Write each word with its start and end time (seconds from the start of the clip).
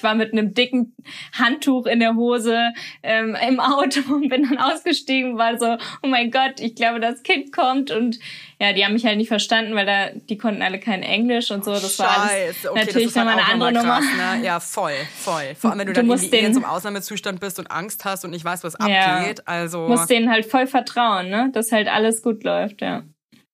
Ich 0.00 0.04
war 0.04 0.14
mit 0.14 0.32
einem 0.32 0.54
dicken 0.54 0.94
Handtuch 1.38 1.84
in 1.84 2.00
der 2.00 2.14
Hose 2.14 2.72
ähm, 3.02 3.36
im 3.46 3.60
Auto 3.60 4.00
und 4.14 4.30
bin 4.30 4.48
dann 4.48 4.56
ausgestiegen, 4.56 5.36
war 5.36 5.58
so, 5.58 5.76
oh 6.02 6.06
mein 6.06 6.30
Gott, 6.30 6.58
ich 6.58 6.74
glaube, 6.74 7.00
das 7.00 7.22
Kind 7.22 7.52
kommt 7.52 7.90
und 7.90 8.18
ja, 8.58 8.72
die 8.72 8.82
haben 8.82 8.94
mich 8.94 9.04
halt 9.04 9.18
nicht 9.18 9.28
verstanden, 9.28 9.74
weil 9.74 9.84
da 9.84 10.08
die 10.14 10.38
konnten 10.38 10.62
alle 10.62 10.80
kein 10.80 11.02
Englisch 11.02 11.50
und 11.50 11.66
so. 11.66 11.72
Das 11.72 11.98
war 11.98 12.30
alles 12.30 12.66
okay, 12.66 12.78
natürlich 12.78 13.14
nochmal 13.14 13.36
halt 13.36 13.54
eine 13.54 13.64
andere 13.66 13.84
krass, 13.84 14.04
Nummer. 14.04 14.36
Ne? 14.36 14.46
Ja, 14.46 14.58
voll, 14.58 14.94
voll. 15.18 15.54
Vor 15.54 15.70
allem, 15.70 15.80
wenn 15.80 15.86
du, 15.86 15.92
du 15.92 16.00
dann 16.00 16.08
irgendwie 16.08 16.30
den, 16.30 16.56
in 16.56 16.64
Ausnahmezustand 16.64 17.40
bist 17.40 17.58
und 17.58 17.70
Angst 17.70 18.06
hast 18.06 18.24
und 18.24 18.30
nicht 18.30 18.44
weißt, 18.44 18.64
was 18.64 18.76
ja, 18.80 19.18
abgeht. 19.18 19.46
Also 19.46 19.86
musst 19.86 20.08
denen 20.08 20.30
halt 20.30 20.46
voll 20.46 20.66
vertrauen, 20.66 21.28
ne, 21.28 21.50
dass 21.52 21.72
halt 21.72 21.88
alles 21.88 22.22
gut 22.22 22.42
läuft, 22.42 22.80
ja. 22.80 23.02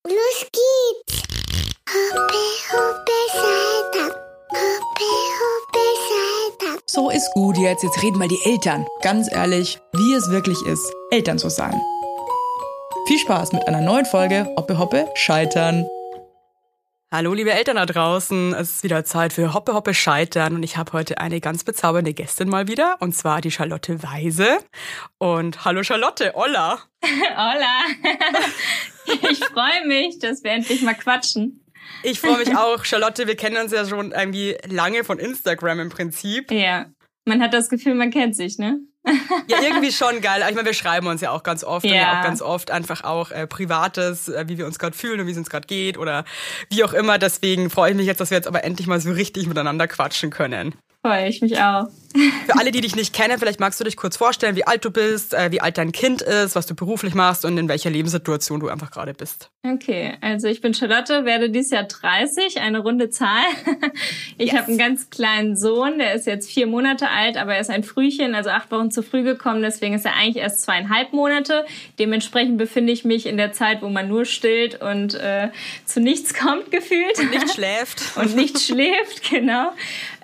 Los 0.05 0.47
geht's. 0.53 1.23
Hoppe, 1.89 2.35
hoppe, 2.73 3.13
Seite. 3.33 4.26
Hoppe, 4.57 5.13
hoppe, 5.43 5.79
Seite. 6.09 6.83
So 6.87 7.11
ist 7.11 7.31
gut 7.35 7.59
jetzt. 7.59 7.83
Jetzt 7.83 8.03
reden 8.03 8.19
mal 8.19 8.29
die 8.29 8.41
Eltern. 8.45 8.87
Ganz 9.03 9.31
ehrlich, 9.31 9.79
wie 9.93 10.15
es 10.15 10.31
wirklich 10.31 10.61
ist, 10.67 10.91
Eltern 11.11 11.39
zu 11.39 11.51
sein. 11.51 11.79
Viel 13.07 13.19
Spaß 13.19 13.53
mit 13.53 13.69
einer 13.69 13.83
neuen 13.83 14.07
Folge 14.07 14.47
Hoppe 14.57 14.79
Hoppe 14.79 15.09
Scheitern. 15.15 15.87
Hallo 17.13 17.35
liebe 17.35 17.53
Eltern 17.53 17.77
da 17.77 17.87
draußen, 17.87 18.53
es 18.55 18.71
ist 18.77 18.83
wieder 18.83 19.05
Zeit 19.05 19.33
für 19.33 19.55
Hoppe 19.55 19.75
Hoppe 19.75 19.95
Scheitern 19.95 20.55
und 20.55 20.63
ich 20.63 20.77
habe 20.77 20.93
heute 20.93 21.19
eine 21.19 21.41
ganz 21.41 21.63
bezaubernde 21.63 22.15
Gästin 22.15 22.49
mal 22.49 22.67
wieder 22.67 22.97
und 23.01 23.15
zwar 23.15 23.41
die 23.41 23.51
Charlotte 23.51 24.03
Weise. 24.03 24.59
Und 25.19 25.65
hallo 25.65 25.83
Charlotte, 25.83 26.33
hola. 26.35 26.81
hola. 27.05 27.83
ich 29.31 29.39
freue 29.39 29.87
mich, 29.87 30.19
dass 30.19 30.43
wir 30.43 30.53
endlich 30.53 30.83
mal 30.83 30.95
quatschen. 30.95 31.61
Ich 32.03 32.21
freue 32.21 32.39
mich 32.39 32.57
auch. 32.57 32.85
Charlotte, 32.85 33.27
wir 33.27 33.37
kennen 33.37 33.57
uns 33.57 33.73
ja 33.73 33.87
schon 33.87 34.13
irgendwie 34.13 34.57
lange 34.69 35.05
von 35.05 35.19
Instagram 35.19 35.81
im 35.81 35.89
Prinzip. 35.89 36.51
Ja. 36.51 36.87
Man 37.25 37.43
hat 37.43 37.53
das 37.53 37.69
Gefühl, 37.69 37.95
man 37.95 38.11
kennt 38.11 38.37
sich, 38.37 38.59
ne? 38.59 38.79
ja, 39.49 39.59
irgendwie 39.63 39.93
schon 39.93 40.21
geil. 40.21 40.45
Ich 40.49 40.55
meine, 40.55 40.67
wir 40.67 40.75
schreiben 40.75 41.07
uns 41.07 41.21
ja 41.21 41.31
auch 41.31 41.43
ganz 41.43 41.65
oft 41.65 41.85
ja. 41.85 41.93
und 41.93 41.99
ja 41.99 42.19
auch 42.19 42.25
ganz 42.25 42.43
oft 42.43 42.71
einfach 42.71 43.05
auch 43.05 43.31
äh, 43.31 43.47
Privates, 43.47 44.29
äh, 44.29 44.45
wie 44.49 44.59
wir 44.59 44.67
uns 44.67 44.79
gerade 44.79 44.97
fühlen 44.97 45.21
und 45.21 45.27
wie 45.27 45.33
es 45.33 45.39
uns 45.39 45.51
gerade 45.51 45.67
geht 45.67 45.99
oder 45.99 46.25
wie 46.71 46.83
auch 46.85 46.93
immer. 46.93 47.19
Deswegen 47.19 47.71
freue 47.71 47.91
ich 47.91 47.97
mich 47.97 48.07
jetzt, 48.07 48.21
dass 48.21 48.31
wir 48.31 48.37
jetzt 48.37 48.49
aber 48.49 48.65
endlich 48.65 48.87
mal 48.87 49.01
so 49.01 49.11
richtig 49.13 49.47
miteinander 49.47 49.87
quatschen 49.87 50.31
können. 50.31 50.75
Freue 51.05 51.29
ich 51.29 51.41
mich 51.41 51.57
auch. 51.61 51.87
Für 52.47 52.59
alle, 52.59 52.71
die 52.71 52.81
dich 52.81 52.97
nicht 52.97 53.15
kennen, 53.15 53.39
vielleicht 53.39 53.61
magst 53.61 53.81
du 53.81 53.85
dich 53.85 53.97
kurz 53.97 54.17
vorstellen, 54.17 54.57
wie 54.57 54.67
alt 54.67 54.85
du 54.85 54.91
bist, 54.91 55.35
äh, 55.35 55.51
wie 55.51 55.61
alt 55.61 55.79
dein 55.79 55.93
Kind 55.93 56.23
ist, 56.23 56.57
was 56.57 56.67
du 56.67 56.75
beruflich 56.75 57.15
machst 57.15 57.45
und 57.45 57.57
in 57.59 57.69
welcher 57.69 57.91
Lebenssituation 57.91 58.61
du 58.61 58.69
einfach 58.69 58.91
gerade 58.91 59.15
bist. 59.15 59.51
Okay, 59.65 60.15
also 60.21 60.49
ich 60.49 60.61
bin 60.61 60.75
Charlotte, 60.75 61.25
werde 61.25 61.51
dieses 61.51 61.71
Jahr 61.71 61.85
30, 61.85 62.61
eine 62.61 62.81
runde 62.81 63.11
Zahl. 63.11 63.45
Ich 64.39 64.53
yes. 64.53 64.61
habe 64.61 64.69
einen 64.69 64.79
ganz 64.79 65.09
kleinen 65.09 65.57
Sohn, 65.57 65.99
der 65.99 66.15
ist 66.15 66.27
jetzt 66.27 66.51
vier 66.51 66.67
Monate 66.67 67.09
alt, 67.09 67.39
aber 67.39 67.55
er 67.55 67.61
ist 67.61 67.71
ein 67.71 67.85
Frühchen, 67.85 68.35
also 68.35 68.51
acht 68.51 68.71
Wochen 68.71 68.91
zu 68.91 69.03
früh 69.03 69.23
gekommen, 69.23 69.63
deswegen 69.63 69.95
ist 69.95 70.05
er 70.05 70.15
eigentlich 70.15 70.37
erst 70.37 70.63
zweieinhalb 70.63 71.13
Monate. 71.15 71.65
Dementsprechend 71.99 72.59
befinde 72.59 72.93
ich 72.93 73.05
mich 73.05 73.25
in 73.27 73.39
der 73.39 73.53
Zeit, 73.53 73.81
wo 73.81 73.89
man 73.89 74.09
nur 74.09 74.27
stillt 74.27 74.83
und 74.83 75.15
äh, 75.15 75.49
zu 75.87 76.01
nichts 76.01 76.35
kommt 76.35 76.71
gefühlt. 76.71 77.19
Und 77.19 77.31
nicht 77.31 77.51
schläft. 77.55 78.17
und 78.17 78.37
nicht 78.37 78.61
schläft, 78.61 79.23
genau. 79.31 79.73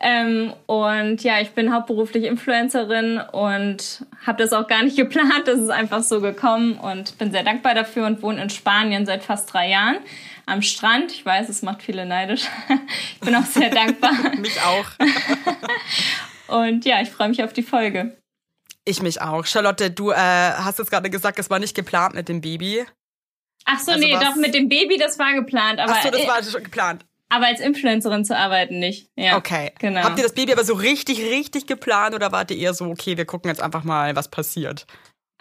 Ähm, 0.01 0.53
und 0.67 1.23
ja, 1.23 1.41
ich 1.41 1.51
bin 1.51 1.73
hauptberuflich 1.83 2.25
Influencerin 2.25 3.19
und 3.19 4.07
habe 4.25 4.43
das 4.43 4.53
auch 4.53 4.67
gar 4.69 4.83
nicht 4.83 4.97
geplant. 5.03 5.43
Das 5.47 5.59
ist 5.59 5.71
einfach 5.71 6.03
so 6.03 6.21
gekommen 6.21 6.79
und 6.79 7.19
bin 7.19 7.33
sehr 7.33 7.43
dankbar 7.43 7.75
dafür 7.75 8.07
und 8.07 8.23
wohne 8.23 8.43
in 8.43 8.51
Spanien 8.51 9.07
seit 9.07 9.25
fast 9.25 9.53
drei 9.53 9.69
Jahren 9.69 9.97
am 10.47 10.63
Strand. 10.63 11.13
Ich 11.13 11.25
weiß, 11.25 11.49
es 11.49 11.63
macht 11.63 11.83
viele 11.83 12.07
neidisch. 12.07 12.47
ich 13.15 13.21
bin 13.21 13.35
auch 13.35 13.47
sehr 13.47 13.71
dankbar. 13.71 14.13
mich 14.39 14.61
auch. 14.63 14.87
und 16.49 16.85
ja, 16.85 17.03
ich 17.03 17.11
freue 17.11 17.29
mich 17.29 17.43
auf 17.43 17.53
die 17.53 17.63
Folge. 17.63 18.17
Ich 18.85 19.03
mich 19.03 19.21
auch. 19.21 19.47
Charlotte, 19.47 19.91
du 19.91 20.11
äh, 20.11 20.17
hast 20.17 20.79
jetzt 20.79 20.91
gerade 20.91 21.09
gesagt, 21.11 21.39
es 21.39 21.51
war 21.51 21.59
nicht 21.59 21.75
geplant 21.75 22.15
mit 22.15 22.29
dem 22.29 22.41
Baby. 22.41 22.85
Ach 23.65 23.79
so, 23.79 23.93
also 23.93 24.05
nee, 24.05 24.13
doch 24.13 24.35
mit 24.35 24.55
dem 24.55 24.69
Baby, 24.69 24.97
das 24.97 25.21
war 25.21 25.35
geplant. 25.35 25.79
Aber 25.79 25.93
Ach 25.97 26.03
so, 26.03 26.11
das 26.11 26.27
war 26.27 26.43
schon 26.43 26.65
geplant. 26.65 27.05
Aber 27.35 27.47
als 27.47 27.61
Influencerin 27.61 28.27
zu 28.27 28.37
arbeiten 28.37 28.79
nicht. 28.79 29.09
Ja, 29.17 29.39
okay. 29.39 29.73
Genau. 29.79 30.03
Habt 30.03 30.19
ihr 30.19 30.23
das 30.23 30.35
Baby 30.35 30.53
aber 30.53 30.65
so 30.65 30.75
richtig, 30.75 31.19
richtig 31.23 31.67
geplant 31.67 32.15
oder 32.15 32.31
wart 32.31 32.51
ihr 32.51 32.59
eher 32.59 32.75
so, 32.75 32.85
okay, 32.85 33.17
wir 33.17 33.25
gucken 33.25 33.49
jetzt 33.49 33.63
einfach 33.63 33.85
mal, 33.85 34.15
was 34.15 34.29
passiert? 34.29 34.87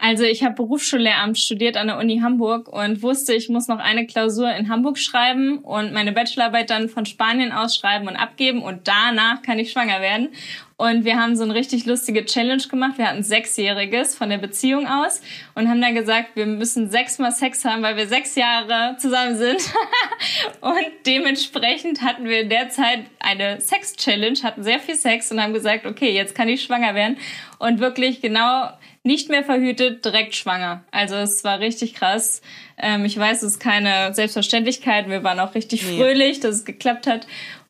Also 0.03 0.23
ich 0.23 0.43
habe 0.43 0.55
Berufsschullehramt 0.55 1.37
studiert 1.37 1.77
an 1.77 1.85
der 1.85 1.99
Uni 1.99 2.21
Hamburg 2.23 2.67
und 2.67 3.03
wusste, 3.03 3.35
ich 3.35 3.49
muss 3.49 3.67
noch 3.67 3.77
eine 3.77 4.07
Klausur 4.07 4.51
in 4.51 4.67
Hamburg 4.67 4.97
schreiben 4.97 5.59
und 5.59 5.93
meine 5.93 6.11
Bachelorarbeit 6.11 6.71
dann 6.71 6.89
von 6.89 7.05
Spanien 7.05 7.51
aus 7.51 7.77
schreiben 7.77 8.07
und 8.07 8.15
abgeben 8.15 8.63
und 8.63 8.87
danach 8.87 9.43
kann 9.43 9.59
ich 9.59 9.71
schwanger 9.71 10.01
werden. 10.01 10.29
Und 10.75 11.05
wir 11.05 11.21
haben 11.21 11.35
so 11.35 11.43
eine 11.43 11.53
richtig 11.53 11.85
lustige 11.85 12.25
Challenge 12.25 12.63
gemacht. 12.63 12.97
Wir 12.97 13.09
hatten 13.09 13.21
sechsjähriges 13.21 14.15
von 14.15 14.31
der 14.31 14.39
Beziehung 14.39 14.87
aus 14.87 15.21
und 15.53 15.69
haben 15.69 15.79
dann 15.79 15.93
gesagt, 15.93 16.29
wir 16.35 16.47
müssen 16.47 16.89
sechsmal 16.89 17.31
Sex 17.31 17.63
haben, 17.63 17.83
weil 17.83 17.95
wir 17.95 18.07
sechs 18.07 18.33
Jahre 18.33 18.97
zusammen 18.97 19.37
sind. 19.37 19.61
und 20.61 20.87
dementsprechend 21.05 22.01
hatten 22.01 22.25
wir 22.25 22.49
derzeit 22.49 23.01
eine 23.19 23.61
Sex-Challenge, 23.61 24.39
hatten 24.41 24.63
sehr 24.63 24.79
viel 24.79 24.95
Sex 24.95 25.31
und 25.31 25.39
haben 25.39 25.53
gesagt, 25.53 25.85
okay, 25.85 26.11
jetzt 26.11 26.33
kann 26.33 26.49
ich 26.49 26.63
schwanger 26.63 26.95
werden. 26.95 27.17
Und 27.59 27.79
wirklich 27.79 28.19
genau 28.19 28.71
nicht 29.03 29.29
mehr 29.29 29.43
verhütet, 29.43 30.05
direkt 30.05 30.35
schwanger. 30.35 30.83
Also 30.91 31.15
es 31.15 31.43
war 31.43 31.59
richtig 31.59 31.95
krass. 31.95 32.41
Ähm, 32.77 33.05
ich 33.05 33.17
weiß, 33.17 33.37
es 33.43 33.53
ist 33.53 33.59
keine 33.59 34.13
Selbstverständlichkeit. 34.13 35.09
Wir 35.09 35.23
waren 35.23 35.39
auch 35.39 35.55
richtig 35.55 35.83
nee. 35.83 35.97
fröhlich, 35.97 36.39
dass 36.39 36.55
es 36.55 36.65
geklappt 36.65 37.07
hat. 37.07 37.27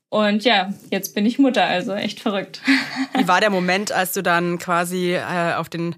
Und 0.09 0.43
ja, 0.43 0.73
jetzt 0.89 1.15
bin 1.15 1.25
ich 1.25 1.39
Mutter, 1.39 1.63
also 1.63 1.93
echt 1.93 2.19
verrückt. 2.19 2.61
Wie 3.17 3.27
war 3.29 3.39
der 3.39 3.49
Moment, 3.49 3.93
als 3.93 4.11
du 4.11 4.21
dann 4.21 4.59
quasi 4.59 5.13
äh, 5.13 5.53
auf 5.53 5.69
den 5.69 5.95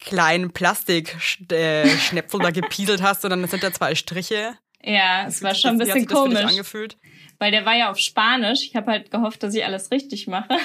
kleinen 0.00 0.52
Plastikschnäpfel 0.52 2.40
da 2.40 2.50
gepieselt 2.50 3.00
hast 3.00 3.24
und 3.24 3.30
dann 3.30 3.46
sind 3.46 3.62
da 3.62 3.72
zwei 3.72 3.94
Striche? 3.94 4.58
Ja, 4.82 5.26
es 5.28 5.40
war 5.42 5.54
schon 5.54 5.72
ein 5.72 5.78
bisschen 5.78 6.06
komisch. 6.06 6.44
angefühlt? 6.44 6.98
Weil 7.38 7.50
der 7.50 7.64
war 7.64 7.74
ja 7.74 7.90
auf 7.90 7.98
Spanisch. 7.98 8.60
Ich 8.62 8.76
habe 8.76 8.90
halt 8.90 9.10
gehofft, 9.10 9.42
dass 9.42 9.54
ich 9.54 9.64
alles 9.64 9.90
richtig 9.90 10.26
mache. 10.26 10.56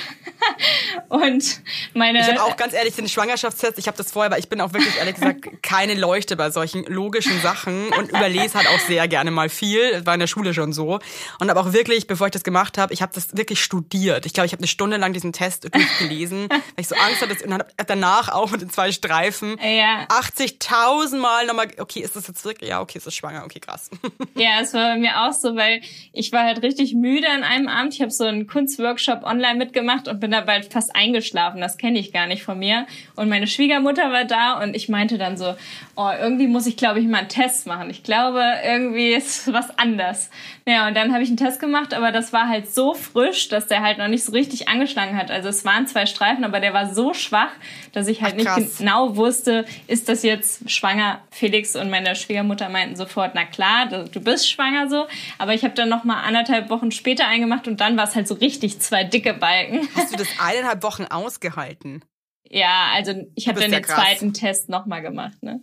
und 1.10 1.62
meine. 1.94 2.20
Ich 2.20 2.28
habe 2.28 2.44
auch 2.44 2.58
ganz 2.58 2.74
ehrlich 2.74 2.96
den 2.96 3.10
Schwangerschaftstest. 3.10 3.80
Ich 3.80 3.88
habe 3.88 3.98
das 3.98 4.12
vorher, 4.12 4.32
weil 4.32 4.40
ich 4.40 4.50
bin 4.50 4.62
auch 4.62 4.74
wirklich 4.74 4.98
ehrlich 4.98 5.16
gesagt 5.16 5.48
keine 5.64 5.96
Leuchte 5.96 6.36
bei 6.36 6.52
solchen 6.52 6.84
logischen 6.86 7.40
Sachen 7.42 7.90
und 7.90 8.10
überlese 8.10 8.58
halt 8.58 8.68
auch 8.68 8.80
sehr 8.80 9.08
gerne 9.08 9.32
mal 9.32 9.50
viel. 9.50 9.92
Das 9.92 10.06
war 10.06 10.14
in 10.14 10.20
der 10.20 10.28
Schule 10.28 10.54
schon 10.54 10.74
so. 10.74 11.00
Und 11.40 11.50
aber 11.50 11.62
auch 11.62 11.74
wirklich, 11.74 12.08
bevor 12.08 12.28
ich 12.28 12.32
das 12.32 12.44
gemacht 12.44 12.78
habe, 12.78 12.94
ich 12.94 13.02
habe 13.02 13.12
das 13.14 13.36
wirklich 13.36 13.62
studiert. 13.62 14.26
Ich 14.26 14.34
glaube, 14.34 14.46
ich 14.46 14.52
habe 14.52 14.62
eine 14.62 14.68
Stunde 14.68 14.98
lang 14.98 15.14
diesen 15.14 15.34
Test 15.34 15.74
durchgelesen, 15.74 16.48
weil 16.50 16.60
ich 16.78 16.88
so 16.88 16.96
Angst 16.96 17.22
hatte. 17.22 17.36
Und 17.44 17.52
dann 17.52 17.64
danach 17.88 18.30
auch 18.30 18.52
mit 18.52 18.62
den 18.62 18.70
zwei 18.70 18.92
Streifen. 18.92 19.58
Ja. 19.62 20.08
80.000 20.10 21.18
Mal 21.18 21.46
nochmal. 21.46 21.68
Okay, 21.78 22.02
ist 22.02 22.16
das 22.16 22.28
jetzt 22.28 22.46
wirklich? 22.46 22.70
Ja, 22.70 22.82
okay, 22.82 22.98
ist 22.98 23.08
das 23.08 23.16
schwanger? 23.16 23.44
Okay, 23.46 23.60
krass. 23.60 23.90
Ja, 24.36 24.62
es 24.62 24.74
war 24.74 24.94
bei 24.94 25.00
mir 25.00 25.22
auch 25.22 25.34
so, 25.34 25.56
weil 25.56 25.82
ich 26.14 26.32
war 26.32 26.44
halt 26.44 26.59
richtig 26.64 26.94
müde 26.94 27.28
an 27.30 27.44
einem 27.44 27.68
Abend. 27.68 27.94
Ich 27.94 28.02
habe 28.02 28.12
so 28.12 28.24
einen 28.26 28.48
Kunstworkshop 28.48 29.24
online 29.24 29.56
mitgemacht 29.56 30.08
und 30.08 30.20
bin 30.20 30.32
da 30.32 30.42
bald 30.42 30.72
fast 30.72 30.96
eingeschlafen. 30.96 31.62
Das 31.62 31.78
kenne 31.78 32.00
ich 32.00 32.14
gar 32.14 32.28
nicht 32.28 32.44
von 32.44 32.60
mir. 32.60 32.86
Und 33.16 33.30
meine 33.30 33.48
Schwiegermutter 33.48 34.12
war 34.12 34.26
da 34.26 34.62
und 34.62 34.76
ich 34.76 34.90
meinte 34.90 35.18
dann 35.18 35.38
so, 35.38 35.56
oh, 36.00 36.12
irgendwie 36.18 36.48
muss 36.48 36.66
ich, 36.66 36.78
glaube 36.78 37.02
ich, 37.02 37.08
mal 37.08 37.18
einen 37.18 37.28
Test 37.28 37.68
machen. 37.68 37.90
Ich 37.90 38.04
glaube, 38.04 38.42
irgendwie 38.64 39.10
ist 39.10 39.52
was 39.54 39.78
anders. 39.78 40.30
Ja, 40.66 40.88
und 40.88 40.96
dann 40.96 41.12
habe 41.12 41.24
ich 41.24 41.28
einen 41.28 41.38
Test 41.38 41.60
gemacht, 41.60 41.94
aber 41.94 42.14
das 42.14 42.32
war 42.32 42.48
halt 42.48 42.74
so 42.74 42.94
frisch, 42.94 43.50
dass 43.50 43.68
der 43.68 43.82
halt 43.82 43.98
noch 43.98 44.08
nicht 44.08 44.24
so 44.24 44.32
richtig 44.32 44.70
angeschlagen 44.70 45.18
hat. 45.18 45.30
Also 45.30 45.50
es 45.50 45.66
waren 45.66 45.88
zwei 45.88 46.06
Streifen, 46.06 46.46
aber 46.46 46.62
der 46.62 46.74
war 46.74 46.94
so 46.94 47.14
schwach, 47.14 47.52
dass 47.92 48.08
ich 48.08 48.22
halt 48.22 48.36
Ach, 48.46 48.58
nicht 48.58 48.78
genau 48.78 49.18
wusste, 49.18 49.66
ist 49.88 50.08
das 50.08 50.24
jetzt 50.24 50.72
schwanger? 50.72 51.20
Felix 51.32 51.76
und 51.76 51.90
meine 51.90 52.16
Schwiegermutter 52.16 52.70
meinten 52.70 52.96
sofort, 52.96 53.32
na 53.36 53.44
klar, 53.44 53.88
du 53.88 54.22
bist 54.22 54.50
schwanger 54.50 54.90
so. 54.90 55.06
Aber 55.38 55.54
ich 55.54 55.66
habe 55.66 55.74
dann 55.74 55.90
noch 55.90 56.06
mal 56.06 56.22
anderthalb 56.22 56.70
Wochen 56.70 56.92
später 56.92 57.28
eingemacht 57.28 57.68
und 57.68 57.82
dann 57.82 57.98
war 57.98 58.06
es 58.06 58.16
halt 58.16 58.28
so 58.28 58.36
richtig 58.36 58.80
zwei 58.80 59.04
dicke 59.04 59.34
Balken. 59.34 59.90
Hast 59.96 60.14
du 60.14 60.18
das 60.18 60.30
eineinhalb 60.40 60.82
Wochen 60.82 61.04
ausgehalten? 61.04 62.06
Ja, 62.50 62.88
also 62.94 63.14
ich 63.36 63.48
habe 63.50 63.60
dann 63.60 63.72
den 63.72 63.82
krass. 63.82 63.96
zweiten 63.96 64.34
Test 64.34 64.70
noch 64.70 64.86
mal 64.86 65.02
gemacht, 65.02 65.44
ne? 65.44 65.62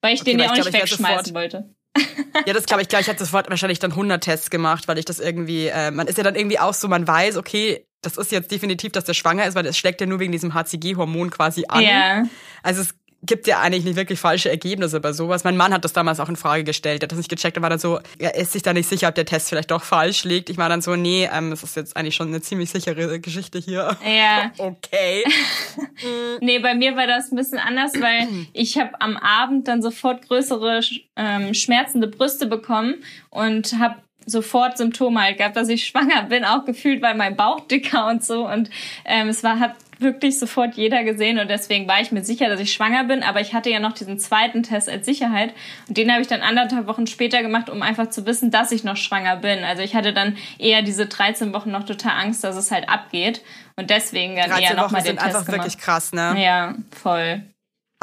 Weil 0.00 0.14
ich 0.14 0.22
okay, 0.22 0.32
den 0.32 0.40
ja 0.40 0.50
auch 0.50 0.56
nicht 0.56 0.72
wegschmeißen 0.72 1.34
wollte. 1.34 1.74
ja, 2.46 2.52
das 2.52 2.66
glaube 2.66 2.82
ich 2.82 2.88
gleich. 2.88 3.02
Ich 3.02 3.08
hätte 3.08 3.24
sofort 3.24 3.50
wahrscheinlich 3.50 3.78
dann 3.78 3.90
100 3.90 4.22
Tests 4.22 4.50
gemacht, 4.50 4.86
weil 4.88 4.98
ich 4.98 5.04
das 5.04 5.18
irgendwie, 5.18 5.66
äh, 5.66 5.90
man 5.90 6.06
ist 6.06 6.18
ja 6.18 6.24
dann 6.24 6.36
irgendwie 6.36 6.58
auch 6.58 6.74
so, 6.74 6.88
man 6.88 7.06
weiß, 7.06 7.36
okay, 7.36 7.86
das 8.02 8.16
ist 8.16 8.32
jetzt 8.32 8.50
definitiv, 8.50 8.92
dass 8.92 9.04
der 9.04 9.14
schwanger 9.14 9.46
ist, 9.46 9.54
weil 9.54 9.66
es 9.66 9.76
schlägt 9.76 10.00
ja 10.00 10.06
nur 10.06 10.20
wegen 10.20 10.32
diesem 10.32 10.54
HCG-Hormon 10.54 11.30
quasi 11.30 11.64
an. 11.68 11.82
Ja. 11.82 12.22
Also 12.62 12.82
es 12.82 12.94
gibt 13.22 13.46
ja 13.46 13.60
eigentlich 13.60 13.84
nicht 13.84 13.96
wirklich 13.96 14.18
falsche 14.18 14.48
Ergebnisse 14.48 15.00
bei 15.00 15.12
sowas. 15.12 15.44
Mein 15.44 15.56
Mann 15.56 15.72
hat 15.74 15.84
das 15.84 15.92
damals 15.92 16.20
auch 16.20 16.28
in 16.28 16.36
Frage 16.36 16.64
gestellt. 16.64 17.02
Er 17.02 17.04
hat 17.04 17.12
das 17.12 17.18
nicht 17.18 17.28
gecheckt 17.28 17.56
und 17.56 17.62
war 17.62 17.70
dann 17.70 17.78
so, 17.78 18.00
er 18.18 18.34
ist 18.36 18.52
sich 18.52 18.62
da 18.62 18.72
nicht 18.72 18.88
sicher, 18.88 19.08
ob 19.08 19.14
der 19.14 19.26
Test 19.26 19.48
vielleicht 19.50 19.70
doch 19.70 19.82
falsch 19.82 20.24
liegt. 20.24 20.48
Ich 20.48 20.56
war 20.56 20.68
dann 20.68 20.80
so, 20.80 20.96
nee, 20.96 21.28
ähm, 21.32 21.50
das 21.50 21.62
ist 21.62 21.76
jetzt 21.76 21.96
eigentlich 21.96 22.14
schon 22.14 22.28
eine 22.28 22.40
ziemlich 22.40 22.70
sichere 22.70 23.20
Geschichte 23.20 23.58
hier. 23.58 23.96
Ja. 24.04 24.50
okay. 24.58 25.24
nee, 26.40 26.58
bei 26.60 26.74
mir 26.74 26.96
war 26.96 27.06
das 27.06 27.30
ein 27.30 27.36
bisschen 27.36 27.58
anders, 27.58 27.92
weil 28.00 28.26
ich 28.52 28.78
habe 28.78 29.00
am 29.00 29.16
Abend 29.18 29.68
dann 29.68 29.82
sofort 29.82 30.26
größere 30.26 30.80
ähm, 31.16 31.52
schmerzende 31.52 32.06
Brüste 32.08 32.46
bekommen 32.46 32.96
und 33.28 33.78
habe 33.78 33.96
sofort 34.26 34.78
Symptome 34.78 35.20
halt 35.20 35.38
gehabt, 35.38 35.56
dass 35.56 35.68
ich 35.68 35.86
schwanger 35.86 36.24
bin, 36.24 36.44
auch 36.44 36.64
gefühlt, 36.64 37.02
weil 37.02 37.16
mein 37.16 37.36
Bauch 37.36 37.60
dicker 37.60 38.08
und 38.08 38.24
so. 38.24 38.46
Und 38.46 38.70
ähm, 39.04 39.28
es 39.28 39.42
war, 39.42 39.58
hat 39.58 39.74
wirklich 40.00 40.38
sofort 40.38 40.74
jeder 40.74 41.04
gesehen 41.04 41.38
und 41.38 41.48
deswegen 41.48 41.86
war 41.88 42.00
ich 42.00 42.12
mir 42.12 42.24
sicher, 42.24 42.48
dass 42.48 42.60
ich 42.60 42.72
schwanger 42.72 43.04
bin. 43.04 43.22
Aber 43.22 43.40
ich 43.40 43.54
hatte 43.54 43.70
ja 43.70 43.80
noch 43.80 43.92
diesen 43.92 44.18
zweiten 44.18 44.62
Test 44.62 44.88
als 44.88 45.06
Sicherheit 45.06 45.54
und 45.88 45.96
den 45.96 46.10
habe 46.10 46.22
ich 46.22 46.28
dann 46.28 46.42
anderthalb 46.42 46.86
Wochen 46.86 47.06
später 47.06 47.42
gemacht, 47.42 47.70
um 47.70 47.82
einfach 47.82 48.10
zu 48.10 48.26
wissen, 48.26 48.50
dass 48.50 48.72
ich 48.72 48.84
noch 48.84 48.96
schwanger 48.96 49.36
bin. 49.36 49.64
Also 49.64 49.82
ich 49.82 49.94
hatte 49.94 50.12
dann 50.12 50.36
eher 50.58 50.82
diese 50.82 51.06
13 51.06 51.52
Wochen 51.52 51.70
noch 51.70 51.84
total 51.84 52.12
Angst, 52.20 52.44
dass 52.44 52.56
es 52.56 52.70
halt 52.70 52.88
abgeht 52.88 53.42
und 53.76 53.90
deswegen 53.90 54.36
dann 54.36 54.50
eher 54.60 54.74
nochmal 54.74 55.02
den 55.02 55.08
sind 55.08 55.18
Test 55.18 55.26
einfach 55.26 55.46
gemacht. 55.46 55.64
wirklich 55.64 55.78
krass, 55.78 56.12
ne? 56.12 56.34
Ja, 56.42 56.74
voll. 56.90 57.42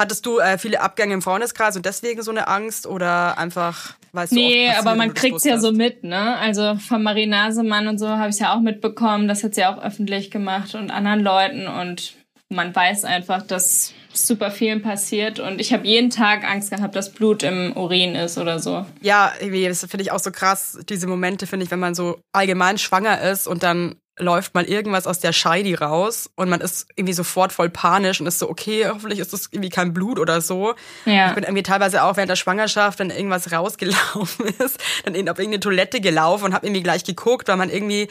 Hattest 0.00 0.24
du 0.26 0.38
äh, 0.38 0.58
viele 0.58 0.80
Abgänge 0.80 1.14
im 1.14 1.22
Freundeskreis 1.22 1.76
und 1.76 1.84
deswegen 1.84 2.22
so 2.22 2.30
eine 2.30 2.46
Angst 2.46 2.86
oder 2.86 3.36
einfach, 3.36 3.94
weißt 4.12 4.30
du, 4.30 4.36
Nee, 4.36 4.70
aber 4.70 4.94
man 4.94 5.12
kriegt's 5.12 5.42
ja 5.42 5.58
so 5.58 5.72
mit, 5.72 6.04
ne? 6.04 6.36
Also 6.36 6.76
von 6.76 7.02
Marie 7.02 7.26
Nasemann 7.26 7.88
und 7.88 7.98
so 7.98 8.08
habe 8.08 8.30
ich 8.30 8.38
ja 8.38 8.54
auch 8.54 8.60
mitbekommen. 8.60 9.26
Das 9.26 9.42
hat 9.42 9.56
sie 9.56 9.62
ja 9.62 9.74
auch 9.74 9.82
öffentlich 9.82 10.30
gemacht 10.30 10.76
und 10.76 10.92
anderen 10.92 11.20
Leuten. 11.20 11.66
Und 11.66 12.14
man 12.48 12.74
weiß 12.74 13.04
einfach, 13.04 13.42
dass 13.42 13.92
super 14.12 14.52
vielen 14.52 14.82
passiert. 14.82 15.40
Und 15.40 15.60
ich 15.60 15.72
habe 15.72 15.86
jeden 15.86 16.10
Tag 16.10 16.44
Angst 16.44 16.70
gehabt, 16.70 16.94
dass 16.94 17.12
Blut 17.12 17.42
im 17.42 17.76
Urin 17.76 18.14
ist 18.14 18.38
oder 18.38 18.60
so. 18.60 18.86
Ja, 19.00 19.32
irgendwie, 19.40 19.66
das 19.66 19.80
finde 19.80 20.02
ich 20.02 20.12
auch 20.12 20.20
so 20.20 20.30
krass, 20.30 20.78
diese 20.88 21.08
Momente, 21.08 21.48
finde 21.48 21.64
ich, 21.64 21.70
wenn 21.72 21.80
man 21.80 21.96
so 21.96 22.20
allgemein 22.32 22.78
schwanger 22.78 23.20
ist 23.20 23.48
und 23.48 23.64
dann 23.64 23.96
läuft 24.18 24.54
mal 24.54 24.64
irgendwas 24.64 25.06
aus 25.06 25.20
der 25.20 25.32
Scheidi 25.32 25.74
raus 25.74 26.30
und 26.36 26.48
man 26.48 26.60
ist 26.60 26.86
irgendwie 26.96 27.12
sofort 27.12 27.52
voll 27.52 27.70
panisch 27.70 28.20
und 28.20 28.26
ist 28.26 28.38
so, 28.38 28.48
okay, 28.50 28.86
hoffentlich 28.88 29.18
ist 29.18 29.32
das 29.32 29.48
irgendwie 29.50 29.68
kein 29.70 29.92
Blut 29.92 30.18
oder 30.18 30.40
so. 30.40 30.74
Ja. 31.04 31.28
Ich 31.28 31.34
bin 31.34 31.44
irgendwie 31.44 31.62
teilweise 31.62 32.02
auch 32.02 32.16
während 32.16 32.30
der 32.30 32.36
Schwangerschaft, 32.36 32.98
wenn 32.98 33.10
irgendwas 33.10 33.52
rausgelaufen 33.52 34.46
ist, 34.64 34.78
dann 35.04 35.14
in, 35.14 35.28
auf 35.28 35.38
irgendeine 35.38 35.60
Toilette 35.60 36.00
gelaufen 36.00 36.44
und 36.46 36.54
habe 36.54 36.66
irgendwie 36.66 36.82
gleich 36.82 37.04
geguckt, 37.04 37.48
weil 37.48 37.56
man 37.56 37.70
irgendwie 37.70 38.08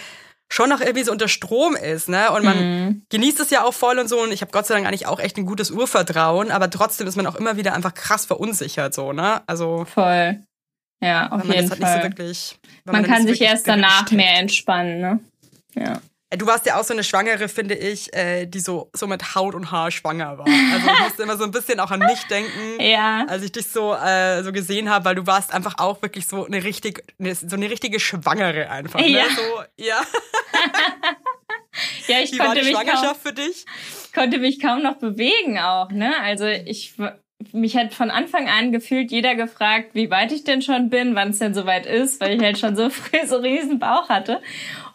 schon 0.50 0.70
noch 0.70 0.80
irgendwie 0.80 1.04
so 1.04 1.12
unter 1.12 1.28
Strom 1.28 1.76
ist, 1.76 2.08
ne? 2.08 2.32
Und 2.32 2.46
man 2.46 2.58
Mhm. 2.58 3.02
genießt 3.10 3.42
es 3.42 3.50
ja 3.50 3.64
auch 3.66 3.74
voll 3.74 4.00
und 4.00 4.08
so. 4.08 4.22
Und 4.22 4.32
ich 4.32 4.40
habe 4.42 4.52
Gott 4.54 4.66
sei 4.66 4.76
Dank 4.76 4.88
eigentlich 4.88 5.06
auch 5.06 5.20
echt 5.20 5.38
ein 5.38 5.46
gutes 5.46 5.72
Urvertrauen, 5.72 6.52
aber 6.52 6.70
trotzdem 6.70 7.06
ist 7.06 7.18
man 7.18 7.28
auch 7.28 7.36
immer 7.36 7.58
wieder 7.58 7.74
einfach 7.74 7.94
krass 7.94 8.26
verunsichert, 8.26 8.94
so, 8.94 9.12
ne? 9.12 9.42
Also 9.46 9.84
Voll. 9.94 10.40
Ja, 11.02 11.28
auf 11.32 11.44
man 11.44 11.56
jeden 11.58 11.70
halt 11.70 11.80
nicht 11.80 11.88
so 11.90 11.94
Fall. 12.00 12.04
wirklich. 12.04 12.60
man 12.86 12.96
dann 12.96 13.04
kann 13.12 13.28
sich 13.28 13.42
erst 13.42 13.68
danach 13.68 14.10
mehr 14.12 14.40
entspannen, 14.40 15.00
ne? 15.02 15.20
Ja. 15.76 15.94
Äh, 16.30 16.38
Du 16.38 16.46
warst 16.46 16.66
ja 16.66 16.78
auch 16.78 16.84
so 16.84 16.94
eine 16.94 17.06
Schwangere, 17.06 17.48
finde 17.48 17.74
ich, 17.76 18.14
äh, 18.14 18.46
die 18.48 18.60
so, 18.60 18.90
so 18.94 19.08
mit 19.08 19.34
Haut 19.36 19.56
und 19.56 19.72
Haar 19.72 19.92
schwanger 19.92 20.38
war. 20.38 20.46
Also 20.46 20.88
ich 20.92 21.00
musste 21.00 21.24
immer 21.24 21.38
so 21.38 21.46
ein 21.46 21.52
bisschen 21.52 21.80
auch 21.80 21.90
an 21.90 22.00
mich 22.02 22.22
denken, 22.30 22.52
Ja. 22.82 23.26
als 23.30 23.44
ich 23.44 23.54
dich 23.54 23.68
so, 23.70 23.94
äh, 23.94 24.44
so 24.44 24.52
gesehen 24.52 24.90
habe, 24.90 25.06
weil 25.06 25.16
du 25.16 25.26
warst 25.26 25.54
einfach 25.54 25.76
auch 25.78 26.02
wirklich 26.02 26.28
so 26.28 26.46
eine 26.46 26.64
richtig, 26.66 27.02
so 27.18 27.56
eine 27.56 27.70
richtige 27.70 28.00
Schwangere 28.02 28.70
einfach. 28.70 29.00
Ne? 29.00 29.08
Ja. 29.10 29.24
So, 29.36 29.84
ja. 29.84 30.02
Ja, 32.08 32.20
ich 32.24 32.32
Wie 32.34 32.40
war 32.40 32.48
konnte 32.48 32.62
die 32.62 32.68
mich, 32.68 32.76
kaum, 32.76 32.88
Schwangerschaft 32.88 33.22
für 33.22 33.34
dich? 33.34 33.66
konnte 34.14 34.40
mich 34.40 34.60
kaum 34.60 34.82
noch 34.82 34.96
bewegen 34.96 35.60
auch, 35.60 35.92
ne? 35.92 36.14
Also 36.22 36.46
ich 36.48 36.96
mich 37.54 37.78
hat 37.78 37.94
von 37.94 38.10
Anfang 38.10 38.50
an 38.50 38.72
gefühlt 38.72 39.12
jeder 39.12 39.36
gefragt, 39.36 39.92
wie 39.94 40.10
weit 40.10 40.32
ich 40.32 40.44
denn 40.44 40.64
schon 40.64 40.90
bin, 40.90 41.14
wann 41.14 41.30
es 41.30 41.38
denn 41.40 41.54
soweit 41.54 41.86
ist, 41.86 42.20
weil 42.20 42.36
ich 42.36 42.42
halt 42.42 42.58
schon 42.58 42.76
so 42.76 42.90
früh 42.90 43.28
so 43.28 43.38
riesen 43.38 43.78
Bauch 43.78 44.10
hatte. 44.10 44.42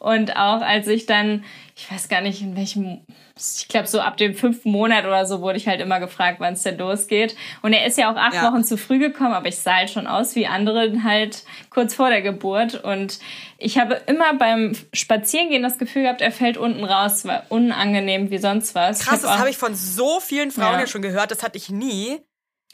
Und 0.02 0.36
auch 0.36 0.60
als 0.62 0.88
ich 0.88 1.06
dann, 1.06 1.44
ich 1.76 1.88
weiß 1.88 2.08
gar 2.08 2.22
nicht 2.22 2.42
in 2.42 2.56
welchem, 2.56 3.02
ich 3.36 3.68
glaube 3.68 3.86
so 3.86 4.00
ab 4.00 4.16
dem 4.16 4.34
fünften 4.34 4.72
Monat 4.72 5.04
oder 5.04 5.26
so 5.26 5.40
wurde 5.40 5.58
ich 5.58 5.68
halt 5.68 5.80
immer 5.80 6.00
gefragt, 6.00 6.40
wann 6.40 6.54
es 6.54 6.64
denn 6.64 6.76
losgeht. 6.76 7.36
Und 7.62 7.72
er 7.72 7.86
ist 7.86 7.96
ja 7.98 8.10
auch 8.12 8.16
acht 8.16 8.34
Ja. 8.34 8.50
Wochen 8.50 8.64
zu 8.64 8.76
früh 8.76 8.98
gekommen, 8.98 9.32
aber 9.32 9.46
ich 9.46 9.58
sah 9.58 9.76
halt 9.76 9.90
schon 9.90 10.08
aus 10.08 10.34
wie 10.34 10.48
andere 10.48 11.04
halt 11.04 11.44
kurz 11.70 11.94
vor 11.94 12.08
der 12.08 12.20
Geburt. 12.20 12.82
Und 12.82 13.20
ich 13.58 13.78
habe 13.78 13.94
immer 14.06 14.34
beim 14.34 14.72
Spazierengehen 14.92 15.62
das 15.62 15.78
Gefühl 15.78 16.02
gehabt, 16.02 16.20
er 16.20 16.32
fällt 16.32 16.56
unten 16.56 16.82
raus, 16.82 17.24
war 17.24 17.44
unangenehm 17.48 18.32
wie 18.32 18.38
sonst 18.38 18.74
was. 18.74 19.04
Krass, 19.04 19.22
ich 19.22 19.28
das 19.28 19.38
habe 19.38 19.50
ich 19.50 19.56
von 19.56 19.76
so 19.76 20.18
vielen 20.18 20.50
Frauen 20.50 20.74
Ja. 20.74 20.80
jetzt 20.80 20.90
schon 20.90 21.02
gehört, 21.02 21.30
das 21.30 21.44
hatte 21.44 21.58
ich 21.58 21.70
nie. 21.70 22.18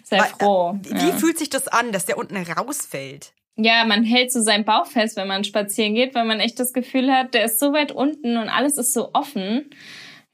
Sei 0.03 0.19
Weil, 0.19 0.29
froh. 0.29 0.79
Wie, 0.83 0.95
wie 0.95 1.09
ja. 1.11 1.13
fühlt 1.15 1.37
sich 1.37 1.51
das 1.51 1.69
an, 1.69 1.93
dass 1.93 2.07
der 2.07 2.17
unten 2.17 2.39
rausfällt? 2.39 3.35
Ja, 3.59 3.85
man 3.85 4.05
hält 4.05 4.33
so 4.33 4.41
seinen 4.41 4.65
Bauch 4.65 4.87
fest, 4.87 5.17
wenn 5.17 5.27
man 5.27 5.43
spazieren 5.43 5.95
geht, 5.95 6.15
weil 6.15 6.25
man 6.25 6.39
echt 6.39 6.61
das 6.61 6.73
Gefühl 6.73 7.13
hat, 7.13 7.35
der 7.35 7.45
ist 7.45 7.59
so 7.59 7.73
weit 7.73 7.91
unten 7.91 8.37
und 8.37 8.49
alles 8.49 8.79
ist 8.79 8.93
so 8.95 9.11
offen. 9.15 9.69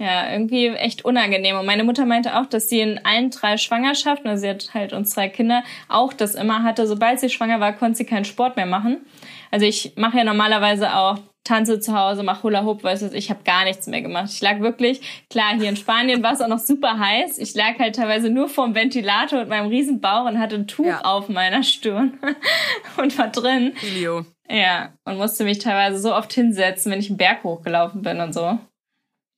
Ja, 0.05 0.31
irgendwie 0.31 0.67
echt 0.69 1.05
unangenehm. 1.07 1.57
Und 1.57 1.65
meine 1.65 1.83
Mutter 1.83 2.05
meinte 2.05 2.39
auch, 2.39 2.45
dass 2.45 2.69
sie 2.69 2.81
in 2.81 3.01
allen 3.07 3.31
drei 3.31 3.57
Schwangerschaften, 3.57 4.29
also 4.29 4.43
sie 4.43 4.51
hat 4.51 4.75
halt 4.75 4.93
uns 4.93 5.15
drei 5.15 5.31
Kinder, 5.31 5.63
auch 5.89 6.13
das 6.13 6.35
immer 6.35 6.63
hatte. 6.63 6.87
Sobald 6.87 7.21
sie 7.21 7.31
schwanger 7.31 7.59
war, 7.59 7.73
konnte 7.73 7.97
sie 7.97 8.05
keinen 8.05 8.27
Sport 8.27 8.57
mehr 8.57 8.67
machen. 8.67 8.99
Also 9.51 9.65
ich 9.65 9.95
mache 9.97 10.19
ja 10.19 10.25
normalerweise 10.25 10.95
auch 10.95 11.19
tanze 11.43 11.81
zu 11.81 11.99
Hause, 11.99 12.23
mache 12.23 12.43
Hula 12.43 12.65
Hoop, 12.65 12.83
weißt 12.85 13.03
du, 13.13 13.17
ich 13.17 13.31
habe 13.31 13.45
gar 13.45 13.65
nichts 13.65 13.87
mehr 13.87 14.03
gemacht. 14.03 14.31
Ich 14.31 14.43
lag 14.43 14.61
wirklich, 14.61 15.25
klar, 15.31 15.55
hier 15.59 15.69
in 15.71 15.77
Spanien 15.77 16.23
war 16.23 16.33
es 16.33 16.41
auch 16.43 16.49
noch 16.49 16.59
super 16.59 16.99
heiß. 16.99 17.39
Ich 17.39 17.55
lag 17.55 17.79
halt 17.79 17.97
teilweise 17.97 18.29
nur 18.29 18.49
vorm 18.51 18.75
Ventilator 18.75 19.41
mit 19.41 19.49
meinem 19.49 19.69
riesen 19.69 20.01
Bauch 20.03 20.27
und 20.27 20.39
hatte 20.39 20.57
ein 20.57 20.67
Tuch 20.67 20.87
Ja. 20.87 21.01
auf 21.01 21.29
meiner 21.31 21.63
Stirn 21.63 22.19
und 22.99 23.17
war 23.19 23.29
drin. 23.29 23.73
Filio. 23.77 24.27
Ja, 24.51 24.93
und 25.07 25.17
musste 25.17 25.45
mich 25.45 25.59
teilweise 25.61 25.99
so 25.99 26.15
oft 26.15 26.33
hinsetzen, 26.35 26.93
wenn 26.93 27.01
ich 27.01 27.09
einen 27.09 27.17
Berg 27.17 27.43
hochgelaufen 27.45 28.03
bin 28.03 28.21
und 28.21 28.35
so. 28.35 28.59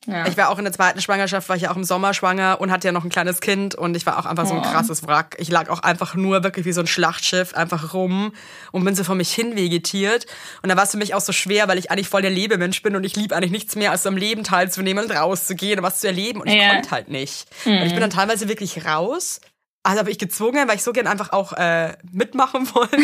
Ja. 0.07 0.27
Ich 0.27 0.37
war 0.37 0.51
auch 0.51 0.59
in 0.59 0.65
der 0.65 0.73
zweiten 0.73 1.01
Schwangerschaft, 1.01 1.49
war 1.49 1.57
ich 1.57 1.63
ja 1.63 1.71
auch 1.73 1.77
im 1.77 1.85
Sommer 1.85 2.15
schwanger 2.15 2.61
und 2.61 2.71
hatte 2.71 2.89
ja 2.89 2.93
noch 2.93 3.05
ein 3.05 3.11
kleines 3.11 3.41
Kind 3.41 3.75
und 3.75 3.97
ich 3.97 4.07
war 4.07 4.19
auch 4.19 4.27
einfach 4.27 4.47
so 4.47 4.55
ein 4.55 4.63
krasses 4.63 5.07
Wrack. 5.07 5.37
Ich 5.39 5.51
lag 5.51 5.69
auch 5.69 5.81
einfach 5.81 6.15
nur 6.15 6.45
wirklich 6.45 6.65
wie 6.65 6.73
so 6.73 6.81
ein 6.81 6.87
Schlachtschiff 6.87 7.55
einfach 7.55 7.93
rum 7.93 8.33
und 8.73 8.85
bin 8.85 8.95
so 8.95 9.05
vor 9.05 9.15
mich 9.17 9.33
hin 9.33 9.57
vegetiert. 9.57 10.27
Und 10.63 10.69
da 10.69 10.77
war 10.77 10.85
es 10.85 10.93
für 10.93 10.97
mich 10.99 11.15
auch 11.15 11.21
so 11.21 11.33
schwer, 11.33 11.69
weil 11.69 11.79
ich 11.79 11.91
eigentlich 11.91 12.09
voll 12.09 12.23
der 12.23 12.31
Lebemensch 12.31 12.83
bin 12.83 12.95
und 12.97 13.05
ich 13.05 13.17
liebe 13.17 13.35
eigentlich 13.35 13.51
nichts 13.53 13.75
mehr, 13.77 13.91
als 13.91 14.05
so 14.05 14.09
am 14.09 14.17
Leben 14.17 14.45
teilzunehmen 14.45 15.05
und 15.05 15.11
rauszugehen 15.11 15.79
und 15.81 15.85
was 15.85 16.01
zu 16.01 16.07
erleben. 16.07 16.41
Und 16.41 16.47
ich 16.49 16.55
Ja. 16.55 16.71
konnte 16.75 16.91
halt 16.91 17.09
nicht. 17.09 17.47
Und 17.65 17.83
ich 17.83 17.93
bin 17.93 18.01
dann 18.01 18.11
teilweise 18.11 18.49
wirklich 18.49 18.85
raus. 18.87 19.41
Also 19.87 20.01
habe 20.01 20.11
ich 20.11 20.19
gezwungen, 20.19 20.69
weil 20.69 20.77
ich 20.77 20.83
so 20.83 20.93
gern 20.93 21.07
einfach 21.07 21.33
auch 21.33 21.53
äh, 21.53 21.97
mitmachen 22.11 22.67
wollte 22.75 22.97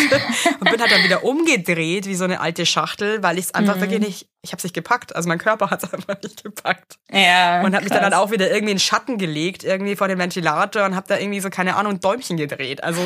und 0.61 0.71
bin 0.71 0.81
halt 0.81 0.91
dann 0.91 1.05
wieder 1.05 1.25
umgedreht 1.25 2.07
wie 2.07 2.15
so 2.15 2.25
eine 2.25 2.41
alte 2.41 2.67
Schachtel, 2.67 3.23
weil 3.23 3.39
ich 3.39 3.47
es 3.47 3.55
einfach 3.55 3.81
wirklich 3.81 4.01
nicht, 4.01 4.27
ich 4.43 4.51
habe 4.53 4.59
es 4.59 4.65
nicht 4.65 4.75
gepackt. 4.75 5.15
Also 5.15 5.29
mein 5.29 5.39
Körper 5.39 5.71
hat 5.71 5.83
es 5.85 5.93
einfach 5.95 6.21
nicht 6.23 6.43
gepackt. 6.43 6.97
ja, 7.11 7.61
Und 7.63 7.75
habe 7.75 7.85
mich 7.85 7.93
dann 7.93 8.03
halt 8.03 8.15
auch 8.15 8.31
wieder 8.33 8.47
irgendwie 8.49 8.73
in 8.73 8.77
den 8.77 8.81
Schatten 8.81 9.17
gelegt, 9.19 9.65
irgendwie 9.65 9.97
vor 9.97 10.09
dem 10.09 10.19
Ventilator 10.19 10.85
und 10.85 10.97
habe 10.97 11.07
da 11.09 11.19
irgendwie 11.19 11.41
so, 11.41 11.51
keine 11.51 11.77
Ahnung, 11.77 12.01
Däumchen 12.01 12.37
gedreht. 12.37 12.83
Also, 12.83 13.01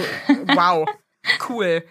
wow. 0.55 0.88
Cool. 1.49 1.82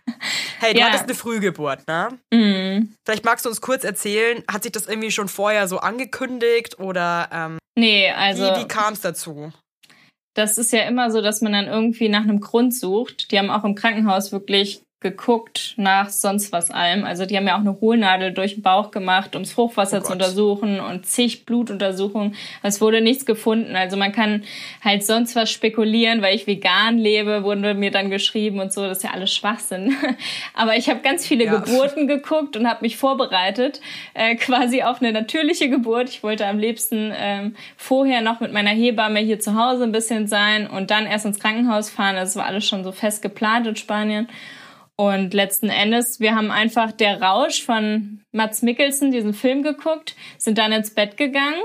Hey, 0.61 0.73
du 0.73 0.79
Ja. 0.79 0.85
hattest 0.87 1.03
eine 1.03 1.13
Frühgeburt, 1.13 1.85
ne? 1.89 2.07
Mhm. 2.33 2.95
Vielleicht 3.05 3.25
magst 3.25 3.43
du 3.43 3.49
uns 3.49 3.59
kurz 3.59 3.83
erzählen, 3.83 4.41
hat 4.49 4.63
sich 4.63 4.71
das 4.71 4.87
irgendwie 4.87 5.11
schon 5.11 5.27
vorher 5.27 5.67
so 5.67 5.79
angekündigt 5.79 6.79
oder 6.79 7.27
ähm, 7.33 7.57
Nee, 7.77 8.09
also. 8.11 8.43
wie, 8.55 8.61
wie 8.61 8.67
kam 8.69 8.93
es 8.93 9.01
dazu? 9.01 9.51
Das 10.35 10.57
ist 10.57 10.71
ja 10.73 10.83
immer 10.83 11.09
so, 11.09 11.21
dass 11.21 11.41
man 11.41 11.53
dann 11.53 11.67
irgendwie 11.67 12.09
nach 12.09 12.23
einem 12.23 12.41
Grund 12.41 12.75
sucht. 12.75 13.31
Die 13.31 13.39
haben 13.39 13.49
auch 13.49 13.63
im 13.63 13.73
Krankenhaus 13.73 14.31
wirklich 14.31 14.84
geguckt 15.05 15.75
nach 15.77 16.09
sonst 16.09 16.51
was 16.51 16.71
allem. 16.71 17.03
Also 17.03 17.27
die 17.27 17.37
haben 17.37 17.45
ja 17.45 17.53
auch 17.55 17.59
eine 17.59 17.79
Hohlnadel 17.79 18.33
durch 18.33 18.55
den 18.55 18.63
Bauch 18.63 18.89
gemacht, 18.89 19.35
ums 19.35 19.51
Fruchtwasser 19.51 19.99
Oh 19.99 20.03
zu 20.03 20.13
untersuchen 20.13 20.79
und 20.79 21.05
zig 21.05 21.45
Blutuntersuchungen. 21.45 22.33
Es 22.63 22.81
wurde 22.81 23.01
nichts 23.01 23.27
gefunden. 23.27 23.75
Also 23.75 23.97
man 23.97 24.11
kann 24.11 24.43
halt 24.83 25.05
sonst 25.05 25.35
was 25.35 25.51
spekulieren, 25.51 26.23
weil 26.23 26.35
ich 26.35 26.47
vegan 26.47 26.97
lebe, 26.97 27.43
wurde 27.43 27.75
mir 27.75 27.91
dann 27.91 28.09
geschrieben 28.09 28.59
und 28.59 28.73
so. 28.73 28.81
Das 28.87 28.97
ist 28.97 29.03
ja 29.03 29.11
alles 29.11 29.31
Schwachsinn. 29.31 29.95
Aber 30.55 30.75
ich 30.75 30.89
habe 30.89 31.01
ganz 31.01 31.27
viele 31.27 31.45
Ja. 31.45 31.59
Geburten 31.59 32.07
geguckt 32.07 32.57
und 32.57 32.67
habe 32.67 32.79
mich 32.81 32.97
vorbereitet, 32.97 33.81
äh, 34.15 34.33
quasi 34.35 34.81
auf 34.81 35.01
eine 35.01 35.11
natürliche 35.11 35.69
Geburt. 35.69 36.09
Ich 36.09 36.23
wollte 36.23 36.47
am 36.47 36.57
liebsten 36.57 37.13
ähm, 37.15 37.55
vorher 37.77 38.21
noch 38.21 38.39
mit 38.39 38.51
meiner 38.51 38.71
Hebamme 38.71 39.19
hier 39.19 39.39
zu 39.39 39.53
Hause 39.55 39.83
ein 39.83 39.91
bisschen 39.91 40.25
sein 40.25 40.65
und 40.65 40.89
dann 40.89 41.05
erst 41.05 41.27
ins 41.27 41.39
Krankenhaus 41.39 41.91
fahren. 41.91 42.15
Das 42.15 42.35
war 42.35 42.47
alles 42.47 42.67
schon 42.67 42.83
so 42.83 42.91
fest 42.91 43.21
geplant 43.21 43.67
in 43.67 43.75
Spanien. 43.75 44.27
Und 44.97 45.33
letzten 45.33 45.69
Endes, 45.69 46.19
wir 46.19 46.35
haben 46.35 46.51
einfach 46.51 46.91
der 46.91 47.21
Rausch 47.21 47.63
von 47.63 48.21
Mats 48.31 48.61
Mikkelsen, 48.61 49.11
diesen 49.11 49.33
Film 49.33 49.61
geguckt, 49.61 50.15
sind 50.37 50.57
dann 50.57 50.71
ins 50.71 50.91
Bett 50.91 51.17
gegangen 51.17 51.61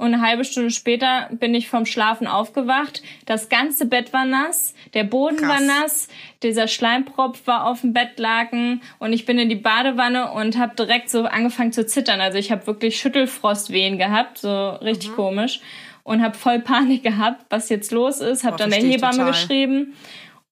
und 0.00 0.14
eine 0.14 0.22
halbe 0.22 0.46
Stunde 0.46 0.70
später 0.70 1.28
bin 1.30 1.54
ich 1.54 1.68
vom 1.68 1.84
Schlafen 1.84 2.26
aufgewacht. 2.26 3.02
Das 3.26 3.50
ganze 3.50 3.84
Bett 3.84 4.14
war 4.14 4.24
nass, 4.24 4.74
der 4.94 5.04
Boden 5.04 5.36
Krass. 5.36 5.48
war 5.48 5.60
nass, 5.60 6.08
dieser 6.42 6.68
Schleimpropf 6.68 7.46
war 7.46 7.66
auf 7.66 7.82
dem 7.82 7.92
Bettlaken 7.92 8.80
und 8.98 9.12
ich 9.12 9.26
bin 9.26 9.38
in 9.38 9.50
die 9.50 9.56
Badewanne 9.56 10.32
und 10.32 10.56
habe 10.56 10.74
direkt 10.74 11.10
so 11.10 11.24
angefangen 11.24 11.72
zu 11.72 11.84
zittern. 11.84 12.22
Also 12.22 12.38
ich 12.38 12.50
habe 12.50 12.66
wirklich 12.66 12.98
Schüttelfrostwehen 12.98 13.98
gehabt, 13.98 14.38
so 14.38 14.70
richtig 14.70 15.14
komisch 15.14 15.60
und 16.02 16.22
habe 16.22 16.34
voll 16.34 16.60
Panik 16.60 17.02
gehabt, 17.02 17.44
was 17.50 17.68
jetzt 17.68 17.92
los 17.92 18.22
ist. 18.22 18.42
Habe 18.42 18.56
dann 18.56 18.70
der 18.70 18.80
Hebamme 18.80 19.18
total. 19.18 19.32
geschrieben 19.32 19.94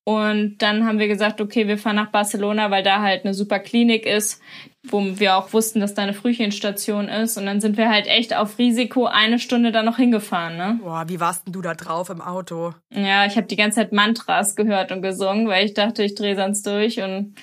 und 0.08 0.56
dann 0.62 0.86
haben 0.86 0.98
wir 0.98 1.06
gesagt, 1.06 1.38
okay, 1.38 1.68
wir 1.68 1.76
fahren 1.76 1.96
nach 1.96 2.10
Barcelona, 2.10 2.70
weil 2.70 2.82
da 2.82 3.02
halt 3.02 3.26
eine 3.26 3.34
super 3.34 3.58
Klinik 3.58 4.06
ist, 4.06 4.40
wo 4.82 5.02
wir 5.02 5.36
auch 5.36 5.52
wussten, 5.52 5.80
dass 5.80 5.92
da 5.92 6.00
eine 6.00 6.14
Frühchenstation 6.14 7.08
ist. 7.08 7.36
Und 7.36 7.44
dann 7.44 7.60
sind 7.60 7.76
wir 7.76 7.90
halt 7.90 8.06
echt 8.06 8.34
auf 8.34 8.56
Risiko 8.56 9.04
eine 9.04 9.38
Stunde 9.38 9.70
da 9.70 9.82
noch 9.82 9.98
hingefahren, 9.98 10.56
ne? 10.56 10.80
Boah, 10.82 11.04
wie 11.08 11.20
warst 11.20 11.44
denn 11.44 11.52
du 11.52 11.60
da 11.60 11.74
drauf 11.74 12.08
im 12.08 12.22
Auto? 12.22 12.72
Ja, 12.90 13.26
ich 13.26 13.36
habe 13.36 13.48
die 13.48 13.56
ganze 13.56 13.80
Zeit 13.80 13.92
Mantras 13.92 14.56
gehört 14.56 14.92
und 14.92 15.02
gesungen, 15.02 15.46
weil 15.46 15.66
ich 15.66 15.74
dachte, 15.74 16.02
ich 16.02 16.14
drehe 16.14 16.36
sonst 16.36 16.66
durch 16.66 17.02
und 17.02 17.34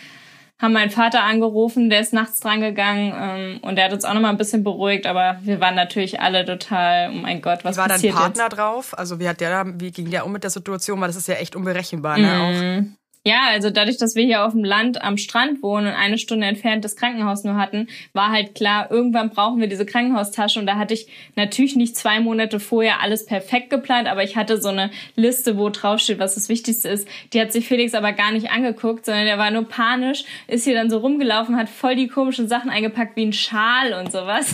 haben 0.58 0.74
meinen 0.74 0.90
Vater 0.90 1.24
angerufen, 1.24 1.90
der 1.90 2.00
ist 2.00 2.14
nachts 2.14 2.40
dran 2.40 2.62
gegangen 2.62 3.14
ähm, 3.16 3.60
und 3.62 3.76
der 3.76 3.86
hat 3.86 3.94
uns 3.94 4.06
auch 4.06 4.14
nochmal 4.14 4.32
ein 4.32 4.38
bisschen 4.38 4.64
beruhigt, 4.64 5.06
aber 5.06 5.38
wir 5.44 5.60
waren 5.60 5.76
natürlich 5.76 6.22
alle 6.22 6.46
total, 6.46 7.10
oh 7.10 7.14
mein 7.14 7.42
Gott, 7.42 7.66
was 7.66 7.76
Wie 7.76 7.80
war 7.80 7.88
dein 7.88 7.96
passiert 7.98 8.16
Partner 8.16 8.44
jetzt? 8.46 8.58
drauf? 8.58 8.98
Also 8.98 9.20
wie 9.20 9.28
hat 9.28 9.42
der 9.42 9.50
da, 9.50 9.72
wie 9.80 9.92
ging 9.92 10.10
der 10.10 10.26
um 10.26 10.32
mit 10.32 10.44
der 10.44 10.50
Situation? 10.52 11.02
Weil 11.02 11.08
das 11.08 11.18
ist 11.18 11.28
ja 11.28 11.36
echt 11.36 11.56
unberechenbar, 11.56 12.18
ne? 12.18 12.42
Auch. 12.42 13.05
Ja, 13.28 13.48
also 13.50 13.72
dadurch, 13.72 13.98
dass 13.98 14.14
wir 14.14 14.24
hier 14.24 14.46
auf 14.46 14.52
dem 14.52 14.64
Land 14.64 15.02
am 15.02 15.18
Strand 15.18 15.64
wohnen 15.64 15.88
und 15.88 15.94
eine 15.94 16.20
Stunde 16.20 16.46
entfernt 16.46 16.86
das 16.86 16.96
Krankenhaus 16.96 17.44
nur 17.44 17.58
hatten, 17.58 17.88
war 18.14 18.32
halt 18.32 18.54
klar, 18.54 18.92
irgendwann 18.92 19.32
brauchen 19.32 19.60
wir 19.60 19.68
diese 19.68 19.84
Krankenhaustasche. 19.86 20.60
Und 20.60 20.68
da 20.68 20.76
hatte 20.76 20.94
ich 20.94 21.08
natürlich 21.36 21.76
nicht 21.76 21.98
zwei 21.98 22.20
Monate 22.20 22.60
vorher 22.60 23.02
alles 23.02 23.26
perfekt 23.26 23.72
geplant, 23.72 24.08
aber 24.08 24.24
ich 24.24 24.36
hatte 24.36 24.62
so 24.62 24.70
eine 24.70 24.92
Liste, 25.16 25.58
wo 25.58 25.70
drauf 25.70 26.00
steht, 26.02 26.20
was 26.20 26.36
das 26.36 26.50
Wichtigste 26.50 26.88
ist. 26.88 27.08
Die 27.34 27.42
hat 27.42 27.52
sich 27.52 27.68
Felix 27.68 27.96
aber 27.96 28.14
gar 28.14 28.32
nicht 28.32 28.52
angeguckt, 28.52 29.06
sondern 29.06 29.26
der 29.26 29.40
war 29.40 29.50
nur 29.50 29.68
panisch, 29.68 30.24
ist 30.48 30.66
hier 30.66 30.76
dann 30.76 30.92
so 30.92 31.00
rumgelaufen, 31.00 31.58
hat 31.58 31.68
voll 31.68 31.96
die 31.96 32.08
komischen 32.08 32.48
Sachen 32.48 32.70
eingepackt, 32.70 33.16
wie 33.16 33.26
ein 33.26 33.34
Schal 33.34 33.94
und 33.94 34.12
sowas. 34.12 34.54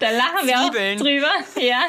da 0.00 0.10
lachen 0.10 0.46
wir 0.46 0.54
Zwiebeln. 0.54 0.98
auch 0.98 1.02
drüber, 1.02 1.32
ja. 1.66 1.86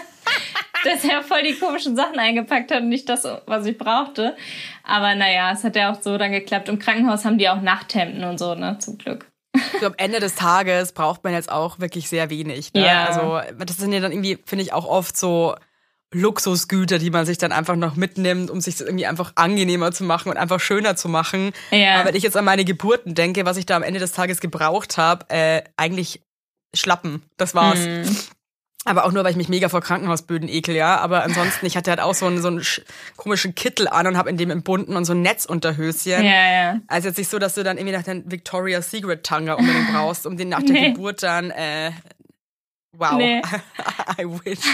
Dass 0.84 1.04
er 1.04 1.24
voll 1.24 1.42
die 1.44 1.56
komischen 1.56 1.96
Sachen 1.96 2.20
eingepackt 2.20 2.72
hat 2.72 2.82
und 2.82 2.90
nicht 2.90 3.10
das, 3.10 3.28
was 3.48 3.66
ich 3.66 3.78
brauchte. 3.78 4.36
Aber 4.84 5.16
naja, 5.16 5.52
es 5.52 5.64
hat 5.64 5.76
ja 5.76 5.92
auch 5.92 6.02
so 6.02 6.18
dann 6.18 6.32
geklappt. 6.32 6.70
Im 6.70 6.78
Krankenhaus 6.78 7.26
haben 7.26 7.40
die 7.40 7.50
auch 7.50 7.62
Nachthemden 7.62 8.24
und 8.24 8.38
so, 8.38 8.54
ne, 8.54 8.78
zum 8.80 8.98
Glück. 9.00 9.32
So 9.80 9.88
am 9.88 9.96
Ende 9.98 10.20
des 10.20 10.36
Tages 10.36 10.92
braucht 10.92 11.24
man 11.24 11.34
jetzt 11.34 11.52
auch 11.52 11.80
wirklich 11.80 12.10
sehr 12.10 12.30
wenig. 12.30 12.74
Ne? 12.74 12.86
Ja. 12.86 13.06
Also 13.06 13.42
das 13.58 13.78
sind 13.78 13.94
ja 13.94 14.00
dann 14.00 14.12
irgendwie, 14.12 14.38
finde 14.46 14.64
ich, 14.64 14.74
auch 14.74 14.86
oft 14.86 15.18
so 15.18 15.56
Luxusgüter, 16.14 17.00
die 17.00 17.10
man 17.10 17.26
sich 17.26 17.38
dann 17.38 17.52
einfach 17.52 17.76
noch 17.76 17.96
mitnimmt, 17.96 18.50
um 18.50 18.62
sich 18.62 18.78
das 18.78 18.88
irgendwie 18.88 19.06
einfach 19.06 19.34
angenehmer 19.36 19.92
zu 19.92 20.04
machen 20.04 20.30
und 20.30 20.38
einfach 20.38 20.60
schöner 20.60 20.96
zu 20.96 21.10
machen. 21.10 21.52
Ja. 21.72 21.96
Aber 21.96 22.10
wenn 22.10 22.16
ich 22.16 22.24
jetzt 22.24 22.38
an 22.38 22.46
meine 22.46 22.66
Geburten 22.66 23.16
denke, 23.16 23.46
was 23.46 23.58
ich 23.58 23.66
da 23.66 23.76
am 23.76 23.84
Ende 23.84 24.00
des 24.00 24.12
Tages 24.12 24.40
gebraucht 24.40 24.98
habe, 24.98 25.26
äh, 25.30 25.64
eigentlich 25.78 26.22
Schlappen. 26.74 27.24
Das 27.38 27.56
war's. 27.56 27.80
Mhm. 27.80 28.04
Aber 28.88 29.06
auch 29.06 29.12
nur, 29.12 29.24
weil 29.24 29.32
ich 29.32 29.38
mich 29.38 29.50
mega 29.50 29.68
vor 29.68 29.82
Krankenhausböden 29.82 30.48
ekel, 30.48 30.76
ja. 30.76 30.98
Aber 31.00 31.24
ansonsten, 31.24 31.66
ich 31.66 31.76
hatte 31.76 31.90
halt 31.90 32.00
auch 32.00 32.14
so 32.14 32.28
einen, 32.28 32.40
so 32.42 32.48
einen 32.50 32.60
sch- 32.60 32.82
komischen 33.18 33.56
Kittel 33.56 33.88
an 33.88 34.06
und 34.06 34.16
habe 34.16 34.30
in 34.30 34.38
dem 34.38 34.52
entbunden 34.52 34.96
und 34.96 35.06
so 35.06 35.14
ein 35.14 35.24
Netzunterhöschen. 35.24 36.12
Ja, 36.24 36.52
ja. 36.52 36.80
Also 36.88 37.08
jetzt 37.08 37.18
nicht 37.18 37.30
so, 37.30 37.40
dass 37.40 37.56
du 37.56 37.64
dann 37.64 37.78
irgendwie 37.78 37.96
nach 37.98 38.04
den 38.04 38.32
Victoria's 38.32 38.92
Secret 38.92 39.24
Tanga 39.24 39.54
unbedingt 39.54 39.92
brauchst, 39.92 40.26
um 40.28 40.38
den 40.38 40.50
nach 40.50 40.62
der 40.62 40.72
Nee. 40.74 40.92
Geburt 40.92 41.24
dann, 41.24 41.50
äh, 41.52 41.92
wow. 42.98 43.18
Nee. 43.18 43.42
I 44.20 44.26
wish. 44.26 44.60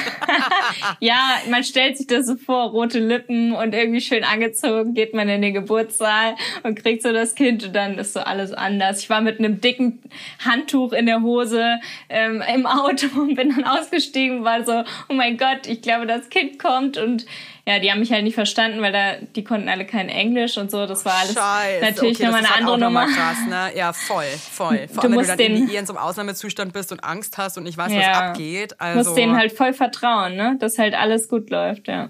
Ja, 0.99 1.37
man 1.49 1.63
stellt 1.63 1.97
sich 1.97 2.07
das 2.07 2.27
so 2.27 2.35
vor, 2.35 2.69
rote 2.69 2.99
Lippen 2.99 3.53
und 3.53 3.73
irgendwie 3.73 4.01
schön 4.01 4.23
angezogen, 4.23 4.93
geht 4.93 5.13
man 5.13 5.29
in 5.29 5.41
den 5.41 5.53
Geburtssaal 5.53 6.35
und 6.63 6.75
kriegt 6.75 7.01
so 7.03 7.11
das 7.11 7.35
Kind 7.35 7.63
und 7.63 7.75
dann 7.75 7.97
ist 7.97 8.13
so 8.13 8.19
alles 8.19 8.53
anders. 8.53 9.01
Ich 9.01 9.09
war 9.09 9.21
mit 9.21 9.39
einem 9.39 9.61
dicken 9.61 10.01
Handtuch 10.43 10.93
in 10.93 11.05
der 11.05 11.21
Hose 11.21 11.79
ähm, 12.09 12.43
im 12.53 12.65
Auto 12.65 13.07
und 13.19 13.35
bin 13.35 13.49
dann 13.49 13.63
ausgestiegen 13.63 14.43
war 14.43 14.65
so, 14.65 14.83
oh 15.09 15.13
mein 15.13 15.37
Gott, 15.37 15.67
ich 15.67 15.81
glaube, 15.81 16.05
das 16.05 16.29
Kind 16.29 16.59
kommt 16.59 16.97
und 16.97 17.25
ja, 17.67 17.79
die 17.79 17.91
haben 17.91 17.99
mich 17.99 18.11
halt 18.11 18.23
nicht 18.23 18.33
verstanden, 18.35 18.81
weil 18.81 18.91
da, 18.91 19.15
die 19.35 19.43
konnten 19.43 19.69
alle 19.69 19.85
kein 19.85 20.09
Englisch 20.09 20.57
und 20.57 20.71
so. 20.71 20.85
Das 20.87 21.05
war 21.05 21.13
alles 21.13 21.33
Scheiße. 21.33 21.85
natürlich 21.85 22.17
okay, 22.17 22.25
nochmal 22.25 22.39
eine 22.39 22.49
halt 22.49 22.59
andere 22.59 22.79
Nummer. 22.79 23.05
mal 23.05 23.13
krass, 23.13 23.37
ne? 23.47 23.71
Ja, 23.77 23.93
voll, 23.93 24.25
voll. 24.25 24.87
Vor 24.87 24.95
Du 24.95 25.01
allem, 25.01 25.03
wenn 25.03 25.11
du 25.11 25.17
musst 25.17 25.29
dann 25.29 25.37
den- 25.37 25.69
in 25.69 25.85
so 25.85 25.93
einem 25.93 26.03
Ausnahmezustand 26.03 26.73
bist 26.73 26.91
und 26.91 27.03
Angst 27.03 27.37
hast 27.37 27.57
und 27.57 27.63
nicht 27.63 27.77
weißt, 27.77 27.95
was 27.95 28.03
Ja. 28.05 28.29
abgeht. 28.29 28.71
Du 28.71 28.75
Also, 28.79 29.09
musst 29.11 29.17
denen 29.17 29.37
halt 29.37 29.51
voll 29.51 29.73
vertrauen, 29.73 30.35
ne? 30.35 30.57
Dass 30.59 30.77
halt 30.77 30.95
alles 30.95 31.27
gut 31.29 31.49
läuft, 31.49 31.87
ja. 31.87 32.09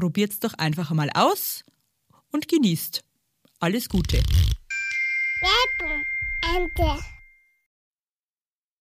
probiert's 0.01 0.39
doch 0.39 0.55
einfach 0.55 0.89
mal 0.89 1.11
aus 1.13 1.63
und 2.31 2.47
genießt. 2.47 3.03
Alles 3.59 3.87
Gute. 3.87 4.17
Werbung. 4.17 6.03
Ende. 6.55 7.03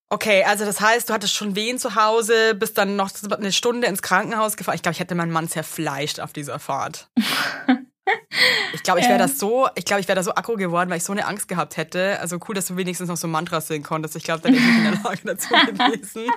Okay, 0.08 0.42
also 0.44 0.64
das 0.64 0.80
heißt, 0.80 1.10
du 1.10 1.12
hattest 1.12 1.34
schon 1.34 1.54
Wehen 1.54 1.78
zu 1.78 1.94
Hause, 1.94 2.54
bist 2.54 2.78
dann 2.78 2.96
noch 2.96 3.10
eine 3.30 3.52
Stunde 3.52 3.86
ins 3.86 4.00
Krankenhaus 4.00 4.56
gefahren. 4.56 4.76
Ich 4.76 4.82
glaube, 4.82 4.94
ich 4.94 5.00
hätte 5.00 5.14
meinen 5.14 5.30
Mann 5.30 5.46
zerfleischt 5.46 6.20
auf 6.20 6.32
dieser 6.32 6.58
Fahrt. 6.58 7.10
Ich 8.72 8.82
glaube, 8.82 9.00
ich 9.00 9.06
wäre 9.06 9.18
das 9.18 9.38
so, 9.38 9.68
ich 9.76 9.84
glaube, 9.84 10.00
ich 10.00 10.08
wäre 10.08 10.16
da 10.16 10.22
so 10.22 10.34
aggro 10.34 10.56
geworden, 10.56 10.90
weil 10.90 10.96
ich 10.96 11.04
so 11.04 11.12
eine 11.12 11.26
Angst 11.26 11.46
gehabt 11.46 11.76
hätte. 11.76 12.18
Also 12.20 12.38
cool, 12.48 12.54
dass 12.54 12.66
du 12.66 12.76
wenigstens 12.76 13.08
noch 13.08 13.16
so 13.16 13.28
Mantras 13.28 13.68
singen 13.68 13.84
konntest. 13.84 14.16
Ich 14.16 14.24
glaube, 14.24 14.40
dann 14.40 14.52
wäre 14.52 14.62
ich 14.62 14.68
nicht 14.68 14.78
in 14.78 14.92
der 14.92 15.02
Lage 15.02 15.20
dazu 15.24 15.48
gewesen. 15.48 16.28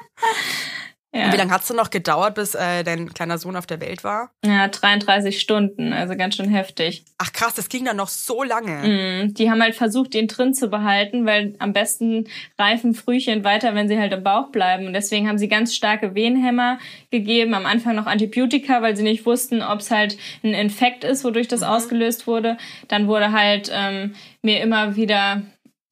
Ja. 1.13 1.25
Und 1.25 1.33
wie 1.33 1.37
lange 1.37 1.51
hat's 1.51 1.67
denn 1.67 1.77
noch 1.77 1.91
gedauert, 1.91 2.35
bis 2.35 2.55
äh, 2.55 2.83
dein 2.83 3.13
kleiner 3.13 3.37
Sohn 3.37 3.55
auf 3.55 3.67
der 3.67 3.79
Welt 3.79 4.03
war? 4.03 4.31
ja, 4.43 4.67
33 4.67 5.39
Stunden, 5.39 5.93
also 5.93 6.15
ganz 6.15 6.35
schön 6.35 6.49
heftig. 6.49 7.05
Ach 7.19 7.31
krass, 7.31 7.53
das 7.53 7.69
ging 7.69 7.85
dann 7.85 7.97
noch 7.97 8.07
so 8.07 8.41
lange. 8.43 9.25
Mm, 9.27 9.33
Die 9.35 9.49
haben 9.51 9.61
halt 9.61 9.75
versucht, 9.75 10.15
ihn 10.15 10.27
drin 10.27 10.53
zu 10.53 10.69
behalten, 10.69 11.25
weil 11.25 11.55
am 11.59 11.71
besten 11.71 12.27
reifen 12.57 12.93
Frühchen 12.95 13.43
weiter, 13.43 13.75
wenn 13.75 13.87
sie 13.87 13.99
halt 13.99 14.11
im 14.11 14.23
Bauch 14.23 14.49
bleiben. 14.51 14.87
Und 14.87 14.93
deswegen 14.93 15.27
haben 15.27 15.37
sie 15.37 15.47
ganz 15.47 15.75
starke 15.75 16.15
Wehenhämmer 16.15 16.79
gegeben, 17.11 17.53
am 17.53 17.65
Anfang 17.65 17.95
noch 17.95 18.07
Antibiotika, 18.07 18.81
weil 18.81 18.95
sie 18.95 19.03
nicht 19.03 19.25
wussten, 19.25 19.61
ob 19.61 19.79
es 19.81 19.91
halt 19.91 20.17
ein 20.43 20.53
Infekt 20.53 21.03
ist, 21.03 21.23
wodurch 21.23 21.47
das 21.47 21.61
ausgelöst 21.63 22.25
wurde. 22.27 22.57
Dann 22.87 23.07
wurde 23.07 23.31
halt 23.31 23.71
ähm, 23.73 24.15
mir 24.41 24.61
immer 24.61 24.95
wieder 24.95 25.43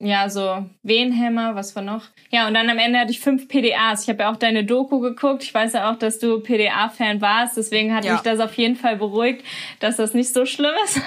ja, 0.04 0.30
so 0.30 0.66
Wehenhämmer, 0.84 1.56
was 1.56 1.76
war 1.76 1.84
noch? 1.84 2.06
Ja, 2.32 2.48
und 2.48 2.54
dann 2.54 2.70
am 2.70 2.78
Ende 2.80 3.00
hatte 3.00 3.12
ich 3.12 3.20
fünf 3.20 3.48
PDAs. 3.48 4.04
Ich 4.04 4.10
habe 4.10 4.24
ja 4.24 4.32
auch 4.32 4.36
deine 4.38 4.64
Doku 4.66 5.00
geguckt. 5.00 5.44
Ich 5.44 5.54
weiß 5.54 5.74
ja 5.74 5.92
auch, 5.92 5.98
dass 5.98 6.20
du 6.20 6.40
PDA-Fan 6.40 7.22
warst. 7.22 7.58
Deswegen 7.58 7.94
hat 7.94 8.04
Ja. 8.06 8.14
mich 8.14 8.22
das 8.22 8.40
auf 8.40 8.54
jeden 8.56 8.76
Fall 8.76 8.98
beruhigt, 8.98 9.46
dass 9.80 9.98
das 9.98 10.14
nicht 10.14 10.34
so 10.34 10.46
schlimm 10.46 10.74
ist. 10.86 11.00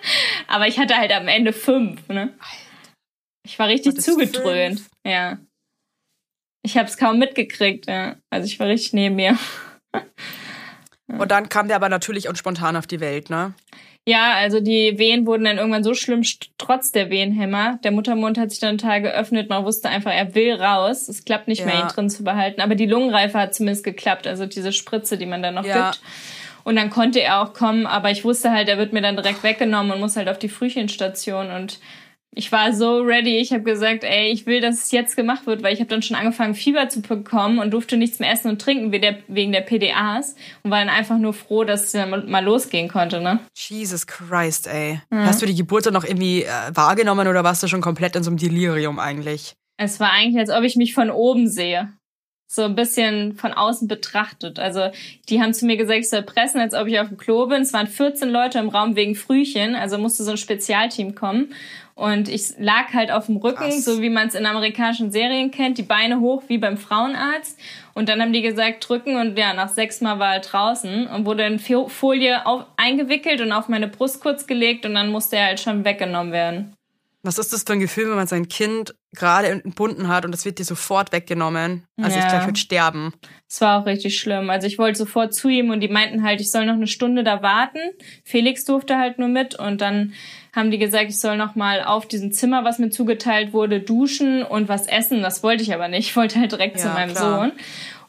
Aber 0.48 0.66
ich 0.68 0.78
hatte 0.78 0.96
halt 0.96 1.12
am 1.12 1.28
Ende 1.28 1.52
fünf, 1.52 2.08
ne? 2.08 2.32
Ich 3.44 3.58
war 3.58 3.68
richtig 3.68 4.00
zugedröhnt. 4.00 4.80
fünf? 4.80 4.90
Ja. 5.06 5.38
Ich 6.64 6.76
habe 6.76 6.88
es 6.88 6.96
kaum 6.96 7.18
mitgekriegt, 7.18 7.86
ja. 7.88 8.16
Also 8.30 8.46
ich 8.46 8.60
war 8.60 8.68
richtig 8.68 8.92
neben 8.92 9.16
mir. 9.16 9.36
Und 11.08 11.30
dann 11.30 11.48
kam 11.48 11.66
der 11.68 11.76
aber 11.76 11.88
natürlich 11.90 12.28
und 12.28 12.38
spontan 12.38 12.74
auf 12.76 12.86
die 12.86 13.00
Welt, 13.00 13.28
ne? 13.28 13.52
Ja, 14.04 14.32
also 14.34 14.58
die 14.58 14.98
Wehen 14.98 15.26
wurden 15.26 15.44
dann 15.44 15.58
irgendwann 15.58 15.84
so 15.84 15.94
schlimm, 15.94 16.22
trotz 16.58 16.90
der 16.90 17.08
Wehenhämmer. 17.08 17.78
Der 17.84 17.92
Muttermund 17.92 18.36
hat 18.36 18.50
sich 18.50 18.58
dann 18.58 18.76
total 18.78 19.00
geöffnet. 19.00 19.48
Man 19.48 19.64
wusste 19.64 19.88
einfach, 19.88 20.12
er 20.12 20.34
will 20.34 20.54
raus. 20.54 21.08
Es 21.08 21.24
klappt 21.24 21.46
nicht 21.46 21.64
mehr, 21.64 21.74
Ja. 21.74 21.82
ihn 21.82 21.88
drin 21.88 22.10
zu 22.10 22.24
behalten. 22.24 22.60
Aber 22.60 22.74
die 22.74 22.86
Lungenreife 22.86 23.38
hat 23.38 23.54
zumindest 23.54 23.84
geklappt. 23.84 24.26
Also 24.26 24.46
diese 24.46 24.72
Spritze, 24.72 25.16
die 25.18 25.26
man 25.26 25.40
dann 25.42 25.54
noch 25.54 25.64
Ja. 25.64 25.90
gibt. 25.90 26.02
Und 26.64 26.74
dann 26.76 26.90
konnte 26.90 27.20
er 27.20 27.42
auch 27.42 27.54
kommen, 27.54 27.86
aber 27.86 28.10
ich 28.10 28.24
wusste 28.24 28.50
halt, 28.52 28.68
er 28.68 28.78
wird 28.78 28.92
mir 28.92 29.02
dann 29.02 29.16
direkt 29.16 29.42
weggenommen 29.44 29.92
und 29.92 30.00
muss 30.00 30.16
halt 30.16 30.28
auf 30.28 30.38
die 30.38 30.48
Frühchenstation. 30.48 31.50
Und 31.52 31.78
ich 32.34 32.50
war 32.50 32.72
so 32.72 33.00
ready. 33.00 33.38
Ich 33.38 33.52
habe 33.52 33.62
gesagt, 33.62 34.04
ey, 34.04 34.32
ich 34.32 34.46
will, 34.46 34.60
dass 34.60 34.84
es 34.84 34.90
jetzt 34.90 35.16
gemacht 35.16 35.46
wird, 35.46 35.62
weil 35.62 35.74
ich 35.74 35.80
habe 35.80 35.90
dann 35.90 36.02
schon 36.02 36.16
angefangen, 36.16 36.54
Fieber 36.54 36.88
zu 36.88 37.02
bekommen 37.02 37.58
und 37.58 37.70
durfte 37.72 37.98
nichts 37.98 38.20
mehr 38.20 38.32
essen 38.32 38.50
und 38.50 38.60
trinken 38.60 38.90
wegen 38.90 39.52
der 39.52 39.60
PDAs 39.60 40.34
und 40.62 40.70
war 40.70 40.78
dann 40.78 40.88
einfach 40.88 41.18
nur 41.18 41.34
froh, 41.34 41.64
dass 41.64 41.84
es 41.84 41.92
dann 41.92 42.30
mal 42.30 42.44
losgehen 42.44 42.88
konnte, 42.88 43.20
ne? 43.20 43.40
Jesus 43.54 44.06
Christ, 44.06 44.66
ey. 44.66 45.00
Mhm. 45.10 45.26
Hast 45.26 45.42
du 45.42 45.46
die 45.46 45.54
Geburt 45.54 45.86
dann 45.86 45.92
noch 45.92 46.04
irgendwie 46.04 46.44
äh, 46.44 46.48
wahrgenommen 46.72 47.28
oder 47.28 47.44
warst 47.44 47.62
du 47.62 47.68
schon 47.68 47.82
komplett 47.82 48.16
in 48.16 48.22
so 48.22 48.30
einem 48.30 48.38
Delirium 48.38 48.98
eigentlich? 48.98 49.54
Es 49.76 50.00
war 50.00 50.12
eigentlich, 50.12 50.38
als 50.38 50.50
ob 50.50 50.62
ich 50.62 50.76
mich 50.76 50.94
von 50.94 51.10
oben 51.10 51.48
sehe 51.48 51.92
so 52.54 52.64
ein 52.64 52.74
bisschen 52.74 53.34
von 53.34 53.54
außen 53.54 53.88
betrachtet. 53.88 54.58
Also 54.58 54.90
die 55.30 55.40
haben 55.40 55.54
zu 55.54 55.64
mir 55.64 55.78
gesagt, 55.78 56.00
ich 56.00 56.10
soll 56.10 56.22
pressen, 56.22 56.60
als 56.60 56.74
ob 56.74 56.86
ich 56.86 57.00
auf 57.00 57.08
dem 57.08 57.16
Klo 57.16 57.46
bin. 57.46 57.62
Es 57.62 57.72
waren 57.72 57.86
14 57.86 58.28
Leute 58.28 58.58
im 58.58 58.68
Raum 58.68 58.94
wegen 58.94 59.14
Frühchen, 59.14 59.74
also 59.74 59.96
musste 59.96 60.22
so 60.22 60.32
ein 60.32 60.36
Spezialteam 60.36 61.14
kommen. 61.14 61.54
Und 61.94 62.28
ich 62.28 62.54
lag 62.58 62.92
halt 62.94 63.10
auf 63.10 63.26
dem 63.26 63.36
Rücken, 63.36 63.70
Krass. 63.70 63.84
so 63.84 64.00
wie 64.00 64.10
man 64.10 64.28
es 64.28 64.34
in 64.34 64.46
amerikanischen 64.46 65.12
Serien 65.12 65.50
kennt, 65.50 65.78
die 65.78 65.82
Beine 65.82 66.20
hoch 66.20 66.44
wie 66.48 66.58
beim 66.58 66.76
Frauenarzt. 66.76 67.58
Und 67.94 68.08
dann 68.08 68.22
haben 68.22 68.32
die 68.32 68.42
gesagt, 68.42 68.88
drücken 68.88 69.16
und 69.16 69.38
ja, 69.38 69.52
nach 69.52 69.68
sechs 69.68 70.00
Mal 70.00 70.18
war 70.18 70.34
er 70.34 70.40
draußen 70.40 71.06
und 71.06 71.26
wurde 71.26 71.44
in 71.44 71.58
Folie 71.58 72.46
auf, 72.46 72.64
eingewickelt 72.76 73.40
und 73.40 73.52
auf 73.52 73.68
meine 73.68 73.88
Brust 73.88 74.20
kurz 74.20 74.46
gelegt 74.46 74.86
und 74.86 74.94
dann 74.94 75.10
musste 75.10 75.36
er 75.36 75.46
halt 75.46 75.60
schon 75.60 75.84
weggenommen 75.84 76.32
werden. 76.32 76.74
Was 77.24 77.38
ist 77.38 77.52
das 77.52 77.62
für 77.62 77.74
ein 77.74 77.80
Gefühl, 77.80 78.08
wenn 78.08 78.16
man 78.16 78.26
sein 78.26 78.48
Kind 78.48 78.96
gerade 79.12 79.46
entbunden 79.46 80.08
hat 80.08 80.24
und 80.24 80.32
das 80.32 80.44
wird 80.44 80.58
dir 80.58 80.64
sofort 80.64 81.12
weggenommen? 81.12 81.84
Also 82.00 82.18
ja. 82.18 82.24
ich 82.24 82.30
gleich 82.30 82.46
würde 82.46 82.58
sterben. 82.58 83.12
Es 83.48 83.60
war 83.60 83.80
auch 83.80 83.86
richtig 83.86 84.18
schlimm. 84.18 84.50
Also 84.50 84.66
ich 84.66 84.76
wollte 84.76 84.98
sofort 84.98 85.32
zu 85.32 85.48
ihm 85.48 85.70
und 85.70 85.80
die 85.80 85.88
meinten 85.88 86.24
halt, 86.24 86.40
ich 86.40 86.50
soll 86.50 86.66
noch 86.66 86.74
eine 86.74 86.88
Stunde 86.88 87.22
da 87.22 87.40
warten. 87.40 87.78
Felix 88.24 88.64
durfte 88.64 88.98
halt 88.98 89.20
nur 89.20 89.28
mit 89.28 89.56
und 89.56 89.80
dann 89.80 90.14
haben 90.52 90.70
die 90.70 90.78
gesagt, 90.78 91.08
ich 91.08 91.18
soll 91.18 91.36
noch 91.36 91.54
mal 91.54 91.82
auf 91.82 92.06
diesem 92.06 92.32
Zimmer, 92.32 92.64
was 92.64 92.78
mir 92.78 92.90
zugeteilt 92.90 93.52
wurde, 93.52 93.80
duschen 93.80 94.42
und 94.42 94.68
was 94.68 94.86
essen. 94.86 95.22
Das 95.22 95.42
wollte 95.42 95.62
ich 95.62 95.72
aber 95.72 95.88
nicht. 95.88 96.08
Ich 96.10 96.16
wollte 96.16 96.38
halt 96.38 96.52
direkt 96.52 96.76
ja, 96.76 96.82
zu 96.82 96.88
meinem 96.88 97.14
klar. 97.14 97.38
Sohn. 97.38 97.52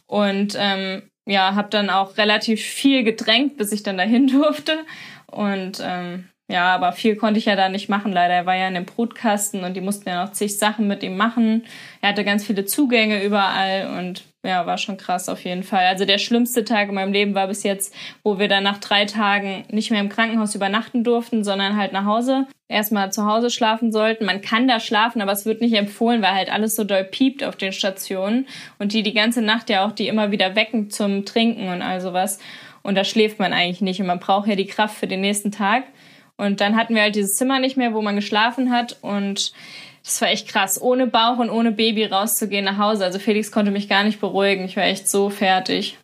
Und 0.06 0.58
ähm, 0.60 1.04
ja, 1.26 1.56
habe 1.56 1.70
dann 1.70 1.90
auch 1.90 2.18
relativ 2.18 2.62
viel 2.62 3.04
gedrängt, 3.04 3.58
bis 3.58 3.72
ich 3.72 3.84
dann 3.84 3.98
dahin 3.98 4.28
durfte. 4.40 4.80
Und 5.28 5.82
ähm, 5.82 6.30
ja, 6.50 6.76
aber 6.76 6.92
viel 6.92 7.16
konnte 7.16 7.40
ich 7.40 7.46
ja 7.46 7.56
da 7.56 7.70
nicht 7.70 7.88
machen, 7.88 8.12
leider. 8.12 8.34
Er 8.34 8.46
war 8.46 8.56
ja 8.56 8.68
in 8.68 8.74
dem 8.74 8.86
Brutkasten 8.86 9.64
und 9.64 9.76
die 9.76 9.82
mussten 9.82 10.10
ja 10.10 10.24
noch 10.24 10.34
zig 10.34 10.58
Sachen 10.58 10.88
mit 10.88 11.02
ihm 11.02 11.16
machen. 11.16 11.64
Er 12.02 12.10
hatte 12.10 12.26
ganz 12.26 12.46
viele 12.46 12.66
Zugänge 12.66 13.24
überall 13.24 13.98
und 13.98 14.24
ja, 14.46 14.66
war 14.66 14.78
schon 14.78 14.98
krass 14.98 15.30
auf 15.30 15.44
jeden 15.46 15.64
Fall. 15.64 15.86
Also 15.86 16.04
der 16.04 16.18
schlimmste 16.18 16.66
Tag 16.66 16.90
in 16.90 16.96
meinem 16.96 17.14
Leben 17.14 17.34
war 17.34 17.48
bis 17.48 17.64
jetzt, 17.64 17.96
wo 18.24 18.40
wir 18.40 18.50
dann 18.50 18.64
nach 18.64 18.78
drei 18.78 19.06
Tagen 19.06 19.64
nicht 19.70 19.90
mehr 19.90 20.02
im 20.02 20.10
Krankenhaus 20.10 20.54
übernachten 20.54 21.06
durften, 21.06 21.46
sondern 21.46 21.78
halt 21.78 21.94
nach 21.94 22.06
Hause. 22.06 22.48
Erstmal 22.68 23.14
zu 23.14 23.26
Hause 23.26 23.50
schlafen 23.50 23.94
sollten. 23.94 24.26
Man 24.26 24.42
kann 24.42 24.68
da 24.68 24.82
schlafen, 24.82 25.22
aber 25.22 25.32
es 25.32 25.46
wird 25.46 25.62
nicht 25.62 25.76
empfohlen, 25.76 26.22
weil 26.22 26.34
halt 26.34 26.52
alles 26.52 26.76
so 26.76 26.84
doll 26.84 27.06
piept 27.06 27.44
auf 27.44 27.56
den 27.56 27.72
Stationen 27.72 28.48
und 28.80 28.92
die 28.92 29.04
die 29.04 29.14
ganze 29.14 29.42
Nacht 29.42 29.70
ja 29.70 29.86
auch 29.86 29.94
die 29.94 30.08
immer 30.08 30.32
wieder 30.32 30.56
wecken 30.56 30.90
zum 30.90 31.24
Trinken 31.24 31.70
und 31.70 31.82
all 31.82 32.02
sowas. 32.02 32.40
Und 32.82 32.96
da 32.96 33.06
schläft 33.06 33.40
man 33.40 33.54
eigentlich 33.54 33.82
nicht 33.82 34.02
und 34.02 34.08
man 34.08 34.20
braucht 34.20 34.50
ja 34.50 34.56
die 34.56 34.68
Kraft 34.68 34.98
für 34.98 35.08
den 35.08 35.22
nächsten 35.22 35.52
Tag. 35.52 35.86
Und 36.36 36.60
dann 36.60 36.76
hatten 36.76 36.96
wir 36.96 37.04
halt 37.04 37.16
dieses 37.16 37.36
Zimmer 37.36 37.60
nicht 37.60 37.78
mehr, 37.78 37.94
wo 37.94 38.02
man 38.02 38.16
geschlafen 38.16 38.72
hat. 38.72 38.98
Und 39.02 39.54
das 40.04 40.22
war 40.22 40.30
echt 40.30 40.48
krass, 40.48 40.82
ohne 40.82 41.08
Bauch 41.08 41.38
und 41.38 41.50
ohne 41.50 41.72
Baby 41.72 42.06
rauszugehen 42.06 42.66
nach 42.66 42.78
Hause. 42.78 43.06
Also 43.06 43.20
Felix 43.20 43.52
konnte 43.52 43.72
mich 43.72 43.88
gar 43.88 44.04
nicht 44.04 44.20
beruhigen. 44.20 44.66
Ich 44.66 44.76
war 44.76 44.84
echt 44.84 45.08
so 45.08 45.30
fertig. 45.30 45.98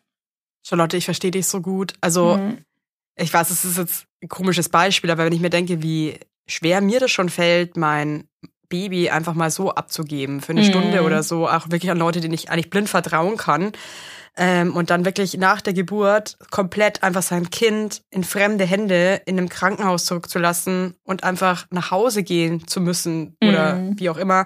Charlotte, 0.65 0.97
ich 0.97 1.05
verstehe 1.05 1.31
dich 1.31 1.47
so 1.47 1.61
gut. 1.61 1.93
Also, 1.99 2.37
mhm. 2.37 2.59
ich 3.15 3.33
weiß, 3.33 3.49
es 3.49 3.65
ist 3.65 3.77
jetzt 3.77 4.05
ein 4.21 4.29
komisches 4.29 4.69
Beispiel, 4.69 5.11
aber 5.11 5.25
wenn 5.25 5.33
ich 5.33 5.41
mir 5.41 5.49
denke, 5.49 5.81
wie 5.81 6.19
schwer 6.47 6.81
mir 6.81 6.99
das 6.99 7.11
schon 7.11 7.29
fällt, 7.29 7.75
mein 7.75 8.25
Baby 8.69 9.09
einfach 9.09 9.33
mal 9.33 9.51
so 9.51 9.71
abzugeben 9.71 10.41
für 10.41 10.51
eine 10.51 10.61
mhm. 10.61 10.65
Stunde 10.65 11.03
oder 11.03 11.23
so, 11.23 11.49
auch 11.49 11.69
wirklich 11.69 11.91
an 11.91 11.97
Leute, 11.97 12.21
denen 12.21 12.33
ich 12.33 12.49
eigentlich 12.49 12.69
blind 12.69 12.87
vertrauen 12.87 13.35
kann. 13.35 13.71
Ähm, 14.41 14.73
und 14.73 14.89
dann 14.89 15.03
wirklich 15.03 15.37
nach 15.37 15.59
der 15.59 15.73
Geburt 15.73 16.37
komplett 16.49 17.03
einfach 17.03 17.21
sein 17.21 17.49
Kind 17.49 18.03
in 18.09 18.23
fremde 18.23 18.65
Hände 18.65 19.21
in 19.25 19.37
einem 19.37 19.49
Krankenhaus 19.49 20.05
zurückzulassen 20.05 20.95
und 21.03 21.25
einfach 21.25 21.67
nach 21.71 21.91
Hause 21.91 22.23
gehen 22.23 22.65
zu 22.65 22.79
müssen 22.79 23.35
oder 23.43 23.75
mhm. 23.75 23.99
wie 23.99 24.09
auch 24.09 24.15
immer. 24.15 24.45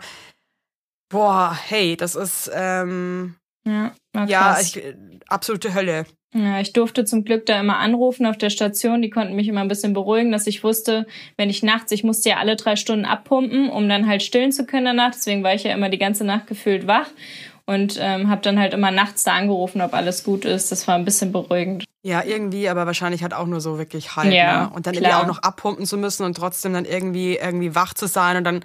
Boah, 1.09 1.55
hey, 1.67 1.95
das 1.95 2.15
ist 2.15 2.49
ähm, 2.55 3.35
ja, 3.67 3.91
ja 4.25 4.57
ich, 4.59 4.81
absolute 5.27 5.75
Hölle. 5.75 6.07
Ja, 6.33 6.59
ich 6.59 6.73
durfte 6.73 7.05
zum 7.05 7.23
Glück 7.23 7.45
da 7.45 7.59
immer 7.59 7.77
anrufen 7.77 8.25
auf 8.25 8.39
der 8.39 8.49
Station. 8.49 9.03
Die 9.03 9.11
konnten 9.11 9.35
mich 9.35 9.47
immer 9.47 9.61
ein 9.61 9.67
bisschen 9.67 9.93
beruhigen, 9.93 10.31
dass 10.31 10.47
ich 10.47 10.63
wusste, 10.63 11.05
wenn 11.37 11.51
ich 11.51 11.61
nachts, 11.61 11.91
ich 11.91 12.03
musste 12.03 12.29
ja 12.29 12.37
alle 12.37 12.55
drei 12.55 12.75
Stunden 12.75 13.05
abpumpen, 13.05 13.69
um 13.69 13.87
dann 13.87 14.07
halt 14.07 14.23
stillen 14.23 14.51
zu 14.51 14.65
können 14.65 14.85
danach. 14.85 15.11
Deswegen 15.11 15.43
war 15.43 15.53
ich 15.53 15.63
ja 15.63 15.71
immer 15.71 15.89
die 15.89 15.99
ganze 15.99 16.23
Nacht 16.23 16.47
gefühlt 16.47 16.87
wach 16.87 17.09
und 17.65 17.97
ähm, 17.99 18.29
habe 18.29 18.41
dann 18.41 18.59
halt 18.59 18.73
immer 18.73 18.91
nachts 18.91 19.23
da 19.23 19.33
angerufen, 19.33 19.81
ob 19.81 19.93
alles 19.93 20.23
gut 20.23 20.45
ist. 20.45 20.71
Das 20.71 20.87
war 20.87 20.95
ein 20.95 21.05
bisschen 21.05 21.31
beruhigend. 21.31 21.85
Ja, 22.03 22.23
irgendwie, 22.23 22.67
aber 22.67 22.85
wahrscheinlich 22.85 23.23
hat 23.23 23.33
auch 23.33 23.47
nur 23.47 23.61
so 23.61 23.77
wirklich 23.77 24.15
halb. 24.15 24.33
Ja, 24.33 24.63
ne? 24.63 24.69
Und 24.73 24.85
dann 24.85 24.93
klar. 24.93 25.11
irgendwie 25.11 25.23
auch 25.23 25.27
noch 25.27 25.43
abpumpen 25.43 25.85
zu 25.85 25.97
müssen 25.97 26.23
und 26.25 26.35
trotzdem 26.35 26.73
dann 26.73 26.85
irgendwie 26.85 27.37
irgendwie 27.37 27.75
wach 27.75 27.93
zu 27.93 28.07
sein 28.07 28.37
und 28.37 28.43
dann 28.43 28.63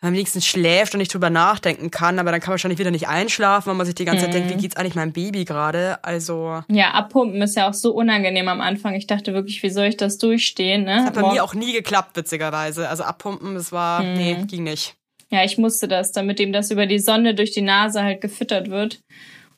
am 0.00 0.12
liebsten 0.12 0.42
schläft 0.42 0.94
und 0.94 0.98
nicht 0.98 1.12
drüber 1.12 1.30
nachdenken 1.30 1.90
kann, 1.90 2.18
aber 2.18 2.30
dann 2.30 2.40
kann 2.40 2.48
man 2.48 2.54
wahrscheinlich 2.54 2.78
wieder 2.78 2.90
nicht 2.90 3.08
einschlafen, 3.08 3.68
weil 3.68 3.76
man 3.76 3.86
sich 3.86 3.94
die 3.94 4.04
ganze 4.04 4.24
Zeit 4.24 4.34
denkt, 4.34 4.50
wie 4.50 4.54
mhm. 4.54 4.60
geht's 4.60 4.76
eigentlich 4.76 4.94
meinem 4.94 5.12
Baby 5.12 5.44
gerade? 5.44 6.02
Also 6.04 6.62
ja, 6.68 6.90
abpumpen 6.90 7.40
ist 7.40 7.56
ja 7.56 7.68
auch 7.68 7.74
so 7.74 7.94
unangenehm 7.94 8.48
am 8.48 8.60
Anfang. 8.60 8.94
Ich 8.94 9.06
dachte 9.06 9.32
wirklich, 9.32 9.62
wie 9.62 9.70
soll 9.70 9.86
ich 9.86 9.96
das 9.96 10.18
durchstehen? 10.18 10.84
Ne? 10.84 10.96
Das 10.96 11.06
hat 11.06 11.14
bei 11.14 11.22
Morgen. 11.22 11.34
mir 11.34 11.44
auch 11.44 11.54
nie 11.54 11.72
geklappt, 11.72 12.16
witzigerweise. 12.16 12.88
Also 12.88 13.04
abpumpen, 13.04 13.54
das 13.54 13.72
war 13.72 14.02
mhm. 14.02 14.14
nee, 14.14 14.44
ging 14.46 14.64
nicht. 14.64 14.96
Ja, 15.30 15.44
ich 15.44 15.58
musste 15.58 15.88
das, 15.88 16.12
damit 16.12 16.38
ihm 16.40 16.52
das 16.52 16.70
über 16.70 16.86
die 16.86 16.98
Sonne 16.98 17.34
durch 17.34 17.52
die 17.52 17.62
Nase 17.62 18.02
halt 18.02 18.20
gefüttert 18.20 18.70
wird. 18.70 19.00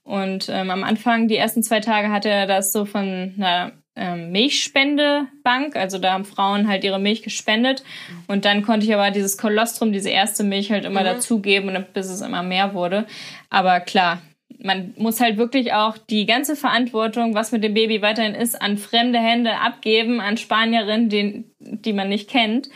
Und 0.03 0.49
ähm, 0.49 0.71
am 0.71 0.85
Anfang, 0.85 1.29
die 1.29 1.37
ersten 1.37 1.63
zwei 1.63 1.81
Tage, 1.81 2.11
hatte 2.11 2.31
er 2.31 2.47
das 2.47 2.73
so 2.73 2.87
von 2.87 3.35
einer 3.37 3.73
ähm, 3.95 4.33
Milchspendebank. 4.33 5.77
Also 5.77 5.99
da 5.99 6.13
haben 6.13 6.25
Frauen 6.25 6.69
halt 6.69 6.85
ihre 6.85 6.99
Milch 6.99 7.23
gespendet. 7.23 7.83
Und 8.27 8.47
dann 8.47 8.63
konnte 8.63 8.87
ich 8.87 8.95
aber 8.95 9.11
dieses 9.11 9.37
Kolostrum, 9.37 9.93
diese 9.93 10.09
erste 10.09 10.45
Milch 10.45 10.71
halt 10.71 10.87
immer 10.87 11.01
mhm. 11.01 11.07
dazugeben, 11.07 11.85
bis 11.93 12.09
es 12.09 12.23
immer 12.23 12.43
mehr 12.43 12.73
wurde. 12.73 13.07
Aber 13.51 13.81
klar, 13.81 14.23
man 14.61 14.95
muss 14.97 15.21
halt 15.21 15.37
wirklich 15.37 15.73
auch 15.73 15.99
die 15.99 16.27
ganze 16.27 16.57
Verantwortung, 16.57 17.35
was 17.35 17.53
mit 17.53 17.63
dem 17.63 17.75
Baby 17.75 18.03
weiterhin 18.03 18.35
ist, 18.35 18.61
an 18.61 18.79
fremde 18.79 19.19
Hände 19.19 19.59
abgeben, 19.59 20.21
an 20.21 20.37
Spanierinnen, 20.37 21.09
die, 21.09 21.45
die 21.59 21.93
man 21.93 22.09
nicht 22.09 22.31
kennt. 22.31 22.69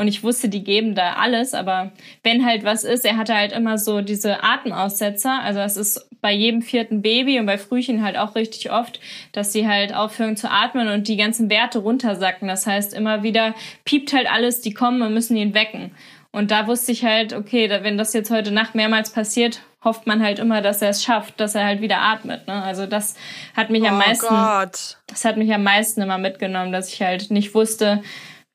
Und 0.00 0.08
ich 0.08 0.22
wusste, 0.22 0.48
die 0.48 0.64
geben 0.64 0.94
da 0.94 1.16
alles, 1.16 1.52
aber 1.52 1.92
wenn 2.22 2.46
halt 2.46 2.64
was 2.64 2.84
ist, 2.84 3.04
er 3.04 3.18
hatte 3.18 3.34
halt 3.34 3.52
immer 3.52 3.76
so 3.76 4.00
diese 4.00 4.42
Atemaussetzer. 4.42 5.42
Also 5.42 5.60
es 5.60 5.76
ist 5.76 6.08
bei 6.22 6.32
jedem 6.32 6.62
vierten 6.62 7.02
Baby 7.02 7.38
und 7.38 7.44
bei 7.44 7.58
Frühchen 7.58 8.02
halt 8.02 8.16
auch 8.16 8.34
richtig 8.34 8.72
oft, 8.72 8.98
dass 9.32 9.52
sie 9.52 9.68
halt 9.68 9.94
aufhören 9.94 10.38
zu 10.38 10.50
atmen 10.50 10.88
und 10.88 11.06
die 11.06 11.18
ganzen 11.18 11.50
Werte 11.50 11.80
runtersacken. 11.80 12.48
Das 12.48 12.66
heißt, 12.66 12.94
immer 12.94 13.22
wieder 13.22 13.54
piept 13.84 14.14
halt 14.14 14.26
alles, 14.26 14.62
die 14.62 14.72
kommen 14.72 15.02
und 15.02 15.12
müssen 15.12 15.36
ihn 15.36 15.52
wecken. 15.52 15.90
Und 16.32 16.50
da 16.50 16.66
wusste 16.66 16.92
ich 16.92 17.04
halt, 17.04 17.34
okay, 17.34 17.68
wenn 17.82 17.98
das 17.98 18.14
jetzt 18.14 18.30
heute 18.30 18.52
Nacht 18.52 18.74
mehrmals 18.74 19.12
passiert, 19.12 19.60
hofft 19.84 20.06
man 20.06 20.22
halt 20.22 20.38
immer, 20.38 20.62
dass 20.62 20.80
er 20.80 20.88
es 20.88 21.04
schafft, 21.04 21.38
dass 21.40 21.54
er 21.54 21.66
halt 21.66 21.82
wieder 21.82 22.00
atmet. 22.00 22.46
Ne? 22.46 22.62
Also 22.62 22.86
das 22.86 23.16
hat 23.54 23.68
mich 23.68 23.82
oh 23.82 23.88
am 23.88 23.98
meisten, 23.98 24.28
Gott. 24.28 24.96
das 25.08 25.26
hat 25.26 25.36
mich 25.36 25.52
am 25.52 25.62
meisten 25.62 26.00
immer 26.00 26.16
mitgenommen, 26.16 26.72
dass 26.72 26.90
ich 26.90 27.02
halt 27.02 27.30
nicht 27.30 27.54
wusste, 27.54 28.02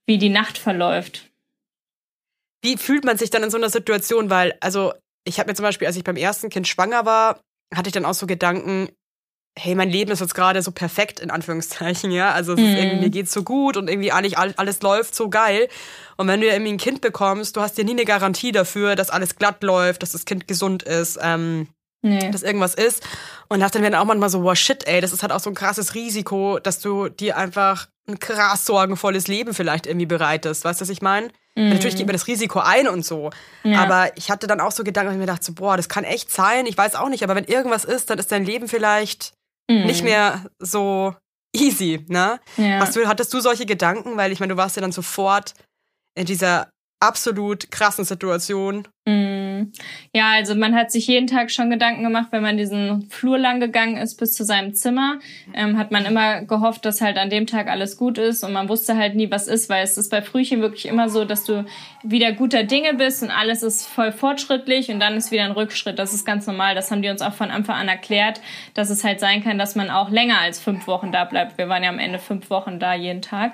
wie 0.07 0.17
die 0.17 0.29
Nacht 0.29 0.57
verläuft 0.57 1.24
wie 2.65 2.77
fühlt 2.77 3.05
man 3.05 3.17
sich 3.17 3.29
dann 3.29 3.43
in 3.43 3.51
so 3.51 3.57
einer 3.57 3.69
Situation? 3.69 4.29
Weil, 4.29 4.55
also, 4.59 4.93
ich 5.23 5.39
habe 5.39 5.49
mir 5.49 5.55
zum 5.55 5.63
Beispiel, 5.63 5.87
als 5.87 5.95
ich 5.95 6.03
beim 6.03 6.17
ersten 6.17 6.49
Kind 6.49 6.67
schwanger 6.67 7.05
war, 7.05 7.39
hatte 7.73 7.87
ich 7.87 7.93
dann 7.93 8.05
auch 8.05 8.13
so 8.13 8.27
Gedanken, 8.27 8.89
hey, 9.57 9.75
mein 9.75 9.89
Leben 9.89 10.11
ist 10.11 10.19
jetzt 10.19 10.35
gerade 10.35 10.61
so 10.61 10.71
perfekt, 10.71 11.19
in 11.19 11.31
Anführungszeichen, 11.31 12.11
ja. 12.11 12.31
Also 12.31 12.53
es 12.53 12.59
ist 12.59 12.77
irgendwie, 12.77 13.05
mir 13.05 13.09
geht's 13.09 13.31
so 13.31 13.43
gut 13.43 13.77
und 13.77 13.89
irgendwie 13.89 14.11
eigentlich 14.11 14.37
alles 14.37 14.81
läuft 14.81 15.15
so 15.15 15.29
geil. 15.29 15.69
Und 16.17 16.27
wenn 16.27 16.41
du 16.41 16.47
ja 16.47 16.53
irgendwie 16.53 16.73
ein 16.73 16.77
Kind 16.77 17.01
bekommst, 17.01 17.55
du 17.55 17.61
hast 17.61 17.77
ja 17.77 17.85
nie 17.85 17.91
eine 17.91 18.03
Garantie 18.03 18.51
dafür, 18.51 18.95
dass 18.95 19.09
alles 19.09 19.37
glatt 19.37 19.63
läuft, 19.63 20.03
dass 20.03 20.11
das 20.11 20.25
Kind 20.25 20.47
gesund 20.47 20.83
ist, 20.83 21.17
ähm, 21.21 21.69
nee. 22.01 22.29
dass 22.31 22.43
irgendwas 22.43 22.75
ist. 22.75 23.07
Und 23.47 23.61
dachte 23.61 23.81
dann 23.81 23.95
auch 23.95 24.05
manchmal 24.05 24.29
so, 24.29 24.43
wow, 24.43 24.57
shit, 24.57 24.85
ey, 24.87 24.99
das 24.99 25.13
ist 25.13 25.21
halt 25.21 25.31
auch 25.31 25.39
so 25.39 25.49
ein 25.49 25.55
krasses 25.55 25.95
Risiko, 25.95 26.59
dass 26.59 26.81
du 26.81 27.07
dir 27.07 27.37
einfach 27.37 27.87
ein 28.07 28.19
krass 28.19 28.65
sorgenvolles 28.65 29.27
Leben 29.27 29.53
vielleicht 29.53 29.87
irgendwie 29.87 30.05
bereitest. 30.05 30.63
Weißt 30.63 30.79
du, 30.79 30.83
was 30.83 30.89
ich 30.89 31.01
meine? 31.01 31.29
Mhm. 31.55 31.69
Natürlich 31.69 31.95
geht 31.95 32.05
mir 32.05 32.13
das 32.13 32.27
Risiko 32.27 32.59
ein 32.59 32.87
und 32.87 33.03
so. 33.03 33.31
Ja. 33.63 33.81
Aber 33.81 34.15
ich 34.17 34.29
hatte 34.29 34.47
dann 34.47 34.59
auch 34.59 34.71
so 34.71 34.83
Gedanken, 34.83 35.13
ich 35.13 35.17
mir 35.17 35.25
dachte, 35.25 35.45
so, 35.45 35.53
boah, 35.53 35.77
das 35.77 35.89
kann 35.89 36.03
echt 36.03 36.31
sein. 36.31 36.65
Ich 36.65 36.77
weiß 36.77 36.95
auch 36.95 37.09
nicht, 37.09 37.23
aber 37.23 37.35
wenn 37.35 37.45
irgendwas 37.45 37.85
ist, 37.85 38.09
dann 38.09 38.19
ist 38.19 38.31
dein 38.31 38.45
Leben 38.45 38.67
vielleicht 38.67 39.33
mhm. 39.69 39.85
nicht 39.85 40.03
mehr 40.03 40.45
so 40.59 41.15
easy, 41.55 42.05
ne? 42.07 42.39
Ja. 42.57 42.79
Hast 42.79 42.95
du, 42.95 43.07
hattest 43.07 43.33
du 43.33 43.39
solche 43.39 43.65
Gedanken? 43.65 44.17
Weil 44.17 44.31
ich 44.31 44.39
meine, 44.39 44.53
du 44.53 44.57
warst 44.57 44.75
ja 44.75 44.81
dann 44.81 44.91
sofort 44.91 45.53
in 46.15 46.25
dieser 46.25 46.69
absolut 46.99 47.71
krassen 47.71 48.05
Situation 48.05 48.87
Mm. 49.07 49.71
Ja, 50.15 50.31
also 50.31 50.55
man 50.55 50.73
hat 50.73 50.91
sich 50.91 51.05
jeden 51.05 51.27
Tag 51.27 51.51
schon 51.51 51.69
Gedanken 51.69 52.03
gemacht, 52.03 52.29
wenn 52.31 52.41
man 52.41 52.57
diesen 52.57 53.07
Flur 53.11 53.37
lang 53.37 53.59
gegangen 53.59 53.97
ist 53.97 54.15
bis 54.15 54.33
zu 54.33 54.43
seinem 54.43 54.73
Zimmer, 54.73 55.19
ähm, 55.53 55.77
hat 55.77 55.91
man 55.91 56.05
immer 56.05 56.41
gehofft, 56.41 56.85
dass 56.85 57.01
halt 57.01 57.17
an 57.17 57.29
dem 57.29 57.45
Tag 57.45 57.67
alles 57.67 57.97
gut 57.97 58.17
ist 58.17 58.43
und 58.43 58.51
man 58.51 58.67
wusste 58.67 58.97
halt 58.97 59.13
nie, 59.13 59.29
was 59.29 59.47
ist, 59.47 59.69
weil 59.69 59.83
es 59.83 59.99
ist 59.99 60.09
bei 60.09 60.23
Frühchen 60.23 60.61
wirklich 60.61 60.87
immer 60.87 61.07
so, 61.07 61.23
dass 61.23 61.43
du 61.43 61.65
wieder 62.01 62.31
guter 62.31 62.63
Dinge 62.63 62.95
bist 62.95 63.21
und 63.21 63.29
alles 63.29 63.61
ist 63.61 63.85
voll 63.85 64.11
fortschrittlich 64.11 64.89
und 64.89 64.99
dann 64.99 65.17
ist 65.17 65.29
wieder 65.29 65.43
ein 65.43 65.51
Rückschritt. 65.51 65.99
Das 65.99 66.13
ist 66.13 66.25
ganz 66.25 66.47
normal. 66.47 66.73
Das 66.73 66.89
haben 66.89 67.03
die 67.03 67.09
uns 67.09 67.21
auch 67.21 67.33
von 67.33 67.51
Anfang 67.51 67.75
an 67.75 67.87
erklärt, 67.87 68.41
dass 68.73 68.89
es 68.89 69.03
halt 69.03 69.19
sein 69.19 69.43
kann, 69.43 69.59
dass 69.59 69.75
man 69.75 69.91
auch 69.91 70.09
länger 70.09 70.39
als 70.39 70.59
fünf 70.59 70.87
Wochen 70.87 71.11
da 71.11 71.25
bleibt. 71.25 71.59
Wir 71.59 71.69
waren 71.69 71.83
ja 71.83 71.89
am 71.89 71.99
Ende 71.99 72.17
fünf 72.17 72.49
Wochen 72.49 72.79
da 72.79 72.95
jeden 72.95 73.21
Tag. 73.21 73.53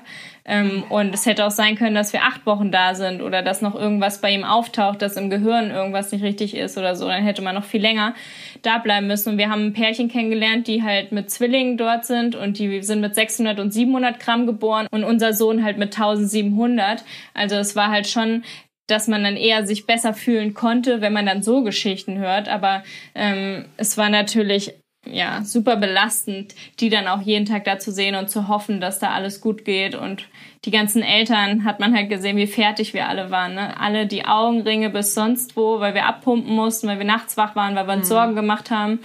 Ähm, 0.51 0.83
und 0.89 1.15
es 1.15 1.25
hätte 1.25 1.45
auch 1.45 1.51
sein 1.51 1.77
können, 1.77 1.95
dass 1.95 2.11
wir 2.11 2.23
acht 2.23 2.45
Wochen 2.45 2.71
da 2.71 2.93
sind 2.93 3.21
oder 3.21 3.41
dass 3.41 3.61
noch 3.61 3.73
irgendwas 3.73 4.19
bei 4.19 4.33
ihm 4.33 4.43
auftaucht, 4.43 5.01
dass 5.01 5.15
im 5.15 5.29
Gehirn 5.29 5.71
irgendwas 5.71 6.11
nicht 6.11 6.25
richtig 6.25 6.57
ist 6.57 6.77
oder 6.77 6.97
so. 6.97 7.07
Dann 7.07 7.23
hätte 7.23 7.41
man 7.41 7.55
noch 7.55 7.63
viel 7.63 7.81
länger 7.81 8.15
da 8.61 8.77
bleiben 8.77 9.07
müssen. 9.07 9.29
Und 9.29 9.37
wir 9.37 9.49
haben 9.49 9.67
ein 9.67 9.73
Pärchen 9.73 10.09
kennengelernt, 10.09 10.67
die 10.67 10.83
halt 10.83 11.13
mit 11.13 11.31
Zwillingen 11.31 11.77
dort 11.77 12.05
sind 12.05 12.35
und 12.35 12.59
die 12.59 12.83
sind 12.83 12.99
mit 12.99 13.15
600 13.15 13.61
und 13.61 13.71
700 13.71 14.19
Gramm 14.19 14.45
geboren 14.45 14.87
und 14.91 15.05
unser 15.05 15.33
Sohn 15.33 15.63
halt 15.63 15.77
mit 15.77 15.95
1700. 15.95 17.05
Also 17.33 17.55
es 17.55 17.77
war 17.77 17.89
halt 17.89 18.07
schon 18.07 18.43
dass 18.87 19.07
man 19.07 19.23
dann 19.23 19.37
eher 19.37 19.65
sich 19.65 19.85
besser 19.85 20.13
fühlen 20.13 20.53
konnte, 20.53 20.99
wenn 20.99 21.13
man 21.13 21.25
dann 21.25 21.43
so 21.43 21.63
Geschichten 21.63 22.17
hört. 22.17 22.49
Aber 22.49 22.83
ähm, 23.15 23.63
es 23.77 23.97
war 23.97 24.09
natürlich 24.09 24.73
ja, 25.05 25.43
super 25.43 25.77
belastend, 25.77 26.53
die 26.79 26.89
dann 26.89 27.07
auch 27.07 27.21
jeden 27.21 27.45
Tag 27.45 27.63
da 27.65 27.79
zu 27.79 27.91
sehen 27.91 28.15
und 28.15 28.29
zu 28.29 28.47
hoffen, 28.47 28.79
dass 28.79 28.99
da 28.99 29.11
alles 29.11 29.41
gut 29.41 29.65
geht. 29.65 29.95
Und 29.95 30.25
die 30.63 30.71
ganzen 30.71 31.01
Eltern 31.01 31.65
hat 31.65 31.79
man 31.79 31.95
halt 31.95 32.09
gesehen, 32.09 32.37
wie 32.37 32.47
fertig 32.47 32.93
wir 32.93 33.07
alle 33.07 33.31
waren. 33.31 33.55
Ne? 33.55 33.79
Alle 33.79 34.05
die 34.05 34.25
Augenringe 34.25 34.89
bis 34.89 35.15
sonst 35.15 35.57
wo, 35.57 35.79
weil 35.79 35.95
wir 35.95 36.05
abpumpen 36.05 36.53
mussten, 36.53 36.87
weil 36.87 36.99
wir 36.99 37.05
nachts 37.05 37.35
wach 37.35 37.55
waren, 37.55 37.75
weil 37.75 37.87
wir 37.87 37.93
uns 37.93 38.05
mhm. 38.05 38.13
Sorgen 38.13 38.35
gemacht 38.35 38.69
haben. 38.69 38.99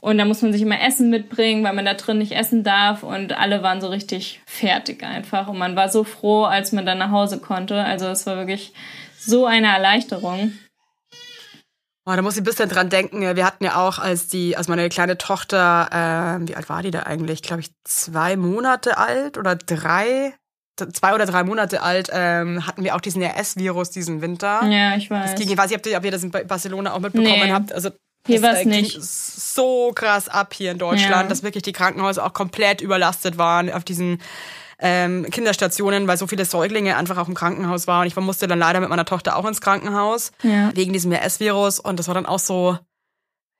Und 0.00 0.18
da 0.18 0.24
muss 0.24 0.42
man 0.42 0.52
sich 0.52 0.62
immer 0.62 0.80
Essen 0.80 1.08
mitbringen, 1.08 1.64
weil 1.64 1.72
man 1.72 1.86
da 1.86 1.94
drin 1.94 2.18
nicht 2.18 2.32
essen 2.32 2.62
darf. 2.62 3.02
Und 3.02 3.38
alle 3.38 3.62
waren 3.62 3.80
so 3.80 3.88
richtig 3.88 4.40
fertig 4.46 5.02
einfach. 5.02 5.48
Und 5.48 5.58
man 5.58 5.76
war 5.76 5.88
so 5.88 6.04
froh, 6.04 6.44
als 6.44 6.72
man 6.72 6.86
dann 6.86 6.98
nach 6.98 7.10
Hause 7.10 7.38
konnte. 7.38 7.82
Also 7.82 8.06
es 8.06 8.26
war 8.26 8.36
wirklich 8.36 8.72
so 9.18 9.46
eine 9.46 9.68
Erleichterung. 9.68 10.52
Oh, 12.06 12.12
da 12.14 12.20
muss 12.20 12.34
ich 12.34 12.42
ein 12.42 12.44
bisschen 12.44 12.68
dran 12.68 12.90
denken. 12.90 13.22
Wir 13.22 13.46
hatten 13.46 13.64
ja 13.64 13.76
auch, 13.76 13.98
als 13.98 14.26
die, 14.26 14.56
als 14.58 14.68
meine 14.68 14.88
kleine 14.90 15.16
Tochter, 15.16 15.88
äh, 16.42 16.46
wie 16.46 16.54
alt 16.54 16.68
war 16.68 16.82
die 16.82 16.90
da 16.90 17.04
eigentlich? 17.04 17.42
Glaube 17.42 17.62
ich, 17.62 17.70
zwei 17.84 18.36
Monate 18.36 18.98
alt 18.98 19.38
oder 19.38 19.56
drei, 19.56 20.34
zwei 20.92 21.14
oder 21.14 21.24
drei 21.24 21.44
Monate 21.44 21.80
alt, 21.80 22.10
ähm, 22.12 22.66
hatten 22.66 22.84
wir 22.84 22.94
auch 22.94 23.00
diesen 23.00 23.22
RS-Virus 23.22 23.90
diesen 23.90 24.20
Winter. 24.20 24.62
Ja, 24.64 24.96
ich 24.96 25.10
weiß. 25.10 25.30
Das 25.30 25.40
ging, 25.40 25.50
ich 25.50 25.56
weiß 25.56 25.70
nicht, 25.70 25.96
ob 25.96 26.04
ihr 26.04 26.10
das 26.10 26.22
in 26.22 26.30
Barcelona 26.30 26.92
auch 26.92 27.00
mitbekommen 27.00 27.46
nee. 27.46 27.52
habt. 27.52 27.72
Also 27.72 27.90
hier 28.26 28.42
war 28.42 28.52
es 28.52 28.60
äh, 28.60 28.66
nicht. 28.66 29.02
so 29.02 29.92
krass 29.94 30.28
ab 30.28 30.52
hier 30.52 30.72
in 30.72 30.78
Deutschland, 30.78 31.22
ja. 31.22 31.28
dass 31.28 31.42
wirklich 31.42 31.62
die 31.62 31.72
Krankenhäuser 31.72 32.24
auch 32.24 32.34
komplett 32.34 32.82
überlastet 32.82 33.38
waren 33.38 33.70
auf 33.70 33.84
diesen 33.84 34.20
ähm, 34.78 35.26
Kinderstationen, 35.30 36.06
weil 36.06 36.16
so 36.16 36.26
viele 36.26 36.44
Säuglinge 36.44 36.96
einfach 36.96 37.16
auch 37.18 37.28
im 37.28 37.34
Krankenhaus 37.34 37.86
waren. 37.86 38.06
Ich 38.06 38.16
musste 38.16 38.46
dann 38.46 38.58
leider 38.58 38.80
mit 38.80 38.88
meiner 38.88 39.04
Tochter 39.04 39.36
auch 39.36 39.46
ins 39.46 39.60
Krankenhaus 39.60 40.32
ja. 40.42 40.74
wegen 40.74 40.92
diesem 40.92 41.12
RS-Virus 41.12 41.80
und 41.80 41.98
das 41.98 42.08
war 42.08 42.14
dann 42.14 42.26
auch 42.26 42.38
so 42.38 42.78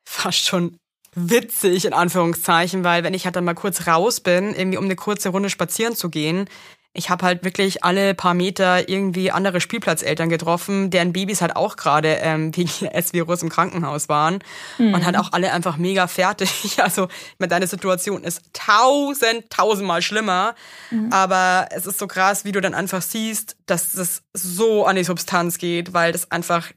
fast 0.05 0.47
schon 0.47 0.77
witzig 1.15 1.85
in 1.85 1.93
Anführungszeichen, 1.93 2.85
weil 2.85 3.05
wenn 3.05 3.15
ich 3.15 3.25
halt 3.25 3.37
dann 3.37 3.45
mal 3.45 3.55
kurz 3.55 3.87
raus 3.87 4.21
bin, 4.21 4.55
irgendwie 4.55 4.79
um 4.79 4.85
eine 4.85 4.97
kurze 4.97 5.29
Runde 5.29 5.51
spazieren 5.51 5.95
zu 5.95 6.11
gehen, 6.11 6.49
ich 6.97 7.11
habe 7.11 7.27
halt 7.27 7.45
wirklich 7.45 7.83
alle 7.83 8.15
paar 8.15 8.35
Meter 8.35 8.89
irgendwie 8.89 9.33
andere 9.33 9.61
Spielplatzeltern 9.61 10.29
getroffen, 10.29 10.91
deren 10.91 11.13
Babys 11.13 11.43
halt 11.43 11.57
auch 11.57 11.77
gerade 11.77 12.19
ähm, 12.21 12.57
wegen 12.57 12.87
S-Virus 12.87 13.43
im 13.43 13.49
Krankenhaus 13.49 14.09
waren 14.09 14.39
mhm. 14.79 14.95
und 14.95 15.05
halt 15.05 15.19
auch 15.19 15.33
alle 15.33 15.53
einfach 15.53 15.77
mega 15.77 16.07
fertig. 16.07 16.79
Also 16.85 17.09
mit 17.39 17.51
deiner 17.51 17.67
Situation 17.67 18.25
ist 18.25 18.43
tausend, 18.53 19.49
tausendmal 19.49 20.03
schlimmer, 20.03 20.55
mhm. 20.91 21.11
aber 21.13 21.69
es 21.71 21.87
ist 21.87 21.99
so 21.99 22.07
krass, 22.07 22.45
wie 22.45 22.53
du 22.53 22.61
dann 22.61 22.75
einfach 22.75 23.01
siehst, 23.01 23.57
dass 23.67 23.95
es 23.95 24.23
so 24.35 24.85
an 24.85 24.97
die 24.97 25.05
Substanz 25.05 25.57
geht, 25.57 25.95
weil 25.95 26.13
das 26.13 26.31
einfach 26.31 26.73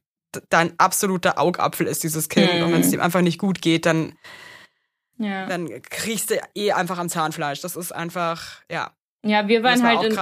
dein 0.50 0.80
absoluter 0.80 1.38
Augapfel 1.38 1.88
ist, 1.88 2.04
dieses 2.04 2.30
Kind. 2.30 2.54
Mhm. 2.56 2.64
Und 2.64 2.74
wenn 2.74 2.82
es 2.82 2.92
dem 2.92 3.02
einfach 3.02 3.22
nicht 3.22 3.38
gut 3.38 3.62
geht, 3.62 3.86
dann, 3.86 4.14
ja. 5.18 5.46
dann 5.46 5.70
kriegst 5.82 6.32
du 6.32 6.40
eh 6.56 6.72
einfach 6.72 6.98
am 6.98 7.10
Zahnfleisch. 7.10 7.62
Das 7.62 7.76
ist 7.76 7.92
einfach, 7.92 8.62
ja. 8.72 8.92
Ja, 9.26 9.48
wir 9.48 9.64
waren 9.64 9.82
war 9.82 9.98
halt 9.98 10.12
in, 10.12 10.18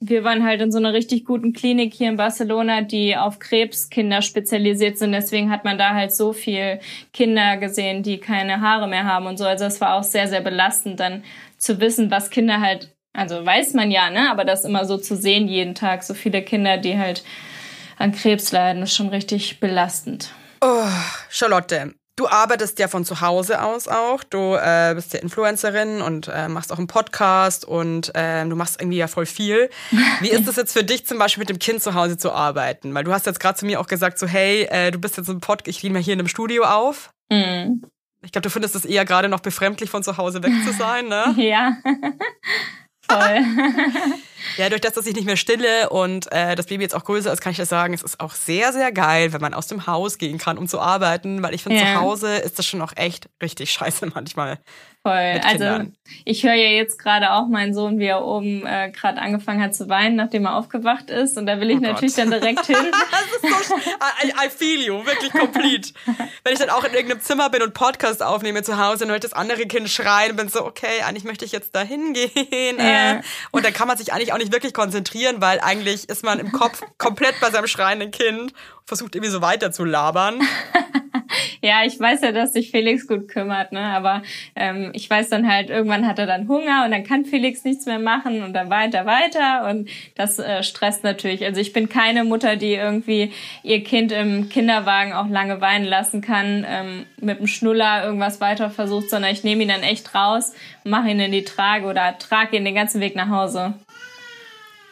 wir 0.00 0.24
waren 0.24 0.44
halt 0.44 0.60
in 0.60 0.70
so 0.70 0.78
einer 0.78 0.92
richtig 0.92 1.24
guten 1.24 1.52
Klinik 1.52 1.94
hier 1.94 2.08
in 2.08 2.16
Barcelona, 2.16 2.82
die 2.82 3.16
auf 3.16 3.38
Krebskinder 3.38 4.22
spezialisiert 4.22 4.98
sind. 4.98 5.12
Deswegen 5.12 5.50
hat 5.50 5.64
man 5.64 5.78
da 5.78 5.94
halt 5.94 6.14
so 6.14 6.32
viel 6.32 6.80
Kinder 7.12 7.56
gesehen, 7.56 8.02
die 8.02 8.18
keine 8.18 8.60
Haare 8.60 8.88
mehr 8.88 9.04
haben 9.04 9.26
und 9.26 9.38
so. 9.38 9.44
Also 9.44 9.64
es 9.64 9.80
war 9.80 9.94
auch 9.94 10.02
sehr, 10.02 10.28
sehr 10.28 10.42
belastend, 10.42 11.00
dann 11.00 11.24
zu 11.56 11.80
wissen, 11.80 12.10
was 12.10 12.30
Kinder 12.30 12.60
halt, 12.60 12.94
also 13.14 13.44
weiß 13.44 13.72
man 13.74 13.90
ja, 13.90 14.10
ne, 14.10 14.30
aber 14.30 14.44
das 14.44 14.64
immer 14.64 14.84
so 14.84 14.98
zu 14.98 15.16
sehen 15.16 15.48
jeden 15.48 15.74
Tag, 15.74 16.02
so 16.02 16.12
viele 16.12 16.42
Kinder, 16.42 16.76
die 16.76 16.98
halt 16.98 17.24
an 17.98 18.12
Krebs 18.12 18.52
leiden, 18.52 18.82
ist 18.82 18.94
schon 18.94 19.08
richtig 19.08 19.60
belastend. 19.60 20.32
Oh, 20.60 20.84
Charlotte, 21.30 21.94
Du 22.16 22.26
arbeitest 22.26 22.78
ja 22.78 22.88
von 22.88 23.04
zu 23.04 23.20
Hause 23.20 23.62
aus 23.62 23.88
auch. 23.88 24.24
Du 24.24 24.54
äh, 24.54 24.92
bist 24.94 25.12
ja 25.12 25.20
Influencerin 25.20 26.00
und 26.00 26.28
äh, 26.28 26.48
machst 26.48 26.72
auch 26.72 26.78
einen 26.78 26.86
Podcast 26.86 27.66
und 27.66 28.14
äh, 28.14 28.46
du 28.46 28.56
machst 28.56 28.80
irgendwie 28.80 28.96
ja 28.96 29.06
voll 29.06 29.26
viel. 29.26 29.68
Wie 30.20 30.30
ist 30.30 30.48
es 30.48 30.56
jetzt 30.56 30.72
für 30.72 30.82
dich 30.82 31.06
zum 31.06 31.18
Beispiel 31.18 31.42
mit 31.42 31.50
dem 31.50 31.58
Kind 31.58 31.82
zu 31.82 31.92
Hause 31.92 32.16
zu 32.16 32.32
arbeiten? 32.32 32.94
Weil 32.94 33.04
du 33.04 33.12
hast 33.12 33.26
jetzt 33.26 33.38
gerade 33.38 33.58
zu 33.58 33.66
mir 33.66 33.80
auch 33.80 33.86
gesagt, 33.86 34.18
so 34.18 34.26
hey, 34.26 34.62
äh, 34.70 34.90
du 34.90 34.98
bist 34.98 35.18
jetzt 35.18 35.28
im 35.28 35.40
Podcast, 35.40 35.68
ich 35.76 35.82
nehme 35.82 35.98
mal 35.98 36.02
hier 36.02 36.14
in 36.14 36.20
einem 36.20 36.28
Studio 36.28 36.64
auf. 36.64 37.10
Mhm. 37.30 37.82
Ich 38.22 38.32
glaube, 38.32 38.44
du 38.44 38.50
findest 38.50 38.74
es 38.74 38.86
eher 38.86 39.04
gerade 39.04 39.28
noch 39.28 39.40
befremdlich, 39.40 39.90
von 39.90 40.02
zu 40.02 40.16
Hause 40.16 40.42
weg 40.42 40.52
zu 40.64 40.72
sein, 40.72 41.08
ne? 41.08 41.34
ja. 41.36 41.76
Voll. 43.08 43.44
ja, 44.56 44.68
durch 44.68 44.80
das, 44.80 44.94
dass 44.94 45.06
ich 45.06 45.14
nicht 45.14 45.26
mehr 45.26 45.36
stille 45.36 45.90
und 45.90 46.30
äh, 46.32 46.54
das 46.54 46.66
Baby 46.66 46.82
jetzt 46.82 46.94
auch 46.94 47.04
größer 47.04 47.32
ist, 47.32 47.40
kann 47.40 47.52
ich 47.52 47.58
das 47.58 47.68
sagen, 47.68 47.94
es 47.94 48.02
ist 48.02 48.20
auch 48.20 48.34
sehr, 48.34 48.72
sehr 48.72 48.92
geil, 48.92 49.32
wenn 49.32 49.40
man 49.40 49.54
aus 49.54 49.66
dem 49.66 49.86
Haus 49.86 50.18
gehen 50.18 50.38
kann, 50.38 50.58
um 50.58 50.66
zu 50.66 50.80
arbeiten, 50.80 51.42
weil 51.42 51.54
ich 51.54 51.62
finde, 51.62 51.78
ja. 51.78 51.94
zu 51.94 52.00
Hause 52.00 52.36
ist 52.36 52.58
das 52.58 52.66
schon 52.66 52.82
auch 52.82 52.92
echt 52.96 53.28
richtig 53.42 53.72
scheiße 53.72 54.06
manchmal. 54.14 54.58
Voll. 55.06 55.40
Also 55.44 55.88
ich 56.24 56.42
höre 56.42 56.54
ja 56.54 56.70
jetzt 56.70 56.98
gerade 56.98 57.30
auch 57.30 57.46
meinen 57.46 57.74
Sohn, 57.74 58.00
wie 58.00 58.06
er 58.06 58.24
oben 58.24 58.66
äh, 58.66 58.90
gerade 58.90 59.20
angefangen 59.20 59.62
hat 59.62 59.72
zu 59.72 59.88
weinen, 59.88 60.16
nachdem 60.16 60.46
er 60.46 60.56
aufgewacht 60.56 61.10
ist. 61.10 61.38
Und 61.38 61.46
da 61.46 61.60
will 61.60 61.70
ich 61.70 61.76
oh 61.76 61.82
natürlich 61.82 62.16
Gott. 62.16 62.24
dann 62.24 62.30
direkt 62.32 62.66
hin. 62.66 62.76
das 62.90 63.60
ist 63.60 63.68
so, 63.68 63.76
I, 63.76 64.46
I 64.46 64.50
feel 64.50 64.80
you, 64.80 65.06
wirklich 65.06 65.30
komplett. 65.30 65.94
Wenn 66.42 66.54
ich 66.54 66.58
dann 66.58 66.70
auch 66.70 66.82
in 66.82 66.92
irgendeinem 66.92 67.20
Zimmer 67.20 67.50
bin 67.50 67.62
und 67.62 67.72
Podcast 67.72 68.20
aufnehme 68.20 68.64
zu 68.64 68.84
Hause 68.84 69.04
und 69.04 69.12
höre 69.12 69.20
das 69.20 69.32
andere 69.32 69.66
Kind 69.66 69.88
schreien 69.88 70.32
und 70.32 70.38
bin 70.38 70.48
so, 70.48 70.66
okay, 70.66 71.02
eigentlich 71.06 71.22
möchte 71.22 71.44
ich 71.44 71.52
jetzt 71.52 71.76
da 71.76 71.82
hingehen. 71.82 72.78
Ja. 72.78 73.12
Äh, 73.12 73.22
und 73.52 73.64
dann 73.64 73.72
kann 73.72 73.86
man 73.86 73.96
sich 73.96 74.12
eigentlich 74.12 74.32
auch 74.32 74.38
nicht 74.38 74.52
wirklich 74.52 74.74
konzentrieren, 74.74 75.36
weil 75.40 75.60
eigentlich 75.60 76.08
ist 76.08 76.24
man 76.24 76.40
im 76.40 76.50
Kopf 76.50 76.82
komplett 76.98 77.38
bei 77.40 77.52
seinem 77.52 77.68
schreienden 77.68 78.10
Kind 78.10 78.40
und 78.40 78.52
versucht 78.86 79.14
irgendwie 79.14 79.30
so 79.30 79.40
weiter 79.40 79.70
zu 79.70 79.84
labern. 79.84 80.40
Ja, 81.62 81.84
ich 81.84 81.98
weiß 81.98 82.22
ja, 82.22 82.32
dass 82.32 82.52
sich 82.52 82.70
Felix 82.70 83.06
gut 83.06 83.28
kümmert, 83.28 83.72
ne? 83.72 83.80
Aber 83.80 84.22
ähm, 84.54 84.90
ich 84.94 85.08
weiß 85.08 85.28
dann 85.28 85.50
halt, 85.50 85.70
irgendwann 85.70 86.06
hat 86.06 86.18
er 86.18 86.26
dann 86.26 86.48
Hunger 86.48 86.84
und 86.84 86.90
dann 86.90 87.04
kann 87.04 87.24
Felix 87.24 87.64
nichts 87.64 87.86
mehr 87.86 87.98
machen 87.98 88.42
und 88.42 88.52
dann 88.52 88.70
weiter, 88.70 89.06
weiter. 89.06 89.68
Und 89.68 89.88
das 90.14 90.38
äh, 90.38 90.62
stresst 90.62 91.04
natürlich. 91.04 91.44
Also 91.44 91.60
ich 91.60 91.72
bin 91.72 91.88
keine 91.88 92.24
Mutter, 92.24 92.56
die 92.56 92.74
irgendwie 92.74 93.32
ihr 93.62 93.82
Kind 93.82 94.12
im 94.12 94.48
Kinderwagen 94.48 95.12
auch 95.12 95.28
lange 95.28 95.60
weinen 95.60 95.84
lassen 95.84 96.20
kann, 96.20 96.66
ähm, 96.68 97.06
mit 97.20 97.38
dem 97.38 97.46
Schnuller 97.46 98.04
irgendwas 98.04 98.40
weiter 98.40 98.70
versucht, 98.70 99.10
sondern 99.10 99.32
ich 99.32 99.44
nehme 99.44 99.62
ihn 99.62 99.68
dann 99.68 99.82
echt 99.82 100.14
raus, 100.14 100.54
mache 100.84 101.10
ihn 101.10 101.20
in 101.20 101.32
die 101.32 101.44
Trage 101.44 101.86
oder 101.86 102.18
trage 102.18 102.56
ihn 102.56 102.64
den 102.64 102.74
ganzen 102.74 103.00
Weg 103.00 103.16
nach 103.16 103.28
Hause. 103.28 103.74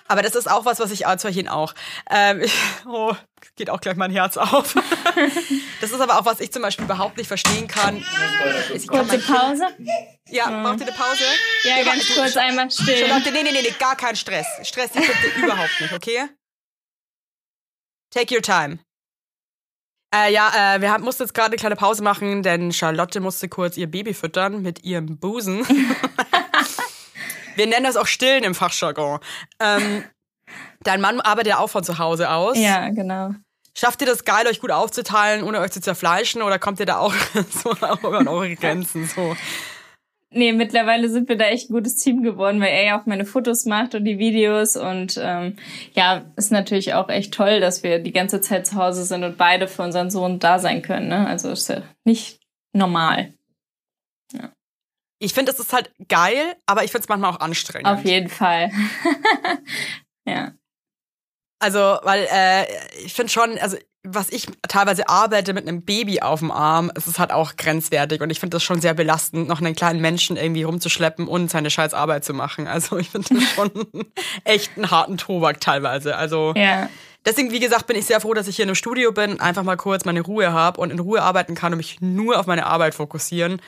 Aber 0.07 0.23
das 0.23 0.35
ist 0.35 0.51
auch 0.51 0.65
was, 0.65 0.81
was 0.81 0.91
ich 0.91 1.07
Alzheimer 1.07 1.55
auch. 1.55 1.75
Ähm, 2.11 2.43
ich, 2.43 2.53
oh, 2.87 3.15
geht 3.57 3.71
auch 3.71 3.81
gleich 3.81 3.97
mein 3.97 4.11
Herz 4.11 4.37
auf. 4.37 4.75
das 5.81 5.93
ist 5.93 6.01
aber 6.01 6.19
auch, 6.19 6.27
was 6.27 6.41
ich 6.41 6.53
zum 6.53 6.63
Beispiel 6.63 6.85
überhaupt 6.85 7.17
nicht 7.17 7.29
verstehen 7.29 7.69
kann. 7.69 8.05
Ich 8.75 8.87
Kurze 8.87 9.19
kann 9.19 9.37
Pause? 9.37 9.67
Ja, 10.29 10.51
ja, 10.51 10.63
braucht 10.63 10.81
ihr 10.81 10.87
eine 10.87 10.97
Pause? 10.97 11.25
Ja, 11.65 11.79
ja 11.79 11.85
ganz 11.85 12.15
kurz 12.15 12.37
einmal 12.37 12.71
still. 12.71 13.09
Leute, 13.09 13.33
nee, 13.33 13.43
nee, 13.43 13.53
nee, 13.53 13.63
nee, 13.63 13.75
gar 13.79 13.97
kein 13.97 14.17
Stress. 14.17 14.47
Stress 14.63 14.93
dich 14.93 15.07
bitte 15.07 15.41
überhaupt 15.43 15.81
nicht, 15.81 15.93
okay? 15.93 16.29
Take 18.11 18.35
your 18.35 18.43
time. 18.43 18.79
Äh, 20.15 20.33
ja, 20.33 20.77
äh, 20.77 20.81
wir 20.81 20.93
haben, 20.93 21.03
mussten 21.03 21.25
jetzt 21.25 21.35
gerade 21.35 21.49
eine 21.49 21.57
kleine 21.57 21.77
Pause 21.77 22.03
machen, 22.03 22.43
denn 22.43 22.73
Charlotte 22.73 23.21
musste 23.21 23.49
kurz 23.49 23.77
ihr 23.77 23.91
Baby 23.91 24.15
füttern 24.15 24.63
mit 24.63 24.85
ihrem 24.85 25.19
Busen. 25.19 25.67
Wir 27.57 27.67
nennen 27.67 27.85
das 27.85 27.97
auch 27.97 28.07
Stillen 28.07 28.45
im 28.45 28.55
Fachjargon. 28.55 29.21
Ähm, 29.61 30.05
dein 30.83 31.01
Mann 31.01 31.21
arbeitet 31.21 31.51
ja 31.51 31.59
auch 31.59 31.71
von 31.71 31.85
zu 31.85 31.99
Hause 31.99 32.31
aus. 32.31 32.59
Ja, 32.59 32.89
genau. 32.91 33.31
Schafft 33.77 34.01
ihr 34.03 34.07
das 34.07 34.25
geil, 34.25 34.47
euch 34.47 34.61
gut 34.61 34.71
aufzuteilen, 34.71 35.43
ohne 35.43 35.59
euch 35.59 35.73
zu 35.73 35.81
zerfleischen, 35.81 36.43
oder 36.43 36.61
kommt 36.61 36.79
ihr 36.79 36.87
da 36.87 36.99
auch 36.99 37.15
so 37.51 37.71
an 37.71 38.29
eure 38.29 38.55
Grenzen? 38.55 39.07
So? 39.07 39.35
Nee, 40.31 40.53
mittlerweile 40.53 41.09
sind 41.09 41.29
wir 41.29 41.37
da 41.37 41.45
echt 41.45 41.71
ein 41.71 41.75
gutes 41.75 41.97
Team 41.97 42.23
geworden, 42.23 42.61
weil 42.61 42.73
er 42.73 42.85
ja 42.85 43.01
auch 43.01 43.07
meine 43.07 43.25
Fotos 43.25 43.67
macht 43.67 43.95
und 43.95 44.05
die 44.05 44.19
Videos. 44.19 44.77
Und 44.77 45.19
ähm, 45.23 45.57
ja, 45.95 46.25
ist 46.37 46.51
natürlich 46.51 46.95
auch 46.95 47.09
echt 47.09 47.33
toll, 47.33 47.61
dass 47.61 47.85
wir 47.85 48.01
die 48.01 48.13
ganze 48.13 48.41
Zeit 48.41 48.67
zu 48.67 48.75
Hause 48.75 49.05
sind 49.05 49.23
und 49.23 49.39
beide 49.39 49.69
für 49.69 49.83
unseren 49.83 50.11
Sohn 50.11 50.41
da 50.41 50.59
sein 50.59 50.83
können. 50.83 51.07
Ne? 51.09 51.27
Also 51.27 51.51
ist 51.51 51.69
ja 51.69 51.83
nicht 52.05 52.41
normal. 52.73 53.33
Ja. 54.33 54.51
Ich 55.19 55.33
finde, 55.33 55.53
es 55.53 55.61
ist 55.61 55.73
halt 55.73 55.93
geil, 56.09 56.57
aber 56.67 56.85
ich 56.85 56.91
finde 56.91 57.05
es 57.05 57.09
manchmal 57.09 57.31
auch 57.33 57.41
anstrengend. 57.41 57.87
Auf 57.87 58.05
jeden 58.05 58.29
Fall. 58.29 58.71
ja. 60.27 60.53
Also, 61.61 61.79
weil 62.03 62.27
äh, 62.31 62.65
ich 63.05 63.15
finde 63.15 63.33
schon, 63.33 63.59
also 63.59 63.77
was 64.07 64.29
ich 64.29 64.47
teilweise 64.69 65.09
arbeite 65.09 65.55
mit 65.55 65.67
einem 65.67 65.83
Baby 65.83 66.21
auf 66.21 66.41
dem 66.41 66.51
Arm, 66.51 66.93
es 66.95 67.07
ist 67.07 67.19
halt 67.19 67.33
auch 67.33 67.57
grenzwertig 67.57 68.21
und 68.21 68.29
ich 68.29 68.39
finde 68.39 68.57
das 68.57 68.63
schon 68.63 68.81
sehr 68.83 68.93
belastend, 68.93 69.49
noch 69.49 69.61
einen 69.61 69.75
kleinen 69.75 70.01
Menschen 70.03 70.37
irgendwie 70.37 70.65
rumzuschleppen 70.65 71.27
und 71.27 71.51
seine 71.51 71.71
scheiß 71.71 71.95
Arbeit 71.95 72.23
zu 72.25 72.35
machen. 72.35 72.67
Also 72.69 72.99
ich 72.99 73.09
finde 73.09 73.35
das 73.35 73.45
schon 73.55 73.71
echt 74.45 74.77
einen 74.77 74.91
harten 74.91 75.17
Tobak 75.17 75.61
teilweise. 75.61 76.17
Also 76.17 76.53
Ja. 76.55 76.91
deswegen, 77.25 77.51
wie 77.51 77.61
gesagt, 77.61 77.87
bin 77.87 77.97
ich 77.97 78.05
sehr 78.05 78.21
froh, 78.21 78.35
dass 78.35 78.47
ich 78.47 78.57
hier 78.57 78.65
in 78.65 78.69
einem 78.69 78.77
Studio 78.77 79.11
bin, 79.11 79.41
einfach 79.41 79.63
mal 79.63 79.77
kurz 79.77 80.05
meine 80.05 80.21
Ruhe 80.21 80.53
habe 80.53 80.83
und 80.83 80.91
in 80.91 80.99
Ruhe 80.99 81.23
arbeiten 81.23 81.55
kann 81.55 81.73
und 81.73 81.79
mich 81.79 82.03
nur 82.03 82.39
auf 82.39 82.47
meine 82.47 82.67
Arbeit 82.67 82.95
fokussieren 82.95 83.63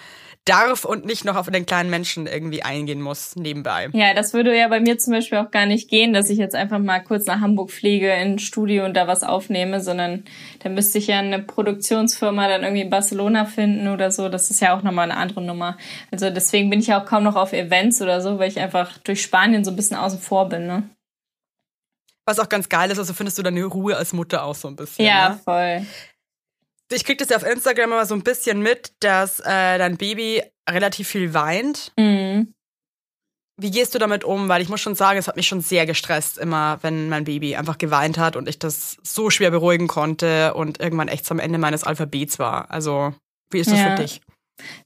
darf 0.47 0.85
und 0.85 1.05
nicht 1.05 1.25
noch 1.25 1.37
auf 1.37 1.51
den 1.51 1.67
kleinen 1.67 1.91
Menschen 1.91 2.27
irgendwie 2.27 2.63
eingehen 2.63 3.03
muss 3.03 3.37
nebenbei. 3.37 3.89
Ja, 3.93 4.15
das 4.15 4.33
würde 4.33 4.57
ja 4.57 4.69
bei 4.69 4.81
mir 4.81 4.99
zum 4.99 5.13
Beispiel 5.13 5.39
auch 5.39 5.51
gar 5.51 5.67
nicht 5.67 5.91
gehen, 5.91 6.13
dass 6.13 6.31
ich 6.31 6.39
jetzt 6.39 6.55
einfach 6.55 6.79
mal 6.79 7.01
kurz 7.01 7.27
nach 7.27 7.41
Hamburg 7.41 7.71
fliege 7.71 8.11
in 8.13 8.33
ein 8.33 8.39
Studio 8.39 8.85
und 8.85 8.95
da 8.95 9.07
was 9.07 9.23
aufnehme, 9.23 9.81
sondern 9.81 10.25
da 10.61 10.69
müsste 10.69 10.99
ich 10.99 11.09
ja 11.09 11.19
eine 11.19 11.41
Produktionsfirma 11.41 12.49
dann 12.49 12.63
irgendwie 12.63 12.83
in 12.83 12.91
Barcelona 12.91 13.45
finden 13.45 13.89
oder 13.89 14.11
so. 14.11 14.29
Das 14.29 14.51
ist 14.51 14.61
ja 14.61 14.77
auch 14.77 14.83
nochmal 14.83 15.11
eine 15.11 15.21
andere 15.21 15.43
Nummer. 15.43 15.77
Also 16.11 16.31
deswegen 16.31 16.71
bin 16.71 16.81
ich 16.81 16.87
ja 16.87 17.01
auch 17.01 17.07
kaum 17.07 17.25
noch 17.25 17.37
auf 17.37 17.53
Events 17.53 18.01
oder 18.01 18.21
so, 18.21 18.39
weil 18.39 18.49
ich 18.49 18.61
einfach 18.61 18.99
durch 18.99 19.23
Spanien 19.23 19.65
so 19.65 19.71
ein 19.71 19.77
bisschen 19.77 19.97
außen 19.97 20.21
vor 20.21 20.49
bin, 20.49 20.67
ne? 20.67 20.89
Was 22.29 22.41
auch 22.41 22.49
ganz 22.49 22.69
geil 22.69 22.91
ist, 22.91 22.99
also 22.99 23.15
findest 23.15 23.39
du 23.39 23.43
deine 23.45 23.65
Ruhe 23.65 23.97
als 23.97 24.13
Mutter 24.13 24.43
auch 24.43 24.57
so 24.57 24.67
ein 24.67 24.75
bisschen. 24.75 25.05
Ja, 25.05 25.29
ne? 25.29 25.41
voll. 25.45 25.87
Ich 26.93 27.05
krieg 27.05 27.19
das 27.19 27.29
ja 27.31 27.37
auf 27.37 27.43
Instagram 27.47 27.93
immer 27.93 28.07
so 28.07 28.15
ein 28.15 28.23
bisschen 28.23 28.61
mit, 28.61 28.93
dass 29.01 29.41
äh, 29.41 29.79
dein 29.79 29.97
Baby 29.97 30.43
relativ 30.69 31.09
viel 31.09 31.35
weint. 31.35 31.93
Mhm. 31.99 32.53
Wie 33.59 33.71
gehst 33.71 33.95
du 33.95 33.99
damit 33.99 34.23
um? 34.23 34.49
Weil 34.49 34.61
ich 34.61 34.69
muss 34.69 34.83
schon 34.83 34.95
sagen, 34.95 35.19
es 35.19 35.29
hat 35.29 35.37
mich 35.37 35.49
schon 35.49 35.63
sehr 35.63 35.87
gestresst, 35.87 36.37
immer 36.37 36.79
wenn 36.83 37.09
mein 37.09 37.25
Baby 37.25 37.57
einfach 37.57 37.79
geweint 37.79 38.19
hat 38.19 38.37
und 38.37 38.49
ich 38.49 38.59
das 38.59 38.99
so 39.03 39.31
schwer 39.31 39.51
beruhigen 39.51 39.89
konnte 39.89 40.53
und 40.55 40.79
irgendwann 40.79 41.09
echt 41.09 41.31
am 41.31 41.39
Ende 41.39 41.59
meines 41.59 41.83
Alphabets 41.83 42.39
war. 42.39 42.71
Also, 42.71 43.15
wie 43.51 43.61
ist 43.61 43.71
das 43.71 43.79
Ja. 43.79 43.97
für 43.97 44.03
dich? 44.03 44.21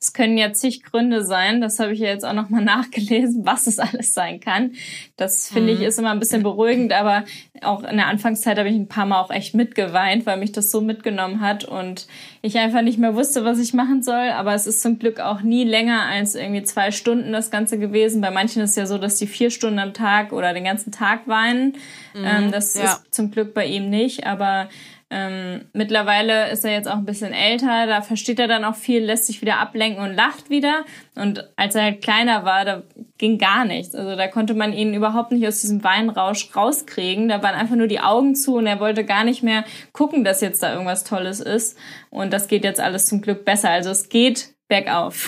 Es 0.01 0.13
können 0.13 0.37
ja 0.37 0.53
zig 0.53 0.83
Gründe 0.83 1.25
sein, 1.25 1.61
das 1.61 1.79
habe 1.79 1.93
ich 1.93 2.01
ja 2.01 2.09
jetzt 2.09 2.25
auch 2.25 2.33
nochmal 2.33 2.65
nachgelesen, 2.65 3.45
was 3.47 3.67
es 3.67 3.79
alles 3.79 4.15
sein 4.15 4.41
kann. 4.41 4.73
Das 5.17 5.49
finde 5.49 5.73
ich 5.73 5.81
ist 5.81 5.99
immer 5.99 6.11
ein 6.11 6.19
bisschen 6.19 6.43
beruhigend, 6.43 6.93
aber 6.93 7.25
auch 7.63 7.83
in 7.83 7.97
der 7.97 8.07
Anfangszeit 8.07 8.59
habe 8.59 8.69
ich 8.69 8.75
ein 8.75 8.89
paar 8.89 9.07
Mal 9.07 9.21
auch 9.21 9.31
echt 9.31 9.55
mitgeweint, 9.55 10.27
weil 10.27 10.39
mich 10.39 10.53
das 10.53 10.71
so 10.71 10.81
mitgenommen 10.81 11.41
hat 11.41 11.65
und 11.65 12.07
ich 12.43 12.59
einfach 12.59 12.83
nicht 12.83 12.99
mehr 12.99 13.15
wusste, 13.15 13.45
was 13.45 13.59
ich 13.59 13.75
machen 13.75 14.03
soll. 14.03 14.31
Aber 14.31 14.55
es 14.55 14.67
ist 14.67 14.83
zum 14.83 14.99
Glück 14.99 15.21
auch 15.21 15.43
nie 15.43 15.65
länger 15.65 16.03
als 16.03 16.35
irgendwie 16.35 16.63
zwei 16.63 16.91
Stunden 16.91 17.33
das 17.33 17.51
Ganze 17.51 17.79
gewesen. 17.79 18.21
Bei 18.21 18.31
manchen 18.31 18.63
ist 18.63 18.71
es 18.71 18.77
ja 18.77 18.87
so, 18.87 18.99
dass 18.99 19.17
die 19.17 19.27
vier 19.27 19.51
Stunden 19.51 19.79
am 19.79 19.95
Tag 19.95 20.33
oder 20.33 20.55
den 20.55 20.65
ganzen 20.65 20.93
Tag 20.93 21.27
weinen. 21.27 21.75
ähm, 22.15 22.51
das 22.51 22.75
ja. 22.75 22.85
ist 22.85 23.15
zum 23.15 23.31
Glück 23.31 23.55
bei 23.55 23.67
ihm 23.67 23.91
nicht, 23.91 24.27
aber 24.27 24.69
ähm, 25.13 25.69
mittlerweile 25.73 26.51
ist 26.51 26.65
er 26.65 26.73
jetzt 26.73 26.89
auch 26.89 26.97
ein 26.97 27.05
bisschen 27.05 27.33
älter, 27.33 27.89
da 27.89 28.01
versteht 28.01 28.39
er 28.39 28.47
dann 28.47 28.65
auch 28.65 28.77
viel, 28.77 29.05
lässt 29.05 29.27
sich 29.27 29.41
wieder 29.41 29.59
ablenken 29.59 30.05
und 30.05 30.15
lacht 30.15 30.51
wieder. 30.51 30.85
Und 31.17 31.51
als 31.57 31.75
er 31.75 31.83
halt 31.83 32.03
kleiner 32.03 32.45
war, 32.45 32.65
da 32.65 32.83
ging 33.19 33.37
gar 33.37 33.65
nichts. 33.65 33.97
Also 33.97 34.15
da 34.15 34.29
konnte 34.29 34.55
man 34.55 34.73
ihn 34.73 34.95
überhaupt 34.95 35.33
nicht 35.33 35.47
aus 35.49 35.61
diesem 35.61 35.83
Weinrausch 35.83 36.55
rauskriegen. 36.55 37.29
Da 37.29 37.43
waren 37.43 37.57
einfach 37.57 37.75
nur 37.75 37.89
die 37.89 37.99
Augen 37.99 38.37
zu 38.37 38.57
und 38.57 38.69
er 38.69 38.79
wollte 38.79 39.05
gar 39.05 39.25
nicht 39.25 39.43
mehr 39.43 39.65
gucken, 39.93 40.23
dass 40.23 40.41
jetzt 40.41 40.63
da 40.63 40.73
irgendwas 40.73 41.03
Tolles 41.03 41.41
ist. 41.41 41.77
Und 42.11 42.33
das 42.33 42.47
geht 42.47 42.63
jetzt 42.63 42.81
alles 42.81 43.07
zum 43.07 43.21
Glück 43.21 43.45
besser. 43.45 43.71
Also 43.71 43.91
es 43.91 44.09
geht 44.09 44.55
bergauf. 44.69 45.27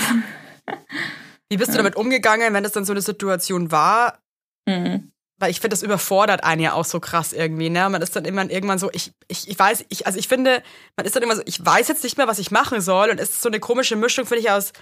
Wie 1.50 1.56
bist 1.56 1.72
du 1.72 1.76
damit 1.76 1.96
umgegangen, 1.96 2.54
wenn 2.54 2.62
das 2.62 2.72
dann 2.72 2.84
so 2.84 2.92
eine 2.92 3.02
Situation 3.02 3.72
war? 3.72 4.20
Mhm. 4.66 5.11
Weil 5.42 5.50
ich 5.50 5.58
finde, 5.58 5.70
das 5.70 5.82
überfordert 5.82 6.44
einen 6.44 6.60
ja 6.62 6.72
auch 6.74 6.84
so 6.84 7.00
krass 7.00 7.32
irgendwie, 7.32 7.68
ne? 7.68 7.88
Man 7.88 8.00
ist 8.00 8.14
dann 8.14 8.24
immer 8.24 8.48
irgendwann 8.48 8.78
so, 8.78 8.90
ich, 8.92 9.10
ich, 9.26 9.48
ich 9.48 9.58
weiß, 9.58 9.84
ich, 9.88 10.06
also 10.06 10.16
ich 10.16 10.28
finde, 10.28 10.62
man 10.96 11.04
ist 11.04 11.16
dann 11.16 11.22
immer 11.24 11.34
so, 11.34 11.42
ich 11.46 11.66
weiß 11.66 11.88
jetzt 11.88 12.04
nicht 12.04 12.16
mehr, 12.16 12.28
was 12.28 12.38
ich 12.38 12.52
machen 12.52 12.80
soll. 12.80 13.10
Und 13.10 13.18
es 13.18 13.30
ist 13.30 13.42
so 13.42 13.48
eine 13.48 13.58
komische 13.58 13.96
Mischung, 13.96 14.24
finde 14.24 14.42
ich, 14.42 14.52
aus, 14.52 14.72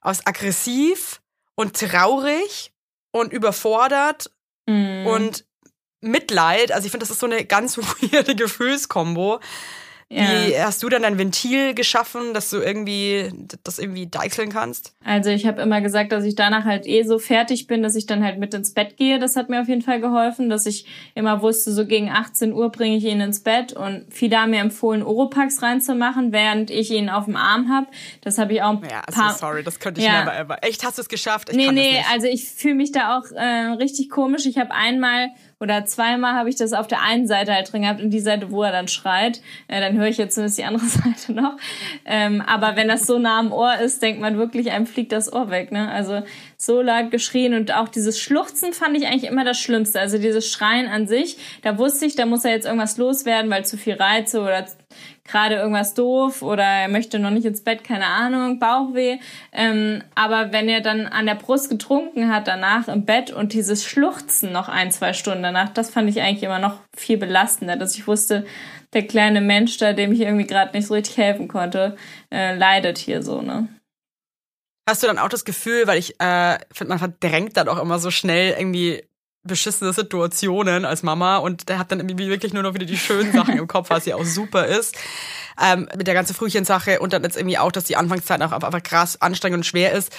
aus 0.00 0.24
aggressiv 0.24 1.20
und 1.56 1.76
traurig 1.76 2.72
und 3.10 3.32
überfordert 3.32 4.30
Mhm. 4.66 5.06
und 5.06 5.44
Mitleid. 6.00 6.70
Also 6.70 6.86
ich 6.86 6.92
finde, 6.92 7.04
das 7.04 7.10
ist 7.10 7.20
so 7.20 7.26
eine 7.26 7.44
ganz 7.44 7.76
weirde 7.78 8.36
Gefühlskombo. 8.36 9.40
Ja. 10.10 10.22
Wie 10.46 10.58
hast 10.58 10.82
du 10.82 10.88
dann 10.88 11.04
ein 11.04 11.18
Ventil 11.18 11.74
geschaffen, 11.74 12.34
dass 12.34 12.50
du 12.50 12.58
irgendwie 12.58 13.30
das 13.64 13.78
irgendwie 13.78 14.06
deichseln 14.06 14.50
kannst? 14.50 14.92
Also 15.04 15.30
ich 15.30 15.46
habe 15.46 15.62
immer 15.62 15.80
gesagt, 15.80 16.12
dass 16.12 16.24
ich 16.24 16.34
danach 16.34 16.64
halt 16.64 16.86
eh 16.86 17.02
so 17.02 17.18
fertig 17.18 17.66
bin, 17.66 17.82
dass 17.82 17.94
ich 17.96 18.06
dann 18.06 18.22
halt 18.22 18.38
mit 18.38 18.54
ins 18.54 18.72
Bett 18.74 18.96
gehe. 18.96 19.18
Das 19.18 19.36
hat 19.36 19.48
mir 19.48 19.60
auf 19.60 19.68
jeden 19.68 19.82
Fall 19.82 20.00
geholfen, 20.00 20.48
dass 20.50 20.66
ich 20.66 20.86
immer 21.14 21.42
wusste, 21.42 21.72
so 21.72 21.86
gegen 21.86 22.10
18 22.10 22.52
Uhr 22.52 22.70
bringe 22.70 22.96
ich 22.96 23.04
ihn 23.04 23.20
ins 23.20 23.40
Bett. 23.40 23.72
Und 23.72 24.06
viele 24.10 24.38
haben 24.40 24.50
mir 24.50 24.60
empfohlen, 24.60 25.02
Oropax 25.02 25.62
reinzumachen, 25.62 26.32
während 26.32 26.70
ich 26.70 26.90
ihn 26.90 27.08
auf 27.10 27.24
dem 27.24 27.36
Arm 27.36 27.68
habe. 27.70 27.86
Das 28.20 28.38
habe 28.38 28.52
ich 28.52 28.62
auch 28.62 28.70
ein 28.82 28.88
Ja, 28.88 29.00
also 29.06 29.20
paar... 29.20 29.34
sorry, 29.34 29.62
das 29.64 29.80
könnte 29.80 30.00
ich 30.00 30.06
Ja. 30.06 30.20
never 30.20 30.36
ever. 30.36 30.58
Echt, 30.62 30.84
hast 30.84 30.98
du 30.98 31.02
es 31.02 31.08
geschafft? 31.08 31.48
Ich 31.50 31.56
Nee, 31.56 31.72
nee, 31.72 32.02
also 32.12 32.26
ich 32.26 32.44
fühle 32.48 32.74
mich 32.74 32.92
da 32.92 33.18
auch 33.18 33.30
äh, 33.32 33.42
richtig 33.78 34.10
komisch. 34.10 34.46
Ich 34.46 34.58
habe 34.58 34.72
einmal 34.72 35.28
oder 35.60 35.84
zweimal 35.86 36.34
habe 36.34 36.48
ich 36.48 36.56
das 36.56 36.72
auf 36.72 36.86
der 36.86 37.02
einen 37.02 37.26
Seite 37.26 37.54
halt 37.54 37.72
drin 37.72 37.82
gehabt 37.82 38.00
und 38.00 38.10
die 38.10 38.20
Seite, 38.20 38.50
wo 38.50 38.62
er 38.62 38.72
dann 38.72 38.88
schreit. 38.88 39.40
Äh, 39.68 39.80
dann 39.80 39.96
höre 39.96 40.08
ich 40.08 40.18
jetzt 40.18 40.34
zumindest 40.34 40.58
die 40.58 40.64
andere 40.64 40.84
Seite 40.86 41.32
noch. 41.32 41.56
Ähm, 42.04 42.42
aber 42.42 42.76
wenn 42.76 42.88
das 42.88 43.06
so 43.06 43.18
nah 43.18 43.38
am 43.38 43.52
Ohr 43.52 43.78
ist, 43.78 44.02
denkt 44.02 44.20
man 44.20 44.36
wirklich, 44.36 44.72
einem 44.72 44.86
fliegt 44.86 45.12
das 45.12 45.32
Ohr 45.32 45.50
weg. 45.50 45.72
Ne? 45.72 45.90
Also 45.90 46.22
so 46.56 46.82
laut 46.82 47.10
geschrien 47.10 47.54
und 47.54 47.74
auch 47.74 47.88
dieses 47.88 48.18
Schluchzen 48.18 48.72
fand 48.72 48.96
ich 48.96 49.06
eigentlich 49.06 49.30
immer 49.30 49.44
das 49.44 49.58
Schlimmste. 49.58 50.00
Also 50.00 50.18
dieses 50.18 50.50
Schreien 50.50 50.88
an 50.88 51.06
sich, 51.06 51.38
da 51.62 51.78
wusste 51.78 52.06
ich, 52.06 52.16
da 52.16 52.26
muss 52.26 52.44
er 52.44 52.52
jetzt 52.52 52.66
irgendwas 52.66 52.96
loswerden, 52.96 53.50
weil 53.50 53.64
zu 53.64 53.76
viel 53.76 53.94
Reize 53.94 54.40
oder 54.40 54.66
gerade 55.26 55.56
irgendwas 55.56 55.94
doof 55.94 56.42
oder 56.42 56.62
er 56.62 56.88
möchte 56.88 57.18
noch 57.18 57.30
nicht 57.30 57.46
ins 57.46 57.62
Bett, 57.62 57.82
keine 57.82 58.06
Ahnung, 58.06 58.58
Bauchweh. 58.58 59.18
Ähm, 59.52 60.02
aber 60.14 60.52
wenn 60.52 60.68
er 60.68 60.80
dann 60.80 61.06
an 61.06 61.26
der 61.26 61.34
Brust 61.34 61.70
getrunken 61.70 62.32
hat 62.32 62.46
danach 62.46 62.88
im 62.88 63.04
Bett 63.04 63.30
und 63.30 63.52
dieses 63.54 63.84
Schluchzen 63.84 64.52
noch 64.52 64.68
ein, 64.68 64.92
zwei 64.92 65.14
Stunden 65.14 65.42
danach, 65.42 65.70
das 65.70 65.90
fand 65.90 66.10
ich 66.10 66.20
eigentlich 66.20 66.42
immer 66.42 66.58
noch 66.58 66.78
viel 66.94 67.16
belastender, 67.16 67.76
dass 67.76 67.96
ich 67.96 68.06
wusste, 68.06 68.44
der 68.92 69.06
kleine 69.06 69.40
Mensch 69.40 69.78
da, 69.78 69.92
dem 69.92 70.12
ich 70.12 70.20
irgendwie 70.20 70.46
gerade 70.46 70.76
nicht 70.76 70.86
so 70.86 70.94
richtig 70.94 71.16
helfen 71.16 71.48
konnte, 71.48 71.96
äh, 72.30 72.54
leidet 72.54 72.98
hier 72.98 73.22
so, 73.22 73.42
ne? 73.42 73.68
Hast 74.86 75.02
du 75.02 75.06
dann 75.06 75.18
auch 75.18 75.30
das 75.30 75.46
Gefühl, 75.46 75.86
weil 75.86 75.98
ich 75.98 76.20
äh, 76.20 76.58
finde, 76.70 76.90
man 76.90 76.98
verdrängt 76.98 77.56
dann 77.56 77.68
auch 77.68 77.80
immer 77.80 77.98
so 77.98 78.10
schnell 78.10 78.54
irgendwie 78.58 79.02
beschissene 79.44 79.92
Situationen 79.92 80.84
als 80.84 81.02
Mama 81.02 81.36
und 81.36 81.68
der 81.68 81.78
hat 81.78 81.92
dann 81.92 82.00
irgendwie 82.00 82.28
wirklich 82.28 82.52
nur 82.52 82.62
noch 82.62 82.74
wieder 82.74 82.86
die 82.86 82.96
schönen 82.96 83.32
Sachen 83.32 83.56
im 83.58 83.68
Kopf, 83.68 83.90
was 83.90 84.06
ja 84.06 84.16
auch 84.16 84.24
super 84.24 84.66
ist. 84.66 84.96
Ähm, 85.62 85.88
mit 85.96 86.06
der 86.06 86.14
ganzen 86.14 86.34
Frühchensache 86.34 86.98
und 86.98 87.12
dann 87.12 87.22
jetzt 87.22 87.36
irgendwie 87.36 87.58
auch, 87.58 87.70
dass 87.70 87.84
die 87.84 87.96
Anfangszeit 87.96 88.42
auch 88.42 88.52
einfach 88.52 88.82
krass 88.82 89.20
anstrengend 89.20 89.58
und 89.58 89.64
schwer 89.64 89.92
ist. 89.92 90.12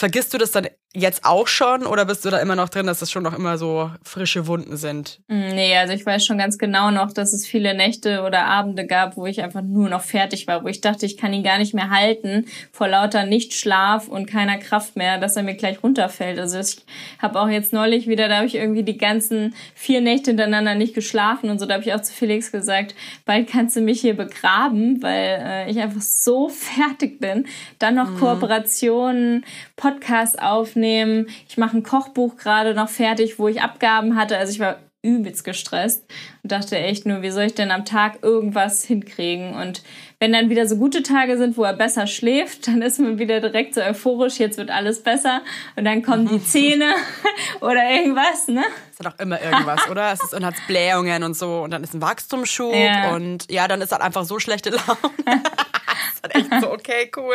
Vergisst 0.00 0.32
du 0.32 0.38
das 0.38 0.50
dann 0.50 0.66
jetzt 0.94 1.24
auch 1.26 1.46
schon 1.46 1.84
oder 1.84 2.06
bist 2.06 2.24
du 2.24 2.30
da 2.30 2.38
immer 2.38 2.56
noch 2.56 2.70
drin, 2.70 2.86
dass 2.86 3.00
das 3.00 3.10
schon 3.10 3.22
noch 3.22 3.36
immer 3.36 3.58
so 3.58 3.90
frische 4.02 4.46
Wunden 4.46 4.78
sind? 4.78 5.20
Mm, 5.28 5.50
Nee, 5.50 5.76
also 5.76 5.92
ich 5.92 6.06
weiß 6.06 6.24
schon 6.24 6.38
ganz 6.38 6.56
genau 6.56 6.90
noch, 6.90 7.12
dass 7.12 7.34
es 7.34 7.46
viele 7.46 7.74
Nächte 7.74 8.22
oder 8.22 8.46
Abende 8.46 8.86
gab, 8.86 9.18
wo 9.18 9.26
ich 9.26 9.42
einfach 9.42 9.60
nur 9.60 9.90
noch 9.90 10.00
fertig 10.00 10.46
war, 10.46 10.64
wo 10.64 10.68
ich 10.68 10.80
dachte, 10.80 11.04
ich 11.04 11.18
kann 11.18 11.34
ihn 11.34 11.42
gar 11.42 11.58
nicht 11.58 11.74
mehr 11.74 11.90
halten 11.90 12.46
vor 12.72 12.88
lauter 12.88 13.24
Nichtschlaf 13.26 14.08
und 14.08 14.24
keiner 14.26 14.56
Kraft 14.56 14.96
mehr, 14.96 15.18
dass 15.18 15.36
er 15.36 15.42
mir 15.42 15.54
gleich 15.54 15.82
runterfällt. 15.82 16.38
Also 16.38 16.58
ich 16.58 16.78
habe 17.18 17.38
auch 17.38 17.48
jetzt 17.48 17.74
neulich 17.74 18.06
wieder, 18.06 18.28
da 18.28 18.36
habe 18.36 18.46
ich 18.46 18.54
irgendwie 18.54 18.82
die 18.82 18.96
ganzen 18.96 19.54
vier 19.74 20.00
Nächte 20.00 20.30
hintereinander 20.30 20.76
nicht 20.76 20.94
geschlafen 20.94 21.50
und 21.50 21.58
so, 21.58 21.66
da 21.66 21.74
habe 21.74 21.84
ich 21.84 21.92
auch 21.92 22.00
zu 22.00 22.14
Felix 22.14 22.50
gesagt, 22.52 22.94
bald 23.26 23.48
kannst 23.50 23.76
du 23.76 23.82
mich 23.82 24.00
hier 24.00 24.16
begraben, 24.16 25.02
weil 25.02 25.42
äh, 25.44 25.70
ich 25.70 25.78
einfach 25.78 26.00
so 26.00 26.48
fertig 26.48 27.20
bin. 27.20 27.46
Dann 27.78 27.96
noch 27.96 28.18
Kooperationen, 28.18 29.44
Podcast 29.90 30.40
aufnehmen. 30.40 31.26
Ich 31.48 31.56
mache 31.56 31.76
ein 31.76 31.82
Kochbuch 31.82 32.36
gerade 32.36 32.74
noch 32.74 32.88
fertig, 32.88 33.38
wo 33.38 33.48
ich 33.48 33.60
Abgaben 33.60 34.16
hatte. 34.16 34.36
Also 34.38 34.52
ich 34.52 34.60
war 34.60 34.76
übelst 35.02 35.44
gestresst 35.44 36.04
und 36.42 36.52
dachte 36.52 36.76
echt 36.78 37.06
nur, 37.06 37.22
wie 37.22 37.30
soll 37.30 37.44
ich 37.44 37.54
denn 37.54 37.70
am 37.70 37.86
Tag 37.86 38.18
irgendwas 38.22 38.84
hinkriegen? 38.84 39.54
Und 39.54 39.82
wenn 40.18 40.30
dann 40.30 40.50
wieder 40.50 40.66
so 40.66 40.76
gute 40.76 41.02
Tage 41.02 41.38
sind, 41.38 41.56
wo 41.56 41.64
er 41.64 41.72
besser 41.72 42.06
schläft, 42.06 42.66
dann 42.68 42.82
ist 42.82 43.00
man 43.00 43.18
wieder 43.18 43.40
direkt 43.40 43.74
so 43.74 43.80
euphorisch, 43.80 44.38
jetzt 44.38 44.58
wird 44.58 44.70
alles 44.70 45.02
besser 45.02 45.40
und 45.76 45.86
dann 45.86 46.02
kommen 46.02 46.28
die 46.28 46.44
Zähne 46.44 46.92
oder 47.62 47.82
irgendwas, 47.90 48.48
ne? 48.48 48.62
ist 48.90 49.02
halt 49.02 49.14
auch 49.14 49.18
immer 49.18 49.40
irgendwas, 49.40 49.88
oder? 49.88 50.12
Es 50.12 50.22
ist, 50.22 50.34
und 50.34 50.44
hat 50.44 50.54
Blähungen 50.66 51.22
und 51.22 51.34
so 51.34 51.62
und 51.62 51.70
dann 51.70 51.82
ist 51.82 51.94
ein 51.94 52.02
Wachstumsschub 52.02 52.74
Ja. 52.74 53.14
und 53.14 53.50
ja, 53.50 53.66
dann 53.68 53.80
ist 53.80 53.92
halt 53.92 54.02
einfach 54.02 54.24
so 54.24 54.38
schlechte 54.38 54.68
Laune. 54.70 55.42
Ist 56.22 56.34
halt 56.34 56.34
echt 56.52 56.60
so, 56.62 56.70
okay, 56.72 57.10
cool. 57.16 57.34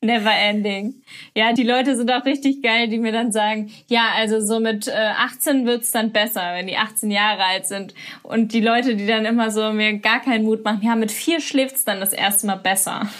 Never 0.00 0.32
ending. 0.32 1.02
Ja, 1.34 1.52
die 1.52 1.62
Leute 1.62 1.96
sind 1.96 2.10
auch 2.10 2.24
richtig 2.24 2.62
geil, 2.62 2.88
die 2.88 2.98
mir 2.98 3.12
dann 3.12 3.32
sagen, 3.32 3.72
ja, 3.88 4.08
also 4.14 4.40
so 4.40 4.60
mit 4.60 4.88
äh, 4.88 4.92
18 4.92 5.66
wird's 5.66 5.90
dann 5.90 6.12
besser, 6.12 6.54
wenn 6.54 6.66
die 6.66 6.76
18 6.76 7.10
Jahre 7.10 7.44
alt 7.44 7.66
sind. 7.66 7.94
Und 8.22 8.52
die 8.52 8.60
Leute, 8.60 8.96
die 8.96 9.06
dann 9.06 9.24
immer 9.24 9.50
so 9.50 9.72
mir 9.72 9.98
gar 9.98 10.20
keinen 10.20 10.44
Mut 10.44 10.64
machen, 10.64 10.80
ja, 10.82 10.94
mit 10.96 11.12
vier 11.12 11.40
schläft's 11.40 11.84
dann 11.84 12.00
das 12.00 12.12
erste 12.12 12.46
Mal 12.46 12.56
besser. 12.56 13.08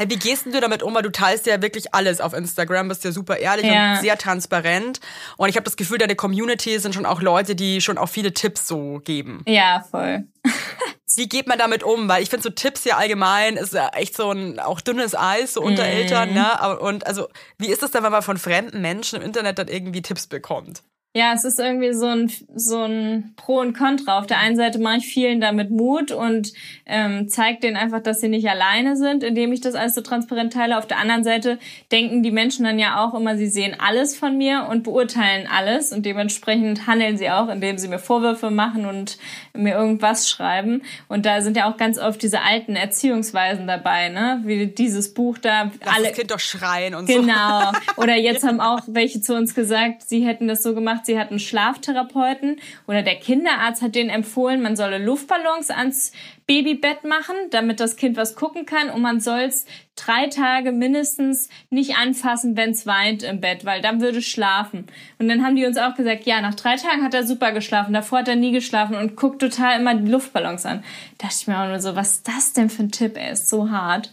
Hey, 0.00 0.08
wie 0.08 0.16
gehst 0.16 0.46
denn 0.46 0.52
du 0.54 0.60
damit 0.62 0.82
um? 0.82 0.94
Weil 0.94 1.02
du 1.02 1.12
teilst 1.12 1.44
ja 1.44 1.60
wirklich 1.60 1.92
alles 1.92 2.22
auf 2.22 2.32
Instagram, 2.32 2.88
bist 2.88 3.04
ja 3.04 3.12
super 3.12 3.36
ehrlich 3.36 3.66
Ja. 3.66 3.92
und 3.92 4.00
sehr 4.00 4.16
transparent. 4.16 4.98
Und 5.36 5.50
ich 5.50 5.56
habe 5.56 5.64
das 5.64 5.76
Gefühl, 5.76 5.98
deine 5.98 6.14
Community 6.14 6.78
sind 6.78 6.94
schon 6.94 7.04
auch 7.04 7.20
Leute, 7.20 7.54
die 7.54 7.82
schon 7.82 7.98
auch 7.98 8.08
viele 8.08 8.32
Tipps 8.32 8.66
so 8.66 9.02
geben. 9.04 9.42
Ja, 9.46 9.84
voll. 9.90 10.24
Wie 11.16 11.28
geht 11.28 11.46
man 11.48 11.58
damit 11.58 11.82
um? 11.82 12.08
Weil 12.08 12.22
ich 12.22 12.30
finde 12.30 12.44
so 12.44 12.50
Tipps 12.50 12.84
ja 12.84 12.96
allgemein 12.96 13.56
ist 13.56 13.74
ja 13.74 13.88
echt 13.90 14.16
so 14.16 14.30
ein 14.30 14.58
auch 14.60 14.80
dünnes 14.80 15.14
Eis 15.14 15.54
so 15.54 15.60
unter 15.62 15.82
Eltern, 15.84 16.32
ne? 16.34 16.78
Und 16.78 17.06
also 17.06 17.28
wie 17.58 17.66
ist 17.68 17.82
es 17.82 17.90
dann, 17.90 18.04
wenn 18.04 18.12
man 18.12 18.22
von 18.22 18.38
fremden 18.38 18.80
Menschen 18.80 19.16
im 19.20 19.22
Internet 19.26 19.58
dann 19.58 19.68
irgendwie 19.68 20.02
Tipps 20.02 20.26
bekommt? 20.26 20.82
Ja, 21.12 21.32
es 21.34 21.44
ist 21.44 21.58
irgendwie 21.58 21.92
so 21.92 22.06
ein, 22.06 22.30
so 22.54 22.84
ein 22.84 23.32
Pro 23.34 23.58
und 23.58 23.76
Contra. 23.76 24.20
Auf 24.20 24.28
der 24.28 24.38
einen 24.38 24.54
Seite 24.54 24.78
mache 24.78 24.98
ich 24.98 25.06
vielen 25.06 25.40
damit 25.40 25.68
Mut 25.72 26.12
und 26.12 26.52
ähm, 26.86 27.28
zeige 27.28 27.58
denen 27.58 27.76
einfach, 27.76 28.00
dass 28.00 28.20
sie 28.20 28.28
nicht 28.28 28.48
alleine 28.48 28.96
sind, 28.96 29.24
indem 29.24 29.52
ich 29.52 29.60
das 29.60 29.74
alles 29.74 29.96
so 29.96 30.02
transparent 30.02 30.52
teile. 30.52 30.78
Auf 30.78 30.86
der 30.86 30.98
anderen 30.98 31.24
Seite 31.24 31.58
denken 31.90 32.22
die 32.22 32.30
Menschen 32.30 32.64
dann 32.64 32.78
ja 32.78 33.04
auch 33.04 33.14
immer, 33.14 33.36
sie 33.36 33.48
sehen 33.48 33.74
alles 33.76 34.16
von 34.16 34.38
mir 34.38 34.68
und 34.70 34.84
beurteilen 34.84 35.48
alles 35.52 35.92
und 35.92 36.06
dementsprechend 36.06 36.86
handeln 36.86 37.18
sie 37.18 37.28
auch, 37.28 37.48
indem 37.48 37.76
sie 37.78 37.88
mir 37.88 37.98
Vorwürfe 37.98 38.52
machen 38.52 38.86
und 38.86 39.18
mir 39.52 39.74
irgendwas 39.74 40.30
schreiben. 40.30 40.82
Und 41.08 41.26
da 41.26 41.40
sind 41.40 41.56
ja 41.56 41.68
auch 41.68 41.76
ganz 41.76 41.98
oft 41.98 42.22
diese 42.22 42.42
alten 42.42 42.76
Erziehungsweisen 42.76 43.66
dabei, 43.66 44.10
ne? 44.10 44.42
Wie 44.44 44.68
dieses 44.68 45.12
Buch 45.12 45.38
da. 45.38 45.72
Lass 45.84 45.96
alle, 45.96 46.08
das 46.08 46.16
Kind 46.16 46.30
doch 46.30 46.38
schreien 46.38 46.94
und 46.94 47.08
so. 47.08 47.20
Genau. 47.20 47.72
Oder 47.96 48.14
jetzt 48.14 48.44
haben 48.44 48.60
auch 48.60 48.80
welche 48.86 49.20
zu 49.20 49.34
uns 49.34 49.56
gesagt, 49.56 50.08
sie 50.08 50.24
hätten 50.24 50.46
das 50.46 50.62
so 50.62 50.72
gemacht, 50.72 50.99
sie 51.06 51.18
hatten 51.18 51.38
Schlaftherapeuten 51.38 52.60
oder 52.86 53.02
der 53.02 53.16
Kinderarzt 53.16 53.82
hat 53.82 53.94
denen 53.94 54.10
empfohlen, 54.10 54.62
man 54.62 54.76
solle 54.76 54.98
Luftballons 54.98 55.70
ans 55.70 56.12
Babybett 56.46 57.04
machen, 57.04 57.36
damit 57.50 57.80
das 57.80 57.96
Kind 57.96 58.16
was 58.16 58.34
gucken 58.34 58.66
kann 58.66 58.90
und 58.90 59.02
man 59.02 59.20
soll 59.20 59.40
es 59.40 59.66
drei 59.94 60.26
Tage 60.26 60.72
mindestens 60.72 61.48
nicht 61.70 61.96
anfassen, 61.96 62.56
wenn 62.56 62.70
es 62.70 62.86
weint 62.86 63.22
im 63.22 63.40
Bett, 63.40 63.64
weil 63.64 63.80
dann 63.80 64.00
würde 64.00 64.18
es 64.18 64.26
schlafen. 64.26 64.86
Und 65.18 65.28
dann 65.28 65.44
haben 65.44 65.56
die 65.56 65.64
uns 65.64 65.76
auch 65.76 65.94
gesagt, 65.94 66.24
ja, 66.26 66.40
nach 66.40 66.54
drei 66.54 66.76
Tagen 66.76 67.04
hat 67.04 67.14
er 67.14 67.26
super 67.26 67.52
geschlafen, 67.52 67.92
davor 67.92 68.20
hat 68.20 68.28
er 68.28 68.36
nie 68.36 68.52
geschlafen 68.52 68.96
und 68.96 69.16
guckt 69.16 69.40
total 69.40 69.78
immer 69.78 69.94
die 69.94 70.10
Luftballons 70.10 70.66
an. 70.66 70.82
Da 71.18 71.26
dachte 71.26 71.36
ich 71.40 71.46
mir 71.46 71.58
auch 71.58 71.68
nur 71.68 71.80
so, 71.80 71.94
was 71.94 72.14
ist 72.14 72.28
das 72.28 72.52
denn 72.52 72.70
für 72.70 72.82
ein 72.82 72.90
Tipp, 72.90 73.16
er 73.16 73.30
ist 73.30 73.48
so 73.48 73.70
hart. 73.70 74.12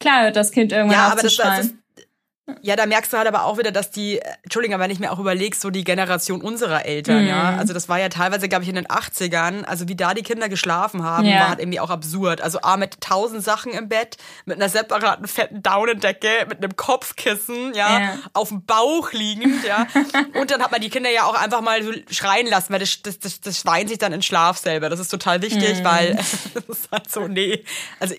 Klar 0.00 0.24
hört 0.24 0.36
das 0.36 0.50
Kind 0.50 0.72
irgendwann 0.72 0.98
Ja, 0.98 1.12
auf 1.12 1.20
zu 1.20 1.30
schreien. 1.30 1.82
Ja, 2.62 2.76
da 2.76 2.86
merkst 2.86 3.12
du 3.12 3.16
halt 3.18 3.26
aber 3.26 3.44
auch 3.44 3.58
wieder, 3.58 3.72
dass 3.72 3.90
die, 3.90 4.18
äh, 4.20 4.24
Entschuldigung, 4.44 4.78
wenn 4.78 4.90
ich 4.90 5.00
mir 5.00 5.10
auch 5.10 5.18
überlegst, 5.18 5.60
so 5.60 5.70
die 5.70 5.82
Generation 5.82 6.40
unserer 6.40 6.84
Eltern, 6.86 7.22
Mhm. 7.22 7.28
ja. 7.28 7.56
Also 7.56 7.74
das 7.74 7.88
war 7.88 7.98
ja 7.98 8.08
teilweise, 8.08 8.48
glaube 8.48 8.62
ich, 8.62 8.68
in 8.68 8.76
den 8.76 8.86
80ern, 8.86 9.64
also 9.64 9.88
wie 9.88 9.96
da 9.96 10.14
die 10.14 10.22
Kinder 10.22 10.48
geschlafen 10.48 11.02
haben, 11.02 11.26
Ja. 11.26 11.40
war 11.40 11.48
halt 11.50 11.58
irgendwie 11.58 11.80
auch 11.80 11.90
absurd. 11.90 12.40
Also 12.40 12.60
A, 12.62 12.76
mit 12.76 13.00
tausend 13.00 13.42
Sachen 13.42 13.72
im 13.72 13.88
Bett, 13.88 14.16
mit 14.44 14.56
einer 14.56 14.68
separaten 14.68 15.26
fetten 15.26 15.60
Daunendecke, 15.62 16.46
mit 16.48 16.58
einem 16.58 16.76
Kopfkissen, 16.76 17.74
ja, 17.74 17.98
Ja. 18.00 18.18
auf 18.32 18.50
dem 18.50 18.64
Bauch 18.64 19.12
liegend, 19.12 19.64
ja. 19.64 19.86
Und 20.40 20.50
dann 20.52 20.62
hat 20.62 20.70
man 20.70 20.80
die 20.80 20.90
Kinder 20.90 21.10
ja 21.10 21.24
auch 21.24 21.34
einfach 21.34 21.62
mal 21.62 21.82
so 21.82 21.92
schreien 22.10 22.46
lassen, 22.46 22.72
weil 22.72 22.80
das, 22.80 23.02
das, 23.02 23.18
das, 23.18 23.40
das 23.40 23.66
weint 23.66 23.88
sich 23.88 23.98
dann 23.98 24.12
in 24.12 24.22
Schlaf 24.22 24.58
selber. 24.58 24.88
Das 24.88 25.00
ist 25.00 25.08
total 25.08 25.42
wichtig, 25.42 25.80
Mhm. 25.80 25.84
weil 25.84 26.14
das 26.54 26.64
ist 26.68 26.92
halt 26.92 27.10
so, 27.10 27.26
nee. 27.26 27.64
Also 27.98 28.14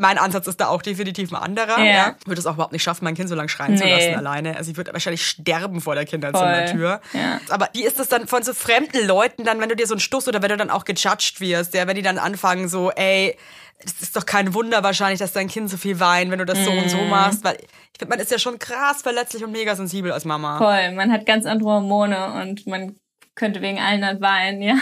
mein 0.00 0.16
Ansatz 0.16 0.46
ist 0.46 0.60
da 0.60 0.68
auch 0.68 0.80
definitiv 0.80 1.32
ein 1.32 1.36
anderer. 1.36 1.78
Ja. 1.80 1.84
Ja. 1.84 2.16
Ich 2.20 2.26
würde 2.26 2.40
es 2.40 2.46
auch 2.46 2.54
überhaupt 2.54 2.72
nicht 2.72 2.82
schaffen, 2.84 3.04
mein 3.04 3.14
Kind 3.16 3.28
so 3.28 3.34
lange 3.34 3.48
schreien 3.48 3.76
zu 3.76 3.84
Nee. 3.84 3.92
lassen 3.94 4.14
alleine. 4.16 4.56
Also 4.56 4.70
ich 4.70 4.76
würde 4.76 4.92
wahrscheinlich 4.92 5.26
sterben 5.26 5.80
vor 5.80 5.94
der 5.96 6.04
Kinderzimmertür. 6.06 7.00
Ja. 7.12 7.40
Aber 7.50 7.68
wie 7.74 7.84
ist 7.84 7.98
das 7.98 8.08
dann 8.08 8.28
von 8.28 8.42
so 8.44 8.54
fremden 8.54 9.06
Leuten 9.06 9.44
dann, 9.44 9.60
wenn 9.60 9.68
du 9.68 9.76
dir 9.76 9.86
so 9.86 9.94
einen 9.94 10.00
Stuss 10.00 10.28
oder 10.28 10.40
wenn 10.40 10.50
du 10.50 10.56
dann 10.56 10.70
auch 10.70 10.84
gejudged 10.84 11.40
wirst, 11.40 11.74
ja, 11.74 11.86
wenn 11.88 11.96
die 11.96 12.02
dann 12.02 12.18
anfangen 12.18 12.68
so, 12.68 12.90
ey, 12.92 13.36
es 13.80 14.00
ist 14.00 14.16
doch 14.16 14.24
kein 14.26 14.54
Wunder 14.54 14.82
wahrscheinlich, 14.82 15.18
dass 15.18 15.32
dein 15.32 15.48
Kind 15.48 15.68
so 15.70 15.76
viel 15.76 15.98
weint, 16.00 16.30
wenn 16.30 16.38
du 16.38 16.44
das 16.44 16.64
so 16.64 16.70
und 16.70 16.84
Mhm. 16.84 16.88
so 16.88 16.98
machst, 17.02 17.42
weil 17.44 17.56
ich 17.56 17.98
finde, 17.98 18.10
man 18.14 18.20
ist 18.20 18.30
ja 18.30 18.38
schon 18.38 18.58
krass 18.58 19.02
verletzlich 19.02 19.42
und 19.44 19.50
mega 19.52 19.74
sensibel 19.74 20.12
als 20.12 20.24
Mama. 20.24 20.58
Voll, 20.58 20.92
man 20.92 21.10
hat 21.12 21.26
ganz 21.26 21.44
andere 21.46 21.70
Hormone 21.70 22.34
und 22.42 22.66
man 22.68 22.94
könnte 23.38 23.62
wegen 23.62 23.78
allen 23.78 24.02
dann 24.02 24.20
weinen, 24.20 24.60
ja. 24.60 24.74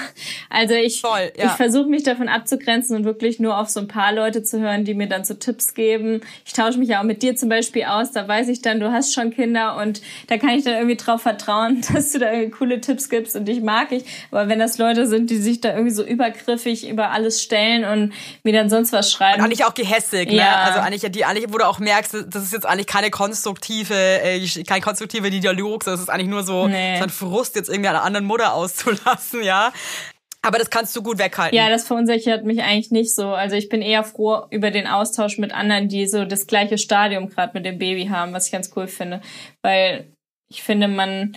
Also 0.50 0.74
ich, 0.74 1.00
Voll, 1.00 1.30
ja. 1.36 1.46
ich 1.46 1.52
versuche 1.52 1.86
mich 1.86 2.02
davon 2.02 2.28
abzugrenzen 2.28 2.96
und 2.96 3.04
wirklich 3.04 3.38
nur 3.38 3.58
auf 3.58 3.68
so 3.68 3.80
ein 3.80 3.88
paar 3.88 4.12
Leute 4.12 4.42
zu 4.42 4.58
hören, 4.58 4.84
die 4.84 4.94
mir 4.94 5.08
dann 5.08 5.24
so 5.24 5.34
Tipps 5.34 5.74
geben. 5.74 6.22
Ich 6.44 6.54
tausche 6.54 6.78
mich 6.78 6.88
ja 6.88 7.00
auch 7.00 7.04
mit 7.04 7.22
dir 7.22 7.36
zum 7.36 7.48
Beispiel 7.48 7.84
aus, 7.84 8.10
da 8.12 8.26
weiß 8.26 8.48
ich 8.48 8.62
dann, 8.62 8.80
du 8.80 8.90
hast 8.90 9.14
schon 9.14 9.30
Kinder 9.30 9.76
und 9.76 10.00
da 10.28 10.38
kann 10.38 10.50
ich 10.50 10.64
dann 10.64 10.74
irgendwie 10.74 10.96
drauf 10.96 11.22
vertrauen, 11.22 11.82
dass 11.92 12.12
du 12.12 12.18
da 12.18 12.32
irgendwie 12.32 12.50
coole 12.50 12.80
Tipps 12.80 13.08
gibst 13.08 13.36
und 13.36 13.44
dich 13.44 13.60
mag 13.60 13.92
ich. 13.92 14.04
Aber 14.30 14.48
wenn 14.48 14.58
das 14.58 14.78
Leute 14.78 15.06
sind, 15.06 15.30
die 15.30 15.36
sich 15.36 15.60
da 15.60 15.70
irgendwie 15.72 15.94
so 15.94 16.02
übergriffig 16.02 16.88
über 16.88 17.10
alles 17.10 17.42
stellen 17.42 17.84
und 17.84 18.12
mir 18.42 18.52
dann 18.52 18.70
sonst 18.70 18.92
was 18.92 19.12
schreiben. 19.12 19.40
Und 19.40 19.46
eigentlich 19.46 19.64
auch 19.64 19.74
gehässig, 19.74 20.30
ne? 20.30 20.36
Ja. 20.36 20.62
Also 20.62 20.80
eigentlich, 20.80 21.02
die 21.12 21.24
eigentlich, 21.24 21.52
wo 21.52 21.58
du 21.58 21.66
auch 21.66 21.78
merkst, 21.78 22.14
das 22.28 22.42
ist 22.42 22.52
jetzt 22.52 22.66
eigentlich 22.66 22.86
keine 22.86 23.10
konstruktive, 23.10 23.94
äh, 23.94 24.46
kein 24.66 24.80
konstruktiver 24.80 25.28
Dialog, 25.28 25.84
sondern 25.84 25.98
es 25.98 26.08
ist 26.08 26.10
eigentlich 26.10 26.28
nur 26.28 26.42
so, 26.42 26.66
Nee. 26.68 26.96
so 26.96 27.04
ein 27.04 27.10
Frust 27.10 27.56
jetzt 27.56 27.68
irgendwie 27.68 27.88
an 27.88 27.96
einer 27.96 28.04
anderen 28.04 28.26
Mutter 28.26 28.45
auszulassen, 28.52 29.42
ja. 29.42 29.72
Aber 30.42 30.58
das 30.58 30.70
kannst 30.70 30.94
du 30.94 31.02
gut 31.02 31.18
weghalten. 31.18 31.56
Ja, 31.56 31.68
das 31.68 31.86
verunsichert 31.86 32.44
mich 32.44 32.62
eigentlich 32.62 32.92
nicht 32.92 33.14
so. 33.14 33.30
Also 33.30 33.56
ich 33.56 33.68
bin 33.68 33.82
eher 33.82 34.04
froh 34.04 34.46
über 34.50 34.70
den 34.70 34.86
Austausch 34.86 35.38
mit 35.38 35.52
anderen, 35.52 35.88
die 35.88 36.06
so 36.06 36.24
das 36.24 36.46
gleiche 36.46 36.78
Stadium 36.78 37.28
gerade 37.28 37.52
mit 37.54 37.66
dem 37.66 37.78
Baby 37.78 38.06
haben, 38.06 38.32
was 38.32 38.46
ich 38.46 38.52
ganz 38.52 38.70
cool 38.76 38.86
finde. 38.86 39.20
Weil 39.62 40.12
ich 40.48 40.62
finde, 40.62 40.86
man, 40.86 41.36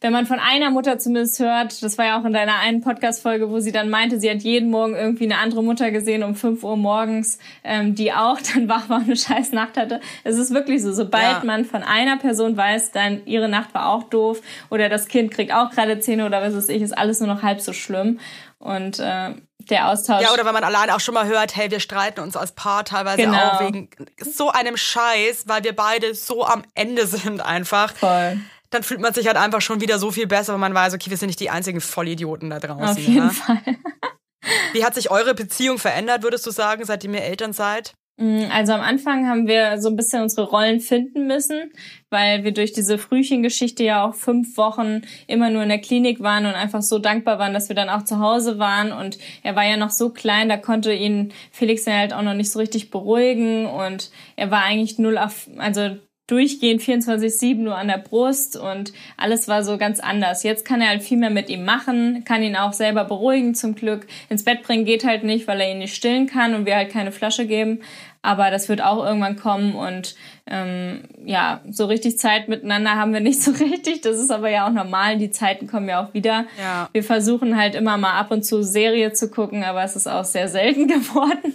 wenn 0.00 0.12
man 0.12 0.26
von 0.26 0.38
einer 0.38 0.70
Mutter 0.70 0.98
zumindest 0.98 1.38
hört, 1.40 1.82
das 1.82 1.98
war 1.98 2.06
ja 2.06 2.20
auch 2.20 2.24
in 2.24 2.32
deiner 2.32 2.58
einen 2.58 2.80
Podcast-Folge, 2.80 3.50
wo 3.50 3.60
sie 3.60 3.72
dann 3.72 3.88
meinte, 3.90 4.20
sie 4.20 4.30
hat 4.30 4.42
jeden 4.42 4.70
Morgen 4.70 4.94
irgendwie 4.94 5.24
eine 5.24 5.38
andere 5.38 5.62
Mutter 5.62 5.90
gesehen 5.90 6.22
um 6.22 6.34
5 6.34 6.62
Uhr 6.64 6.76
morgens, 6.76 7.38
ähm, 7.64 7.94
die 7.94 8.12
auch 8.12 8.38
dann 8.54 8.68
wach 8.68 8.88
war 8.88 8.98
und 8.98 9.04
eine 9.04 9.16
scheiß 9.16 9.52
Nacht 9.52 9.76
hatte. 9.76 10.00
Es 10.24 10.36
ist 10.36 10.52
wirklich 10.52 10.82
so, 10.82 10.92
sobald 10.92 11.22
Ja. 11.24 11.42
man 11.44 11.64
von 11.64 11.82
einer 11.82 12.16
Person 12.18 12.56
weiß, 12.56 12.92
dann 12.92 13.24
ihre 13.26 13.48
Nacht 13.48 13.74
war 13.74 13.88
auch 13.88 14.04
doof 14.04 14.40
oder 14.70 14.88
das 14.88 15.08
Kind 15.08 15.30
kriegt 15.32 15.52
auch 15.52 15.70
gerade 15.70 15.98
Zähne 16.00 16.26
oder 16.26 16.42
was 16.42 16.54
weiß 16.54 16.68
ich, 16.68 16.82
ist 16.82 16.96
alles 16.96 17.20
nur 17.20 17.28
noch 17.28 17.42
halb 17.42 17.60
so 17.60 17.72
schlimm. 17.72 18.20
Und 18.58 18.98
äh, 18.98 19.34
der 19.70 19.88
Austausch. 19.88 20.22
Ja, 20.22 20.32
oder 20.32 20.44
wenn 20.46 20.54
man 20.54 20.62
allein 20.64 20.90
auch 20.90 21.00
schon 21.00 21.14
mal 21.14 21.26
hört, 21.26 21.56
hey, 21.56 21.70
wir 21.70 21.80
streiten 21.80 22.20
uns 22.20 22.36
als 22.36 22.52
Paar 22.52 22.84
teilweise 22.84 23.22
Genau. 23.22 23.36
auch 23.36 23.60
wegen 23.60 23.88
so 24.18 24.50
einem 24.50 24.76
Scheiß, 24.76 25.44
weil 25.46 25.64
wir 25.64 25.74
beide 25.74 26.14
so 26.14 26.44
am 26.44 26.62
Ende 26.74 27.06
sind 27.06 27.40
einfach. 27.44 27.92
Voll. 27.94 28.38
Dann 28.76 28.82
fühlt 28.82 29.00
man 29.00 29.14
sich 29.14 29.26
halt 29.26 29.38
einfach 29.38 29.62
schon 29.62 29.80
wieder 29.80 29.98
so 29.98 30.10
viel 30.10 30.26
besser, 30.26 30.52
wenn 30.52 30.60
man 30.60 30.74
weiß, 30.74 30.92
okay, 30.92 31.08
wir 31.08 31.16
sind 31.16 31.28
nicht 31.28 31.40
die 31.40 31.48
einzigen 31.48 31.80
Vollidioten 31.80 32.50
da 32.50 32.60
draußen. 32.60 32.84
Auf 32.84 32.98
jeden 32.98 33.16
ja? 33.16 33.30
Fall. 33.30 33.62
Wie 34.74 34.84
hat 34.84 34.94
sich 34.94 35.10
eure 35.10 35.34
Beziehung 35.34 35.78
verändert, 35.78 36.22
würdest 36.22 36.46
du 36.46 36.50
sagen, 36.50 36.84
seitdem 36.84 37.14
ihr 37.14 37.22
Eltern 37.22 37.54
seid? 37.54 37.94
Mm, 38.18 38.44
Also 38.52 38.74
am 38.74 38.82
Anfang 38.82 39.26
haben 39.26 39.46
wir 39.46 39.80
so 39.80 39.88
ein 39.88 39.96
bisschen 39.96 40.20
unsere 40.20 40.46
Rollen 40.46 40.80
finden 40.80 41.26
müssen, 41.26 41.72
weil 42.10 42.44
wir 42.44 42.52
durch 42.52 42.74
diese 42.74 42.98
Frühchengeschichte 42.98 43.82
ja 43.82 44.04
auch 44.04 44.14
fünf 44.14 44.58
Wochen 44.58 45.00
immer 45.26 45.48
nur 45.48 45.62
in 45.62 45.70
der 45.70 45.80
Klinik 45.80 46.20
waren 46.20 46.44
und 46.44 46.52
einfach 46.52 46.82
so 46.82 46.98
dankbar 46.98 47.38
waren, 47.38 47.54
dass 47.54 47.70
wir 47.70 47.76
dann 47.76 47.88
auch 47.88 48.04
zu 48.04 48.18
Hause 48.18 48.58
waren. 48.58 48.92
Und 48.92 49.16
er 49.42 49.56
war 49.56 49.64
ja 49.64 49.78
noch 49.78 49.90
so 49.90 50.10
klein, 50.10 50.50
da 50.50 50.58
konnte 50.58 50.92
ihn 50.92 51.32
Felix 51.50 51.86
ja 51.86 51.94
halt 51.94 52.12
auch 52.12 52.22
noch 52.22 52.34
nicht 52.34 52.50
so 52.50 52.58
richtig 52.58 52.90
beruhigen 52.90 53.64
und 53.64 54.10
er 54.36 54.50
war 54.50 54.64
eigentlich 54.64 54.98
null 54.98 55.16
auf, 55.16 55.48
also 55.56 55.96
durchgehend 56.26 56.82
24-7 56.82 57.56
nur 57.56 57.76
an 57.76 57.88
der 57.88 57.98
Brust 57.98 58.56
und 58.56 58.92
alles 59.16 59.46
war 59.46 59.62
so 59.62 59.78
ganz 59.78 60.00
anders. 60.00 60.42
Jetzt 60.42 60.64
kann 60.64 60.80
er 60.80 60.88
halt 60.88 61.02
viel 61.02 61.18
mehr 61.18 61.30
mit 61.30 61.48
ihm 61.48 61.64
machen, 61.64 62.24
kann 62.24 62.42
ihn 62.42 62.56
auch 62.56 62.72
selber 62.72 63.04
beruhigen 63.04 63.54
zum 63.54 63.74
Glück. 63.74 64.06
Ins 64.28 64.44
Bett 64.44 64.62
bringen 64.62 64.84
geht 64.84 65.04
halt 65.04 65.22
nicht, 65.22 65.46
weil 65.46 65.60
er 65.60 65.70
ihn 65.70 65.78
nicht 65.78 65.94
stillen 65.94 66.26
kann 66.26 66.54
und 66.54 66.66
wir 66.66 66.76
halt 66.76 66.90
keine 66.90 67.12
Flasche 67.12 67.46
geben. 67.46 67.80
Aber 68.22 68.50
das 68.50 68.68
wird 68.68 68.82
auch 68.82 69.04
irgendwann 69.04 69.36
kommen 69.36 69.76
und 69.76 70.16
ähm, 70.48 71.04
ja, 71.24 71.60
so 71.70 71.86
richtig 71.86 72.18
Zeit 72.18 72.48
miteinander 72.48 72.96
haben 72.96 73.12
wir 73.12 73.20
nicht 73.20 73.40
so 73.40 73.50
richtig. 73.64 74.00
Das 74.00 74.18
ist 74.18 74.32
aber 74.32 74.50
ja 74.50 74.66
auch 74.66 74.72
normal. 74.72 75.18
Die 75.18 75.30
Zeiten 75.30 75.68
kommen 75.68 75.88
ja 75.88 76.04
auch 76.04 76.12
wieder. 76.12 76.46
Ja. 76.58 76.88
Wir 76.90 77.04
versuchen 77.04 77.56
halt 77.56 77.76
immer 77.76 77.98
mal 77.98 78.18
ab 78.18 78.32
und 78.32 78.42
zu 78.44 78.64
Serie 78.64 79.12
zu 79.12 79.30
gucken, 79.30 79.62
aber 79.62 79.84
es 79.84 79.94
ist 79.94 80.08
auch 80.08 80.24
sehr 80.24 80.48
selten 80.48 80.88
geworden. 80.88 81.54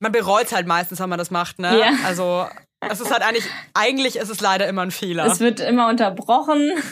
Man 0.00 0.10
bereut 0.10 0.50
halt 0.50 0.66
meistens, 0.66 0.98
wenn 0.98 1.10
man 1.10 1.18
das 1.18 1.30
macht, 1.30 1.60
ne? 1.60 1.78
Ja. 1.78 1.92
Also 2.04 2.46
es 2.80 3.00
ist 3.00 3.10
halt 3.10 3.22
eigentlich, 3.22 3.44
eigentlich 3.74 4.16
ist 4.16 4.30
es 4.30 4.40
leider 4.40 4.66
immer 4.68 4.82
ein 4.82 4.90
Fehler. 4.90 5.26
Es 5.26 5.40
wird 5.40 5.60
immer 5.60 5.88
unterbrochen. 5.88 6.72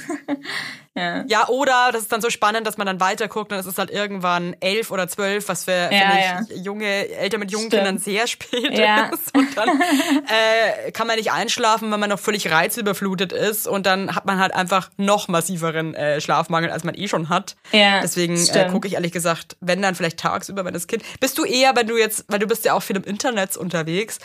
Ja. 0.98 1.24
Ja, 1.28 1.48
oder 1.48 1.90
das 1.92 2.02
ist 2.04 2.12
dann 2.12 2.22
so 2.22 2.30
spannend, 2.30 2.66
dass 2.66 2.78
man 2.78 2.86
dann 2.86 3.00
weiter 3.00 3.28
guckt 3.28 3.52
und 3.52 3.58
es 3.58 3.66
ist 3.66 3.76
halt 3.78 3.90
irgendwann 3.90 4.56
elf 4.60 4.90
oder 4.90 5.06
zwölf, 5.08 5.46
was 5.48 5.64
für, 5.64 5.90
Ja, 5.92 6.38
finde 6.38 6.54
ich, 6.54 6.64
junge, 6.64 6.86
Eltern 6.86 7.40
mit 7.40 7.50
jungen 7.50 7.66
Stimmt. 7.66 7.82
Kindern 7.82 7.98
sehr 7.98 8.26
spät 8.26 8.78
Ja. 8.78 9.06
ist. 9.12 9.36
Und 9.36 9.54
dann 9.58 9.68
äh, 10.88 10.90
kann 10.92 11.06
man 11.06 11.16
nicht 11.16 11.32
einschlafen, 11.32 11.92
wenn 11.92 12.00
man 12.00 12.08
noch 12.08 12.18
völlig 12.18 12.50
reizüberflutet 12.50 13.32
ist 13.34 13.68
und 13.68 13.84
dann 13.84 14.14
hat 14.16 14.24
man 14.24 14.38
halt 14.38 14.54
einfach 14.54 14.90
noch 14.96 15.28
massiveren 15.28 15.94
äh, 15.94 16.18
Schlafmangel, 16.22 16.70
als 16.70 16.82
man 16.82 16.94
eh 16.94 17.08
schon 17.08 17.28
hat. 17.28 17.56
Ja, 17.72 18.00
Deswegen 18.00 18.34
äh, 18.54 18.68
gucke 18.70 18.88
ich 18.88 18.94
ehrlich 18.94 19.12
gesagt, 19.12 19.58
wenn 19.60 19.82
dann 19.82 19.94
vielleicht 19.96 20.18
tagsüber, 20.18 20.64
wenn 20.64 20.72
das 20.72 20.86
Kind. 20.86 21.02
Bist 21.20 21.36
du 21.36 21.44
eher, 21.44 21.76
wenn 21.76 21.86
du 21.88 21.98
jetzt, 21.98 22.24
weil 22.28 22.38
du 22.38 22.46
bist 22.46 22.64
ja 22.64 22.72
auch 22.72 22.82
viel 22.82 22.96
im 22.96 23.04
Internet 23.04 23.58
unterwegs, 23.58 24.18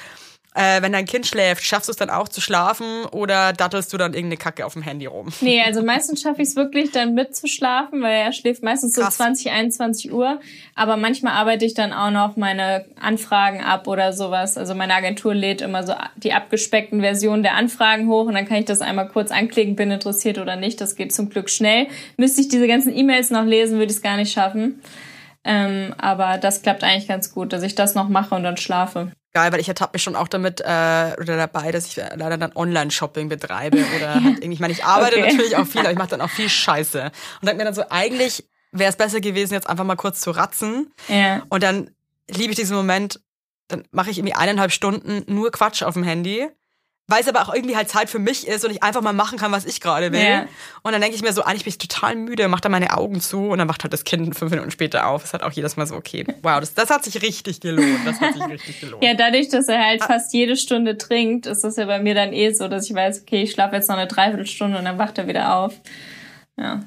äh, 0.53 0.81
wenn 0.81 0.91
dein 0.91 1.05
Kind 1.05 1.25
schläft, 1.25 1.63
schaffst 1.63 1.87
du 1.87 1.91
es 1.91 1.97
dann 1.97 2.09
auch 2.09 2.27
zu 2.27 2.41
schlafen 2.41 3.05
oder 3.11 3.53
dattelst 3.53 3.93
du 3.93 3.97
dann 3.97 4.13
irgendeine 4.13 4.35
Kacke 4.37 4.65
auf 4.65 4.73
dem 4.73 4.81
Handy 4.81 5.05
rum? 5.05 5.29
Nee, 5.39 5.61
also 5.61 5.81
meistens 5.81 6.21
schaffe 6.21 6.41
ich 6.41 6.49
es 6.49 6.55
wirklich 6.57 6.91
dann 6.91 7.13
mitzuschlafen, 7.13 8.01
weil 8.01 8.15
er 8.15 8.33
schläft 8.33 8.61
meistens 8.61 8.93
so 8.93 9.01
Krass. 9.01 9.15
20, 9.15 9.49
21 9.49 10.11
Uhr. 10.11 10.41
Aber 10.75 10.97
manchmal 10.97 11.33
arbeite 11.33 11.63
ich 11.63 11.73
dann 11.73 11.93
auch 11.93 12.11
noch 12.11 12.35
meine 12.35 12.85
Anfragen 12.99 13.61
ab 13.61 13.87
oder 13.87 14.11
sowas. 14.11 14.57
Also 14.57 14.75
meine 14.75 14.93
Agentur 14.93 15.33
lädt 15.33 15.61
immer 15.61 15.85
so 15.87 15.93
die 16.17 16.33
abgespeckten 16.33 16.99
Versionen 16.99 17.43
der 17.43 17.55
Anfragen 17.55 18.09
hoch 18.09 18.25
und 18.25 18.33
dann 18.33 18.45
kann 18.45 18.57
ich 18.57 18.65
das 18.65 18.81
einmal 18.81 19.07
kurz 19.07 19.31
anklicken, 19.31 19.77
bin 19.77 19.89
interessiert 19.89 20.37
oder 20.37 20.57
nicht. 20.57 20.81
Das 20.81 20.97
geht 20.97 21.13
zum 21.13 21.29
Glück 21.29 21.49
schnell. 21.49 21.87
Müsste 22.17 22.41
ich 22.41 22.49
diese 22.49 22.67
ganzen 22.67 22.93
E-Mails 22.93 23.29
noch 23.29 23.45
lesen, 23.45 23.77
würde 23.77 23.91
ich 23.91 23.97
es 23.97 24.01
gar 24.01 24.17
nicht 24.17 24.33
schaffen. 24.33 24.81
Ähm, 25.45 25.95
aber 25.97 26.37
das 26.37 26.61
klappt 26.61 26.83
eigentlich 26.83 27.07
ganz 27.07 27.33
gut, 27.33 27.53
dass 27.53 27.63
ich 27.63 27.73
das 27.73 27.95
noch 27.95 28.09
mache 28.09 28.35
und 28.35 28.43
dann 28.43 28.57
schlafe. 28.57 29.11
Geil, 29.33 29.51
weil 29.53 29.61
ich 29.61 29.67
ertappe 29.69 29.91
mich 29.95 30.03
schon 30.03 30.15
auch 30.17 30.27
damit 30.27 30.59
äh, 30.59 30.63
oder 30.63 31.37
dabei, 31.37 31.71
dass 31.71 31.85
ich 31.87 31.95
leider 31.95 32.37
dann 32.37 32.51
Online-Shopping 32.53 33.29
betreibe 33.29 33.87
oder 33.87 34.23
halt 34.23 34.39
irgendwie, 34.39 34.53
ich 34.55 34.59
meine, 34.59 34.73
ich 34.73 34.83
arbeite 34.83 35.17
Okay. 35.19 35.29
natürlich 35.29 35.55
auch 35.55 35.65
viel, 35.65 35.81
aber 35.81 35.91
ich 35.91 35.97
mache 35.97 36.09
dann 36.09 36.21
auch 36.21 36.29
viel 36.29 36.49
Scheiße 36.49 37.03
und 37.05 37.11
denke 37.47 37.57
mir 37.57 37.63
dann 37.65 37.73
so, 37.73 37.83
eigentlich 37.89 38.45
wäre 38.73 38.89
es 38.89 38.97
besser 38.97 39.21
gewesen, 39.21 39.53
jetzt 39.53 39.69
einfach 39.69 39.85
mal 39.85 39.95
kurz 39.95 40.19
zu 40.19 40.31
ratzen 40.31 40.91
Ja. 41.07 41.43
und 41.49 41.63
dann 41.63 41.91
liebe 42.29 42.51
ich 42.51 42.57
diesen 42.57 42.75
Moment, 42.75 43.21
dann 43.69 43.85
mache 43.91 44.09
ich 44.11 44.17
irgendwie 44.17 44.35
eineinhalb 44.35 44.71
Stunden 44.73 45.23
nur 45.33 45.49
Quatsch 45.51 45.81
auf 45.83 45.93
dem 45.93 46.03
Handy, 46.03 46.49
weil 47.11 47.21
es 47.21 47.27
aber 47.27 47.41
auch 47.41 47.53
irgendwie 47.53 47.75
halt 47.75 47.89
Zeit 47.89 48.09
für 48.09 48.17
mich 48.19 48.47
ist 48.47 48.65
und 48.65 48.71
ich 48.71 48.81
einfach 48.81 49.01
mal 49.01 49.13
machen 49.13 49.37
kann, 49.37 49.51
was 49.51 49.65
ich 49.65 49.79
gerade 49.81 50.11
will. 50.11 50.19
Ja. 50.19 50.45
Und 50.81 50.93
dann 50.93 51.01
denke 51.01 51.15
ich 51.15 51.21
mir 51.21 51.31
so, 51.33 51.43
eigentlich 51.43 51.65
bin 51.65 51.71
ich 51.71 51.77
total 51.77 52.15
müde, 52.15 52.47
mach 52.47 52.59
dann 52.61 52.71
meine 52.71 52.97
Augen 52.97 53.21
zu 53.21 53.49
und 53.49 53.59
dann 53.59 53.67
wacht 53.69 53.83
halt 53.83 53.93
das 53.93 54.03
Kind 54.03 54.35
fünf 54.35 54.49
Minuten 54.51 54.71
später 54.71 55.05
auf. 55.07 55.21
Das 55.21 55.33
hat 55.33 55.43
auch 55.43 55.51
jedes 55.51 55.77
Mal 55.77 55.85
so, 55.85 55.95
okay, 55.95 56.25
wow, 56.41 56.59
das, 56.59 56.73
das 56.73 56.89
hat 56.89 57.03
sich 57.03 57.21
richtig 57.21 57.59
gelohnt. 57.61 57.99
Das 58.05 58.19
hat 58.19 58.33
sich 58.33 58.43
richtig 58.47 58.79
gelohnt. 58.79 59.03
Ja, 59.03 59.13
dadurch, 59.13 59.49
dass 59.49 59.67
er 59.67 59.79
Ah. 59.79 59.83
halt 59.85 60.03
fast 60.03 60.33
jede 60.33 60.55
Stunde 60.55 60.97
trinkt, 60.97 61.45
ist 61.45 61.63
das 61.63 61.75
ja 61.75 61.85
bei 61.85 61.99
mir 61.99 62.15
dann 62.15 62.33
eh 62.33 62.51
so, 62.53 62.67
dass 62.67 62.89
ich 62.89 62.95
weiß, 62.95 63.21
okay, 63.21 63.43
ich 63.43 63.51
schlafe 63.51 63.75
jetzt 63.75 63.89
noch 63.89 63.97
eine 63.97 64.07
Dreiviertelstunde 64.07 64.77
und 64.77 64.85
dann 64.85 64.97
wacht 64.97 65.17
er 65.17 65.27
wieder 65.27 65.55
auf. 65.55 65.73
Ja. 66.57 66.81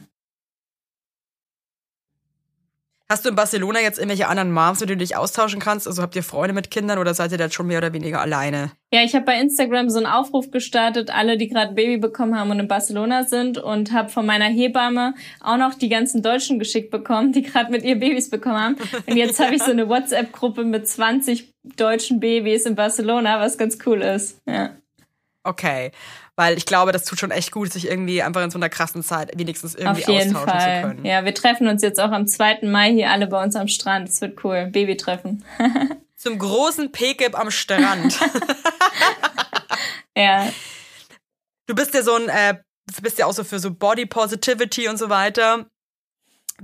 Hast 3.14 3.24
du 3.24 3.28
in 3.28 3.36
Barcelona 3.36 3.78
jetzt 3.78 4.00
irgendwelche 4.00 4.26
anderen 4.26 4.50
Moms, 4.50 4.80
mit 4.80 4.88
denen 4.88 4.98
du 4.98 5.04
dich 5.04 5.14
austauschen 5.14 5.60
kannst? 5.60 5.86
Also 5.86 6.02
habt 6.02 6.16
ihr 6.16 6.24
Freunde 6.24 6.52
mit 6.52 6.72
Kindern 6.72 6.98
oder 6.98 7.14
seid 7.14 7.30
ihr 7.30 7.38
da 7.38 7.48
schon 7.48 7.68
mehr 7.68 7.78
oder 7.78 7.92
weniger 7.92 8.20
alleine? 8.20 8.72
Ja, 8.92 9.04
ich 9.04 9.14
habe 9.14 9.24
bei 9.24 9.40
Instagram 9.40 9.88
so 9.88 9.98
einen 9.98 10.06
Aufruf 10.06 10.50
gestartet, 10.50 11.10
alle, 11.14 11.38
die 11.38 11.46
gerade 11.46 11.74
Baby 11.74 11.98
bekommen 11.98 12.36
haben 12.36 12.50
und 12.50 12.58
in 12.58 12.66
Barcelona 12.66 13.22
sind 13.22 13.56
und 13.56 13.92
habe 13.92 14.08
von 14.08 14.26
meiner 14.26 14.46
Hebamme 14.46 15.14
auch 15.38 15.58
noch 15.58 15.74
die 15.74 15.88
ganzen 15.88 16.22
Deutschen 16.22 16.58
geschickt 16.58 16.90
bekommen, 16.90 17.30
die 17.30 17.42
gerade 17.42 17.70
mit 17.70 17.84
ihr 17.84 18.00
Babys 18.00 18.30
bekommen 18.30 18.58
haben. 18.58 18.76
Und 19.06 19.16
jetzt 19.16 19.38
habe 19.38 19.54
ich 19.54 19.62
so 19.62 19.70
eine 19.70 19.88
WhatsApp-Gruppe 19.88 20.64
mit 20.64 20.88
20 20.88 21.54
deutschen 21.76 22.18
Babys 22.18 22.66
in 22.66 22.74
Barcelona, 22.74 23.38
was 23.38 23.56
ganz 23.56 23.78
cool 23.86 24.02
ist. 24.02 24.42
Ja. 24.44 24.70
Okay. 25.44 25.92
Weil 26.36 26.58
ich 26.58 26.66
glaube, 26.66 26.90
das 26.90 27.04
tut 27.04 27.20
schon 27.20 27.30
echt 27.30 27.52
gut, 27.52 27.72
sich 27.72 27.86
irgendwie 27.86 28.20
einfach 28.22 28.42
in 28.42 28.50
so 28.50 28.58
einer 28.58 28.68
krassen 28.68 29.04
Zeit 29.04 29.30
wenigstens 29.36 29.74
irgendwie 29.76 30.02
Auf 30.02 30.08
jeden 30.08 30.34
austauschen 30.34 30.60
zu 30.60 30.66
Fall. 30.66 30.82
können. 30.82 31.04
Ja, 31.04 31.24
wir 31.24 31.34
treffen 31.34 31.68
uns 31.68 31.82
jetzt 31.82 32.00
auch 32.00 32.10
am 32.10 32.26
2. 32.26 32.60
Mai 32.62 32.90
hier 32.92 33.10
alle 33.10 33.28
bei 33.28 33.40
uns 33.42 33.54
am 33.54 33.68
Strand. 33.68 34.08
Es 34.08 34.20
wird 34.20 34.44
cool. 34.44 34.66
Babytreffen. 34.72 35.44
Zum 36.16 36.38
großen 36.38 36.90
Pekip 36.90 37.38
am 37.38 37.50
Strand. 37.50 38.18
Ja. 40.16 40.48
du 41.66 41.74
bist 41.74 41.92
ja 41.94 42.02
so 42.02 42.14
ein, 42.14 42.28
äh, 42.28 42.54
du 42.94 43.02
bist 43.02 43.18
ja 43.18 43.26
auch 43.26 43.32
so 43.32 43.44
für 43.44 43.58
so 43.58 43.72
Body 43.72 44.06
Positivity 44.06 44.88
und 44.88 44.96
so 44.96 45.08
weiter. 45.08 45.66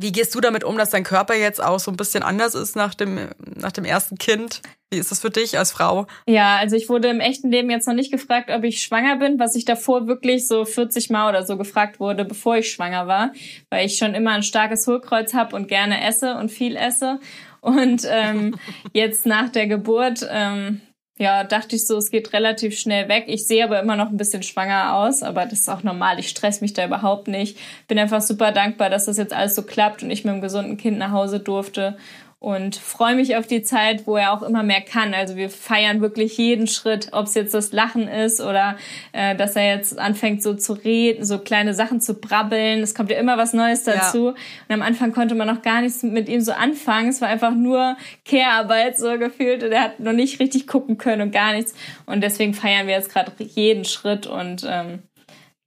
Wie 0.01 0.13
gehst 0.13 0.35
du 0.35 0.41
damit 0.41 0.65
um, 0.65 0.79
dass 0.79 0.89
dein 0.89 1.05
Körper 1.05 1.35
jetzt 1.35 1.63
auch 1.63 1.79
so 1.79 1.91
ein 1.91 1.97
bisschen 1.99 2.23
anders 2.23 2.55
ist 2.55 2.75
nach 2.75 2.95
dem, 2.95 3.19
nach 3.55 3.71
dem 3.71 3.85
ersten 3.85 4.17
Kind? 4.17 4.63
Wie 4.91 4.97
ist 4.97 5.11
das 5.11 5.21
für 5.21 5.29
dich 5.29 5.59
als 5.59 5.73
Frau? 5.73 6.07
Ja, 6.27 6.57
also 6.57 6.75
ich 6.75 6.89
wurde 6.89 7.09
im 7.09 7.21
echten 7.21 7.51
Leben 7.51 7.69
jetzt 7.69 7.87
noch 7.87 7.95
nicht 7.95 8.11
gefragt, 8.11 8.49
ob 8.51 8.65
ich 8.65 8.83
schwanger 8.83 9.17
bin, 9.17 9.39
was 9.39 9.55
ich 9.57 9.67
davor 9.67 10.07
wirklich 10.07 10.49
so 10.49 10.65
40 10.65 11.11
Mal 11.11 11.29
oder 11.29 11.45
so 11.45 11.59
gefragt 11.59 12.01
wurde, 12.01 12.25
bevor 12.25 12.57
ich 12.57 12.71
schwanger 12.71 13.07
war, 13.07 13.35
weil 13.69 13.85
ich 13.85 13.99
schon 13.99 14.15
immer 14.15 14.31
ein 14.31 14.43
starkes 14.43 14.87
Hohlkreuz 14.87 15.35
habe 15.35 15.55
und 15.55 15.69
gerne 15.69 16.03
esse 16.03 16.35
und 16.37 16.51
viel 16.51 16.77
esse. 16.77 17.21
Und 17.61 18.09
ähm, 18.09 18.57
jetzt 18.95 19.27
nach 19.27 19.51
der 19.51 19.67
Geburt, 19.67 20.27
ähm, 20.31 20.81
ja, 21.21 21.45
dachte 21.45 21.77
ich 21.77 21.87
so, 21.87 21.99
es 21.99 22.11
geht 22.11 22.33
relativ 22.33 22.79
schnell 22.79 23.11
weg. 23.11 23.25
Ich 23.27 23.47
sehe 23.47 23.63
aber 23.63 23.79
immer 23.79 23.95
noch 23.95 24.09
ein 24.09 24.17
bisschen 24.17 24.43
schwanger 24.43 24.97
aus, 24.97 25.23
aber 25.23 25.45
das 25.45 25.61
ist 25.61 25.69
auch 25.69 25.83
normal. 25.83 26.19
Ich 26.19 26.31
stress 26.31 26.63
mich 26.63 26.73
da 26.73 26.87
überhaupt 26.87 27.29
nicht. 27.29 27.59
Bin 27.89 27.99
einfach 27.99 28.23
super 28.23 28.53
dankbar, 28.53 28.89
dass 28.89 29.05
das 29.05 29.19
jetzt 29.19 29.35
alles 29.35 29.55
so 29.55 29.63
klappt 29.63 30.03
und 30.03 30.11
ich 30.11 30.25
mit 30.25 30.33
einem 30.33 30.41
gesunden 30.41 30.79
Kind 30.79 30.97
nach 30.97 31.13
Hause 31.13 31.39
durfte 31.39 31.99
und 32.41 32.77
freue 32.77 33.17
mich 33.17 33.37
auf 33.37 33.47
die 33.47 33.63
Zeit, 33.63 34.07
wo 34.07 34.17
er 34.17 34.33
auch 34.33 34.43
immer 34.43 34.63
mehr 34.63 34.81
kann. 34.81 35.13
Also 35.13 35.37
wir 35.37 35.51
feiern 35.51 36.01
wirklich 36.01 36.39
jeden 36.39 36.67
Schritt, 36.67 37.09
ob 37.13 37.27
es 37.27 37.35
jetzt 37.35 37.53
das 37.53 37.73
Lachen 37.73 38.09
ist 38.09 38.41
oder 38.41 38.79
äh, 39.13 39.37
dass 39.37 39.57
er 39.57 39.77
jetzt 39.77 39.99
anfängt 39.99 40.43
so 40.43 40.55
zu 40.55 40.73
reden, 40.73 41.23
so 41.23 41.39
kleine 41.39 41.75
Sachen 41.75 42.01
zu 42.01 42.15
brabbeln. 42.15 42.83
Es 42.83 42.95
kommt 42.95 43.11
ja 43.11 43.19
immer 43.19 43.37
was 43.37 43.53
Neues 43.53 43.83
dazu. 43.85 44.29
Und 44.29 44.37
am 44.71 44.81
Anfang 44.81 45.13
konnte 45.13 45.35
man 45.35 45.49
noch 45.49 45.61
gar 45.61 45.83
nichts 45.83 46.03
mit 46.03 46.31
ihm 46.31 46.41
so 46.41 46.53
anfangen. 46.53 47.11
Es 47.11 47.21
war 47.21 47.29
einfach 47.29 47.55
nur 47.55 47.99
Care-Arbeit 48.25 48.99
so 48.99 49.19
gefühlt 49.19 49.63
und 49.63 49.73
er 49.73 49.83
hat 49.83 50.01
noch 50.01 50.15
nicht 50.15 50.41
richtig 50.41 50.67
gucken 50.67 50.97
können 50.97 51.21
und 51.21 51.33
gar 51.33 51.53
nichts. 51.53 51.75
Und 52.07 52.23
deswegen 52.23 52.55
feiern 52.55 52.87
wir 52.87 52.95
jetzt 52.95 53.13
gerade 53.13 53.33
jeden 53.39 53.85
Schritt 53.85 54.27
und 54.27 54.67
ähm, 54.67 55.01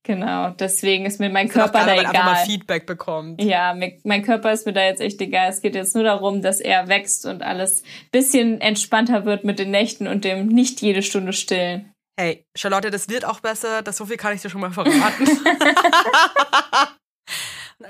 genau, 0.03 0.49
deswegen 0.51 1.05
ist 1.05 1.19
mir 1.19 1.29
mein 1.29 1.47
Ist 1.47 1.53
Körper 1.53 1.85
geil, 1.85 1.95
da 2.03 2.09
einfach 2.09 2.25
mal 2.25 2.33
egal. 2.33 2.45
Feedback 2.45 2.85
bekommt. 2.85 3.41
Ja, 3.41 3.73
mir, 3.73 3.97
mein 4.03 4.23
Körper 4.23 4.51
ist 4.51 4.65
mir 4.65 4.73
da 4.73 4.83
jetzt 4.83 5.01
echt 5.01 5.19
egal. 5.21 5.49
Es 5.49 5.61
geht 5.61 5.75
jetzt 5.75 5.95
nur 5.95 6.03
darum, 6.03 6.41
dass 6.41 6.59
er 6.59 6.87
wächst 6.87 7.25
und 7.25 7.41
alles 7.41 7.83
bisschen 8.11 8.61
entspannter 8.61 9.25
wird 9.25 9.43
mit 9.43 9.59
den 9.59 9.71
Nächten 9.71 10.07
und 10.07 10.23
dem 10.23 10.47
nicht 10.47 10.81
jede 10.81 11.01
Stunde 11.01 11.33
stillen. 11.33 11.91
Hey, 12.19 12.45
Charlotte, 12.55 12.91
das 12.91 13.09
wird 13.09 13.25
auch 13.25 13.39
besser. 13.39 13.81
Das 13.81 13.97
so 13.97 14.05
viel 14.05 14.17
kann 14.17 14.35
ich 14.35 14.41
dir 14.41 14.49
schon 14.49 14.61
mal 14.61 14.71
verraten. 14.71 15.27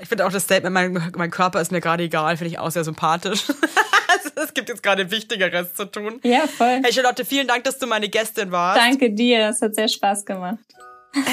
ich 0.00 0.08
finde 0.08 0.26
auch 0.26 0.32
das 0.32 0.44
Statement, 0.44 0.72
mein, 0.72 1.12
mein 1.16 1.30
Körper 1.30 1.60
ist 1.60 1.72
mir 1.72 1.82
gerade 1.82 2.04
egal, 2.04 2.36
finde 2.38 2.50
ich 2.50 2.58
auch 2.58 2.70
sehr 2.70 2.84
sympathisch. 2.84 3.44
Es 4.36 4.52
gibt 4.52 4.68
jetzt 4.68 4.82
gerade 4.82 5.10
Wichtigeres 5.10 5.74
zu 5.74 5.84
tun. 5.84 6.20
Ja, 6.22 6.46
voll. 6.46 6.80
Hey 6.82 6.92
Charlotte, 6.92 7.24
vielen 7.24 7.46
Dank, 7.46 7.64
dass 7.64 7.78
du 7.78 7.86
meine 7.86 8.08
Gästin 8.08 8.50
warst. 8.50 8.80
Danke 8.80 9.10
dir, 9.10 9.48
das 9.48 9.62
hat 9.62 9.74
sehr 9.74 9.88
Spaß 9.88 10.24
gemacht. 10.24 10.64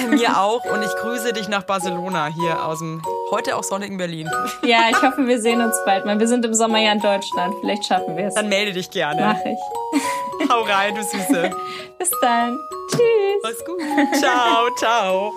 Mir 0.09 0.39
auch. 0.39 0.63
Und 0.65 0.83
ich 0.83 0.95
grüße 0.95 1.33
dich 1.33 1.47
nach 1.47 1.63
Barcelona 1.63 2.27
hier 2.27 2.65
aus 2.65 2.79
dem 2.79 3.01
heute 3.31 3.55
auch 3.55 3.63
sonnigen 3.63 3.97
Berlin. 3.97 4.29
Ja, 4.63 4.89
ich 4.89 5.01
hoffe, 5.01 5.25
wir 5.27 5.41
sehen 5.41 5.61
uns 5.61 5.75
bald 5.85 6.05
mal. 6.05 6.19
Wir 6.19 6.27
sind 6.27 6.45
im 6.45 6.53
Sommer 6.53 6.79
ja 6.79 6.91
in 6.91 6.99
Deutschland. 6.99 7.55
Vielleicht 7.61 7.85
schaffen 7.85 8.15
wir 8.17 8.27
es. 8.27 8.35
Dann 8.35 8.49
melde 8.49 8.73
dich 8.73 8.89
gerne. 8.91 9.21
Mach 9.21 9.45
ich. 9.45 10.49
Hau 10.49 10.61
rein, 10.61 10.95
du 10.95 11.03
Süße. 11.03 11.51
Bis 11.97 12.11
dann. 12.21 12.59
Tschüss. 12.89 13.41
Mach's 13.43 13.65
gut. 13.65 13.81
Ciao, 14.19 14.67
ciao. 14.77 15.33